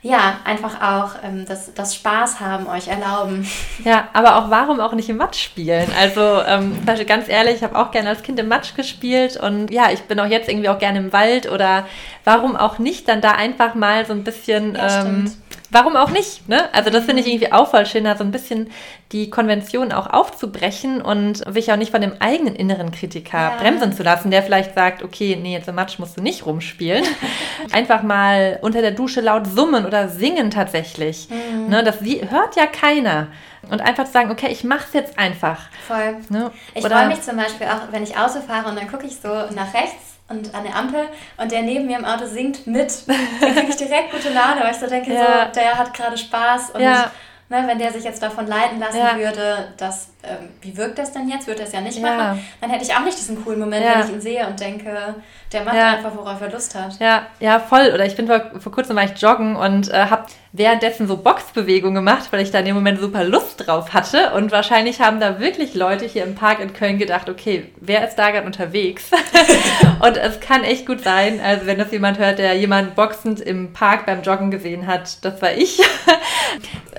ja, 0.00 0.38
einfach 0.44 0.80
auch 0.80 1.16
ähm, 1.24 1.44
das, 1.46 1.74
das 1.74 1.94
Spaß 1.94 2.38
haben, 2.38 2.68
euch 2.68 2.88
erlauben. 2.88 3.48
Ja, 3.84 4.08
aber 4.12 4.36
auch 4.36 4.50
warum 4.50 4.80
auch 4.80 4.92
nicht 4.92 5.08
im 5.08 5.16
Matsch 5.16 5.40
spielen? 5.40 5.88
Also 5.98 6.42
ähm, 6.46 6.76
ganz 7.06 7.28
ehrlich, 7.28 7.56
ich 7.56 7.62
habe 7.62 7.78
auch 7.78 7.92
gerne 7.92 8.08
als 8.08 8.22
Kind 8.22 8.38
im 8.40 8.48
Matsch 8.48 8.74
gespielt 8.74 9.36
und 9.36 9.70
ja, 9.70 9.90
ich 9.92 10.02
bin 10.02 10.18
auch 10.18 10.26
jetzt 10.26 10.48
irgendwie 10.48 10.68
auch 10.68 10.78
gerne 10.78 10.98
im 10.98 11.12
Wald 11.12 11.50
oder 11.50 11.86
warum 12.24 12.56
auch 12.56 12.78
nicht 12.78 13.08
dann 13.08 13.20
da 13.20 13.32
einfach 13.32 13.74
mal 13.74 14.04
so 14.04 14.12
ein 14.12 14.24
bisschen... 14.24 14.74
Ja, 14.74 15.04
ähm, 15.06 15.32
warum 15.70 15.96
auch 15.96 16.10
nicht? 16.10 16.48
Ne? 16.48 16.72
Also 16.72 16.90
das 16.90 17.04
finde 17.04 17.22
ich 17.22 17.28
irgendwie 17.28 17.52
auch 17.52 17.70
voll 17.70 17.86
schön, 17.86 18.04
da 18.04 18.16
so 18.16 18.24
ein 18.24 18.30
bisschen 18.30 18.70
die 19.12 19.30
Konvention 19.30 19.92
auch 19.92 20.06
aufzubrechen 20.06 21.00
und 21.00 21.42
sich 21.52 21.72
auch 21.72 21.76
nicht 21.76 21.90
von 21.90 22.00
dem 22.00 22.12
eigenen 22.20 22.54
inneren 22.54 22.90
Kritiker 22.90 23.38
ja. 23.38 23.56
bremsen 23.58 23.92
zu 23.92 24.02
lassen, 24.02 24.30
der 24.30 24.42
vielleicht 24.42 24.74
sagt, 24.74 25.02
okay, 25.02 25.38
nee, 25.40 25.52
jetzt 25.52 25.68
im 25.68 25.74
Matsch 25.74 25.98
musst 25.98 26.16
du 26.16 26.22
nicht 26.22 26.46
rumspielen. 26.46 27.04
Einfach 27.72 28.02
mal 28.02 28.58
unter 28.62 28.80
der 28.80 28.92
Dusche 28.92 29.20
laut 29.20 29.46
summen 29.46 29.86
oder 29.86 30.08
singen 30.08 30.50
tatsächlich. 30.50 31.28
Mhm. 31.30 31.68
Ne? 31.68 31.84
Das 31.84 32.00
hört 32.00 32.56
ja 32.56 32.66
keiner. 32.66 33.28
Und 33.70 33.82
einfach 33.82 34.04
zu 34.04 34.12
sagen, 34.12 34.30
okay, 34.30 34.48
ich 34.50 34.64
mache 34.64 34.84
es 34.86 34.92
jetzt 34.94 35.18
einfach. 35.18 35.68
Voll. 35.86 36.16
Ne? 36.30 36.50
Ich 36.74 36.86
freue 36.86 37.08
mich 37.08 37.20
zum 37.20 37.36
Beispiel 37.36 37.66
auch, 37.66 37.92
wenn 37.92 38.02
ich 38.02 38.16
Auto 38.16 38.40
fahre 38.40 38.70
und 38.70 38.76
dann 38.76 38.90
gucke 38.90 39.06
ich 39.06 39.16
so 39.16 39.28
nach 39.28 39.74
rechts 39.74 40.17
und 40.28 40.54
an 40.54 40.62
der 40.64 40.76
Ampel 40.76 41.00
und 41.36 41.50
der 41.50 41.62
neben 41.62 41.86
mir 41.86 41.98
im 41.98 42.04
Auto 42.04 42.26
singt 42.26 42.66
mit. 42.66 42.92
Dann 43.40 43.54
kriege 43.54 43.68
ich 43.70 43.76
direkt 43.76 44.10
gute 44.12 44.28
Laune, 44.28 44.60
weil 44.62 44.72
ich 44.72 44.78
so 44.78 44.86
denke, 44.86 45.12
ja. 45.12 45.46
so, 45.46 45.60
der 45.60 45.78
hat 45.78 45.94
gerade 45.94 46.16
Spaß 46.18 46.70
und 46.70 46.80
ja. 46.80 47.10
Ne, 47.50 47.64
wenn 47.66 47.78
der 47.78 47.90
sich 47.90 48.04
jetzt 48.04 48.22
davon 48.22 48.46
leiten 48.46 48.78
lassen 48.78 48.98
Ja. 48.98 49.16
würde, 49.16 49.72
dass, 49.78 50.10
ähm, 50.22 50.50
wie 50.60 50.76
wirkt 50.76 50.98
das 50.98 51.12
denn 51.12 51.30
jetzt? 51.30 51.46
Würde 51.46 51.60
er 51.60 51.66
es 51.66 51.72
ja 51.72 51.80
nicht 51.80 51.98
machen. 51.98 52.44
Dann 52.60 52.68
hätte 52.68 52.84
ich 52.84 52.94
auch 52.94 53.00
nicht 53.00 53.16
diesen 53.18 53.42
coolen 53.42 53.58
Moment, 53.58 53.86
wenn 53.86 54.04
ich 54.04 54.12
ihn 54.12 54.20
sehe 54.20 54.46
und 54.46 54.60
denke, 54.60 55.14
der 55.50 55.64
macht 55.64 55.74
Ja. 55.76 55.92
einfach, 55.94 56.14
worauf 56.14 56.38
er 56.42 56.50
Lust 56.50 56.74
hat. 56.74 56.98
Ja, 57.00 57.22
ja, 57.40 57.58
voll. 57.58 57.90
Oder 57.94 58.04
ich 58.04 58.16
bin 58.16 58.26
vor, 58.26 58.60
vor 58.60 58.70
kurzem 58.70 58.96
war 58.96 59.04
ich 59.04 59.16
joggen 59.18 59.56
und 59.56 59.88
äh, 59.90 59.96
habe 60.10 60.26
währenddessen 60.52 61.06
so 61.06 61.16
Boxbewegungen 61.18 61.96
gemacht, 61.96 62.28
weil 62.30 62.40
ich 62.40 62.50
da 62.50 62.60
in 62.60 62.64
dem 62.64 62.74
Moment 62.74 63.00
super 63.00 63.24
Lust 63.24 63.66
drauf 63.66 63.92
hatte. 63.92 64.32
Und 64.34 64.50
wahrscheinlich 64.50 65.00
haben 65.00 65.20
da 65.20 65.40
wirklich 65.40 65.74
Leute 65.74 66.06
hier 66.06 66.24
im 66.24 66.34
Park 66.34 66.60
in 66.60 66.72
Köln 66.72 66.98
gedacht, 66.98 67.28
okay, 67.28 67.66
wer 67.80 68.06
ist 68.06 68.16
da 68.16 68.30
gerade 68.30 68.46
unterwegs? 68.46 69.10
und 70.00 70.16
es 70.16 70.40
kann 70.40 70.64
echt 70.64 70.86
gut 70.86 71.02
sein, 71.02 71.40
also 71.40 71.66
wenn 71.66 71.78
das 71.78 71.92
jemand 71.92 72.18
hört, 72.18 72.38
der 72.38 72.54
jemanden 72.54 72.94
boxend 72.94 73.40
im 73.40 73.72
Park 73.72 74.06
beim 74.06 74.22
Joggen 74.22 74.50
gesehen 74.50 74.86
hat, 74.86 75.24
das 75.24 75.40
war 75.42 75.52
ich. 75.52 75.80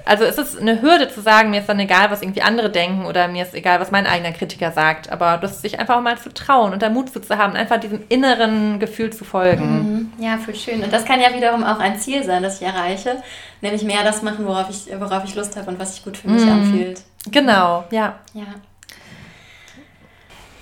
Also 0.06 0.24
es 0.24 0.40
ist 0.40 0.60
eine 0.60 0.82
Hürde 0.82 1.08
zu 1.08 1.22
sagen, 1.22 1.52
mir 1.52 1.60
ist 1.60 1.70
dann 1.70 1.80
egal, 1.80 2.10
was 2.10 2.24
irgendwie 2.24 2.42
andere 2.42 2.72
denken 2.72 3.06
oder 3.06 3.28
mir 3.28 3.44
ist 3.44 3.54
egal, 3.54 3.80
was 3.80 3.92
mein 3.92 4.08
eigener 4.08 4.32
Kritiker 4.32 4.72
sagt. 4.72 5.12
Aber 5.12 5.38
das 5.38 5.62
sich 5.62 5.80
einfach 5.80 6.02
mal 6.02 6.18
zu 6.18 6.34
trauen 6.34 6.74
und 6.74 6.82
da 6.82 6.90
Mut 6.90 7.12
zu, 7.12 7.22
zu 7.22 7.38
haben, 7.38 7.56
einfach 7.56 7.80
diesem 7.80 8.02
inneren 8.10 8.80
Gefühl 8.80 9.12
zu 9.12 9.24
folgen. 9.24 10.12
Mhm. 10.18 10.24
Ja, 10.24 10.38
voll 10.38 10.56
schön. 10.56 10.84
Und 10.84 10.92
das 10.92 11.06
kann 11.06 11.22
ja 11.22 11.32
wiederum 11.36 11.64
auch 11.64 11.80
ein 11.80 12.00
Ziel 12.00 12.24
sein, 12.24 12.42
das 12.42 12.60
ich 12.60 12.68
erreiche. 12.68 13.22
Nämlich 13.62 13.84
mehr 13.84 14.04
das 14.04 14.22
machen, 14.22 14.46
worauf 14.46 14.70
ich, 14.70 14.88
worauf 15.00 15.24
ich 15.26 15.36
Lust 15.36 15.56
habe 15.58 15.70
und 15.70 15.80
was 15.80 15.96
sich 15.96 16.04
gut 16.04 16.18
für 16.18 16.30
mich 16.30 16.44
Mhm. 16.44 16.52
anfühlt. 16.52 17.02
Genau, 17.32 17.84
ja. 17.92 18.20
Ja. 18.34 18.46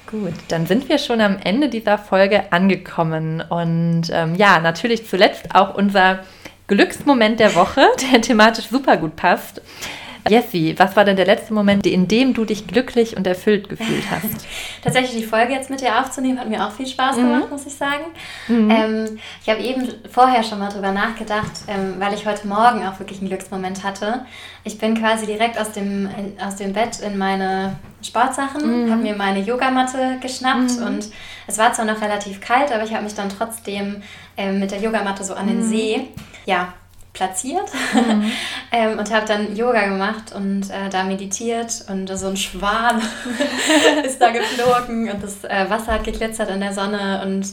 Gut, 0.09 0.33
dann 0.47 0.65
sind 0.65 0.87
wir 0.87 0.97
schon 0.99 1.19
am 1.19 1.37
Ende 1.43 1.67
dieser 1.69 1.97
Folge 1.97 2.51
angekommen. 2.51 3.41
Und 3.41 4.03
ähm, 4.11 4.35
ja, 4.35 4.59
natürlich 4.59 5.05
zuletzt 5.07 5.53
auch 5.53 5.75
unser 5.75 6.19
Glücksmoment 6.67 7.39
der 7.39 7.55
Woche, 7.55 7.85
der 8.11 8.21
thematisch 8.21 8.67
super 8.67 8.95
gut 8.97 9.15
passt. 9.17 9.61
Jessie, 10.29 10.73
was 10.77 10.95
war 10.95 11.05
denn 11.05 11.15
der 11.15 11.25
letzte 11.25 11.53
Moment, 11.53 11.85
in 11.85 12.07
dem 12.07 12.33
du 12.33 12.45
dich 12.45 12.67
glücklich 12.67 13.15
und 13.17 13.25
erfüllt 13.27 13.69
gefühlt 13.69 14.03
hast? 14.09 14.45
Tatsächlich 14.83 15.21
die 15.21 15.27
Folge 15.27 15.53
jetzt 15.53 15.69
mit 15.69 15.81
dir 15.81 15.99
aufzunehmen, 15.99 16.39
hat 16.39 16.49
mir 16.49 16.65
auch 16.65 16.71
viel 16.71 16.87
Spaß 16.87 17.17
Mhm. 17.17 17.21
gemacht, 17.21 17.51
muss 17.51 17.65
ich 17.65 17.75
sagen. 17.75 18.03
Ähm, 18.49 19.19
ich 19.43 19.49
habe 19.49 19.61
eben 19.61 19.87
vorher 20.11 20.43
schon 20.43 20.59
mal 20.59 20.69
drüber 20.69 20.91
nachgedacht, 20.91 21.51
ähm, 21.67 21.95
weil 21.99 22.13
ich 22.13 22.25
heute 22.25 22.47
Morgen 22.47 22.85
auch 22.87 22.99
wirklich 22.99 23.19
einen 23.19 23.29
Glücksmoment 23.29 23.83
hatte. 23.83 24.25
Ich 24.63 24.77
bin 24.77 24.99
quasi 24.99 25.25
direkt 25.25 25.59
aus 25.59 25.71
dem, 25.71 26.07
in, 26.17 26.33
aus 26.45 26.55
dem 26.57 26.73
Bett 26.73 26.99
in 26.99 27.17
meine 27.17 27.75
Sportsachen, 28.01 28.91
habe 28.91 29.01
mir 29.01 29.15
meine 29.15 29.39
Yogamatte 29.41 30.17
geschnappt 30.21 30.71
und 30.85 31.07
es 31.47 31.57
war 31.57 31.73
zwar 31.73 31.85
noch 31.85 32.01
relativ 32.01 32.41
kalt, 32.41 32.71
aber 32.71 32.83
ich 32.83 32.93
habe 32.93 33.03
mich 33.03 33.15
dann 33.15 33.29
trotzdem 33.29 34.01
ähm, 34.37 34.59
mit 34.59 34.71
der 34.71 34.79
Yogamatte 34.79 35.23
so 35.23 35.33
an 35.33 35.47
den 35.47 35.63
See, 35.63 36.07
ja, 36.45 36.73
platziert 37.13 37.69
ähm, 38.71 38.99
und 38.99 39.11
habe 39.11 39.25
dann 39.25 39.55
Yoga 39.55 39.87
gemacht 39.87 40.33
und 40.35 40.69
äh, 40.69 40.89
da 40.89 41.03
meditiert 41.03 41.85
und 41.89 42.07
so 42.15 42.27
ein 42.27 42.37
Schwan 42.37 43.01
ist 44.05 44.21
da 44.21 44.29
geflogen 44.29 45.09
und 45.09 45.23
das 45.23 45.43
äh, 45.43 45.65
Wasser 45.69 45.93
hat 45.93 46.03
geglitzert 46.03 46.49
in 46.49 46.59
der 46.59 46.73
Sonne 46.73 47.23
und 47.25 47.47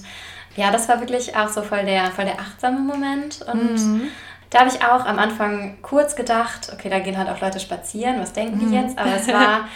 ja, 0.57 0.71
das 0.71 0.89
war 0.89 1.01
wirklich 1.01 1.35
auch 1.37 1.49
so 1.49 1.63
voll 1.63 1.85
der, 1.85 2.11
voll 2.13 2.27
der 2.27 2.39
achtsame 2.39 2.79
Moment 2.79 3.41
und 3.51 4.11
da 4.55 4.61
habe 4.61 4.71
ich 4.71 4.85
auch 4.85 5.05
am 5.05 5.19
Anfang 5.19 5.79
kurz 5.83 6.15
gedacht, 6.15 6.71
okay, 6.73 6.89
da 6.89 7.01
gehen 7.01 7.19
halt 7.19 7.29
auch 7.29 7.41
Leute 7.41 7.59
spazieren, 7.59 8.21
was 8.21 8.33
denken 8.33 8.61
die 8.61 8.73
jetzt? 8.73 8.97
Aber 8.97 9.17
es 9.17 9.27
war, 9.27 9.69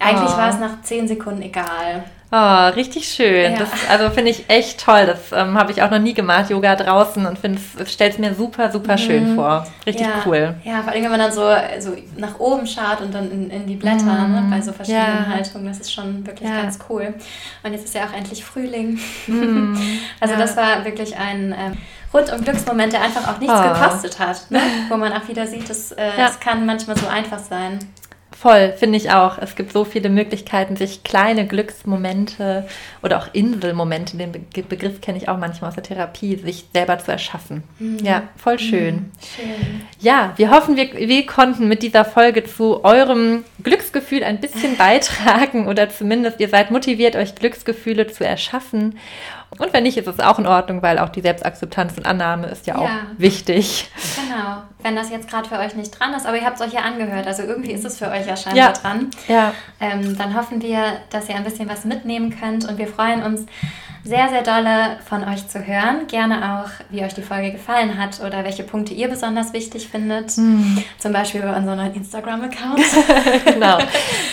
eigentlich 0.00 0.30
Oh. 0.34 0.36
war 0.36 0.48
es 0.48 0.58
nach 0.58 0.82
zehn 0.82 1.06
Sekunden 1.06 1.42
egal. 1.42 2.02
Oh, 2.32 2.68
richtig 2.74 3.06
schön. 3.08 3.52
Ja. 3.52 3.58
Das, 3.58 3.68
also 3.88 4.10
finde 4.10 4.32
ich 4.32 4.50
echt 4.50 4.84
toll. 4.84 5.06
Das 5.06 5.30
ähm, 5.32 5.56
habe 5.56 5.70
ich 5.70 5.82
auch 5.82 5.90
noch 5.90 6.00
nie 6.00 6.12
gemacht, 6.12 6.50
Yoga 6.50 6.74
draußen 6.74 7.24
und 7.24 7.38
finde 7.38 7.60
es 7.78 7.92
stellt 7.92 8.14
es 8.14 8.18
mir 8.18 8.34
super, 8.34 8.72
super 8.72 8.98
schön 8.98 9.36
vor. 9.36 9.64
Richtig 9.86 10.06
ja, 10.06 10.22
cool. 10.26 10.54
Ja, 10.64 10.82
vor 10.82 10.92
allem, 10.92 11.04
wenn 11.04 11.10
man 11.12 11.20
dann 11.20 11.30
so, 11.32 11.42
so 11.78 11.96
nach 12.16 12.38
oben 12.40 12.66
schaut 12.66 13.00
und 13.00 13.14
dann 13.14 13.30
in, 13.30 13.50
in 13.50 13.66
die 13.66 13.76
Blätter, 13.76 14.04
ne, 14.26 14.48
bei 14.50 14.60
so 14.60 14.72
verschiedenen 14.72 15.24
Ja. 15.24 15.34
Haltungen, 15.34 15.68
das 15.68 15.78
ist 15.78 15.92
schon 15.92 16.26
wirklich 16.26 16.50
ganz 16.50 16.80
cool. 16.90 17.14
Und 17.62 17.72
jetzt 17.72 17.84
ist 17.84 17.94
ja 17.94 18.02
auch 18.04 18.12
endlich 18.16 18.44
Frühling. 18.44 18.98
Mm, 19.28 19.76
also 20.20 20.34
das 20.36 20.56
war 20.56 20.84
wirklich 20.84 21.16
ein 21.16 21.54
ähm, 21.56 21.78
rundum 22.12 22.42
Glücksmoment, 22.42 22.92
der 22.92 23.02
einfach 23.02 23.28
auch 23.28 23.38
nichts 23.38 23.54
Ah. 23.54 23.72
gekostet 23.72 24.18
hat. 24.18 24.50
Ne? 24.50 24.60
Wo 24.88 24.96
man 24.96 25.12
auch 25.12 25.28
wieder 25.28 25.46
sieht, 25.46 25.70
dass, 25.70 25.92
äh, 25.92 26.10
es 26.26 26.40
kann 26.40 26.66
manchmal 26.66 26.96
so 26.96 27.06
einfach 27.06 27.38
sein. 27.38 27.78
Voll, 28.38 28.74
finde 28.76 28.98
ich 28.98 29.10
auch. 29.10 29.38
Es 29.38 29.56
gibt 29.56 29.72
so 29.72 29.84
viele 29.84 30.10
Möglichkeiten, 30.10 30.76
sich 30.76 31.02
kleine 31.04 31.46
Glücksmomente 31.46 32.68
oder 33.02 33.18
auch 33.18 33.28
Inselmomente, 33.32 34.18
den 34.18 34.32
Be 34.32 34.62
Begriff 34.62 35.00
kenne 35.00 35.16
ich 35.16 35.28
auch 35.30 35.38
manchmal 35.38 35.68
aus 35.68 35.74
der 35.74 35.84
Therapie, 35.84 36.36
sich 36.36 36.66
selber 36.74 36.98
zu 36.98 37.10
erschaffen. 37.12 37.62
Ja, 38.02 38.24
voll 38.36 38.58
schön. 38.58 39.10
Schön. 39.36 39.82
Ja, 40.00 40.34
wir 40.36 40.50
hoffen, 40.50 40.76
wir, 40.76 40.92
wir 40.92 41.24
konnten 41.24 41.66
mit 41.66 41.82
dieser 41.82 42.04
Folge 42.04 42.44
zu 42.44 42.84
eurem 42.84 43.44
Glücksgefühl 43.62 44.22
ein 44.22 44.40
bisschen 44.40 44.76
beitragen 44.78 45.66
oder 45.66 45.88
zumindest 45.88 46.38
ihr 46.38 46.50
seid 46.50 46.70
motiviert, 46.70 47.16
euch 47.16 47.36
Glücksgefühle 47.36 48.08
zu 48.08 48.24
erschaffen. 48.24 48.98
Und 49.60 49.72
wenn 49.72 49.82
nicht, 49.84 49.96
ist 49.96 50.06
es 50.06 50.20
auch 50.20 50.38
in 50.38 50.46
Ordnung, 50.46 50.82
weil 50.82 50.98
auch 50.98 51.08
die 51.08 51.20
Selbstakzeptanz 51.20 51.96
und 51.96 52.06
Annahme 52.06 52.48
ist 52.48 52.66
ja 52.66 52.76
auch 52.76 52.84
Ja. 52.84 53.00
wichtig. 53.18 53.90
Genau. 54.16 54.62
Wenn 54.82 54.96
das 54.96 55.10
jetzt 55.10 55.28
gerade 55.28 55.48
für 55.48 55.58
euch 55.58 55.74
nicht 55.74 55.98
dran 55.98 56.12
ist, 56.14 56.26
aber 56.26 56.36
ihr 56.36 56.44
habt 56.44 56.60
es 56.60 56.66
euch 56.66 56.72
ja 56.72 56.80
angehört, 56.82 57.26
also 57.26 57.42
irgendwie 57.42 57.72
ist 57.72 57.84
es 57.84 57.98
für 57.98 58.10
euch 58.10 58.26
ja 58.26 58.36
scheinbar 58.36 58.64
Ja. 58.64 58.72
dran. 58.72 59.10
Ja, 59.28 59.52
Ähm, 59.80 60.16
dann 60.18 60.34
hoffen 60.36 60.60
wir, 60.62 60.82
dass 61.10 61.28
ihr 61.28 61.36
ein 61.36 61.44
bisschen 61.44 61.68
was 61.68 61.84
mitnehmen 61.84 62.36
könnt 62.38 62.68
und 62.68 62.78
wir 62.78 62.86
freuen 62.88 63.22
uns 63.22 63.46
sehr, 64.04 64.28
sehr 64.28 64.42
dolle 64.42 64.98
von 65.08 65.24
euch 65.24 65.48
zu 65.48 65.66
hören. 65.66 66.06
Gerne 66.06 66.60
auch, 66.64 66.70
wie 66.90 67.02
euch 67.02 67.14
die 67.14 67.22
Folge 67.22 67.50
gefallen 67.52 67.98
hat 67.98 68.20
oder 68.20 68.44
welche 68.44 68.62
Punkte 68.62 68.94
ihr 68.94 69.08
besonders 69.08 69.52
wichtig 69.52 69.88
findet. 69.88 70.30
Zum 70.30 71.12
Beispiel 71.12 71.42
bei 71.42 71.56
unserem 71.56 71.78
neuen 71.78 71.94
Instagram-Account. 71.94 72.80
genau. 73.46 73.78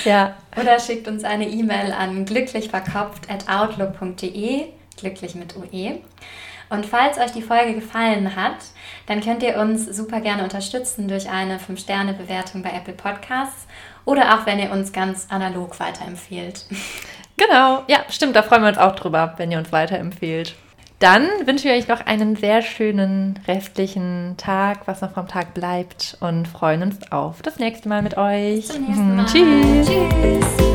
Ja, 0.05 0.35
oder 0.61 0.79
schickt 0.79 1.07
uns 1.07 1.23
eine 1.23 1.47
E-Mail 1.49 1.91
an 1.91 2.23
glücklichverkopft.outlook.de, 2.25 4.65
glücklich 4.97 5.35
mit 5.35 5.55
UE. 5.55 5.99
Und 6.69 6.85
falls 6.85 7.17
euch 7.17 7.31
die 7.31 7.41
Folge 7.41 7.75
gefallen 7.75 8.35
hat, 8.35 8.57
dann 9.05 9.21
könnt 9.21 9.43
ihr 9.43 9.57
uns 9.57 9.85
super 9.85 10.21
gerne 10.21 10.43
unterstützen 10.43 11.07
durch 11.07 11.29
eine 11.29 11.59
5-Sterne-Bewertung 11.59 12.63
bei 12.63 12.71
Apple 12.71 12.93
Podcasts 12.93 13.67
oder 14.05 14.35
auch 14.35 14.45
wenn 14.45 14.59
ihr 14.59 14.71
uns 14.71 14.91
ganz 14.91 15.27
analog 15.29 15.79
weiterempfehlt. 15.79 16.65
Genau, 17.35 17.81
ja, 17.87 17.97
stimmt, 18.09 18.35
da 18.35 18.43
freuen 18.43 18.61
wir 18.61 18.69
uns 18.69 18.77
auch 18.77 18.93
drüber, 18.95 19.33
wenn 19.37 19.51
ihr 19.51 19.57
uns 19.57 19.71
weiterempfehlt. 19.71 20.53
Dann 20.99 21.27
wünschen 21.45 21.65
wir 21.65 21.73
euch 21.73 21.87
noch 21.87 22.05
einen 22.05 22.35
sehr 22.35 22.61
schönen 22.61 23.39
restlichen 23.47 24.35
Tag, 24.37 24.87
was 24.87 25.01
noch 25.01 25.13
vom 25.13 25.27
Tag 25.27 25.53
bleibt 25.53 26.15
und 26.21 26.47
freuen 26.47 26.83
uns 26.83 27.11
auf 27.11 27.41
das 27.41 27.57
nächste 27.57 27.89
Mal 27.89 28.03
mit 28.03 28.17
euch. 28.17 28.67
Zum 28.67 28.85
nächsten 28.85 29.15
Mal. 29.15 29.25
Tschüss. 29.25 29.87
Tschüss. 29.87 30.72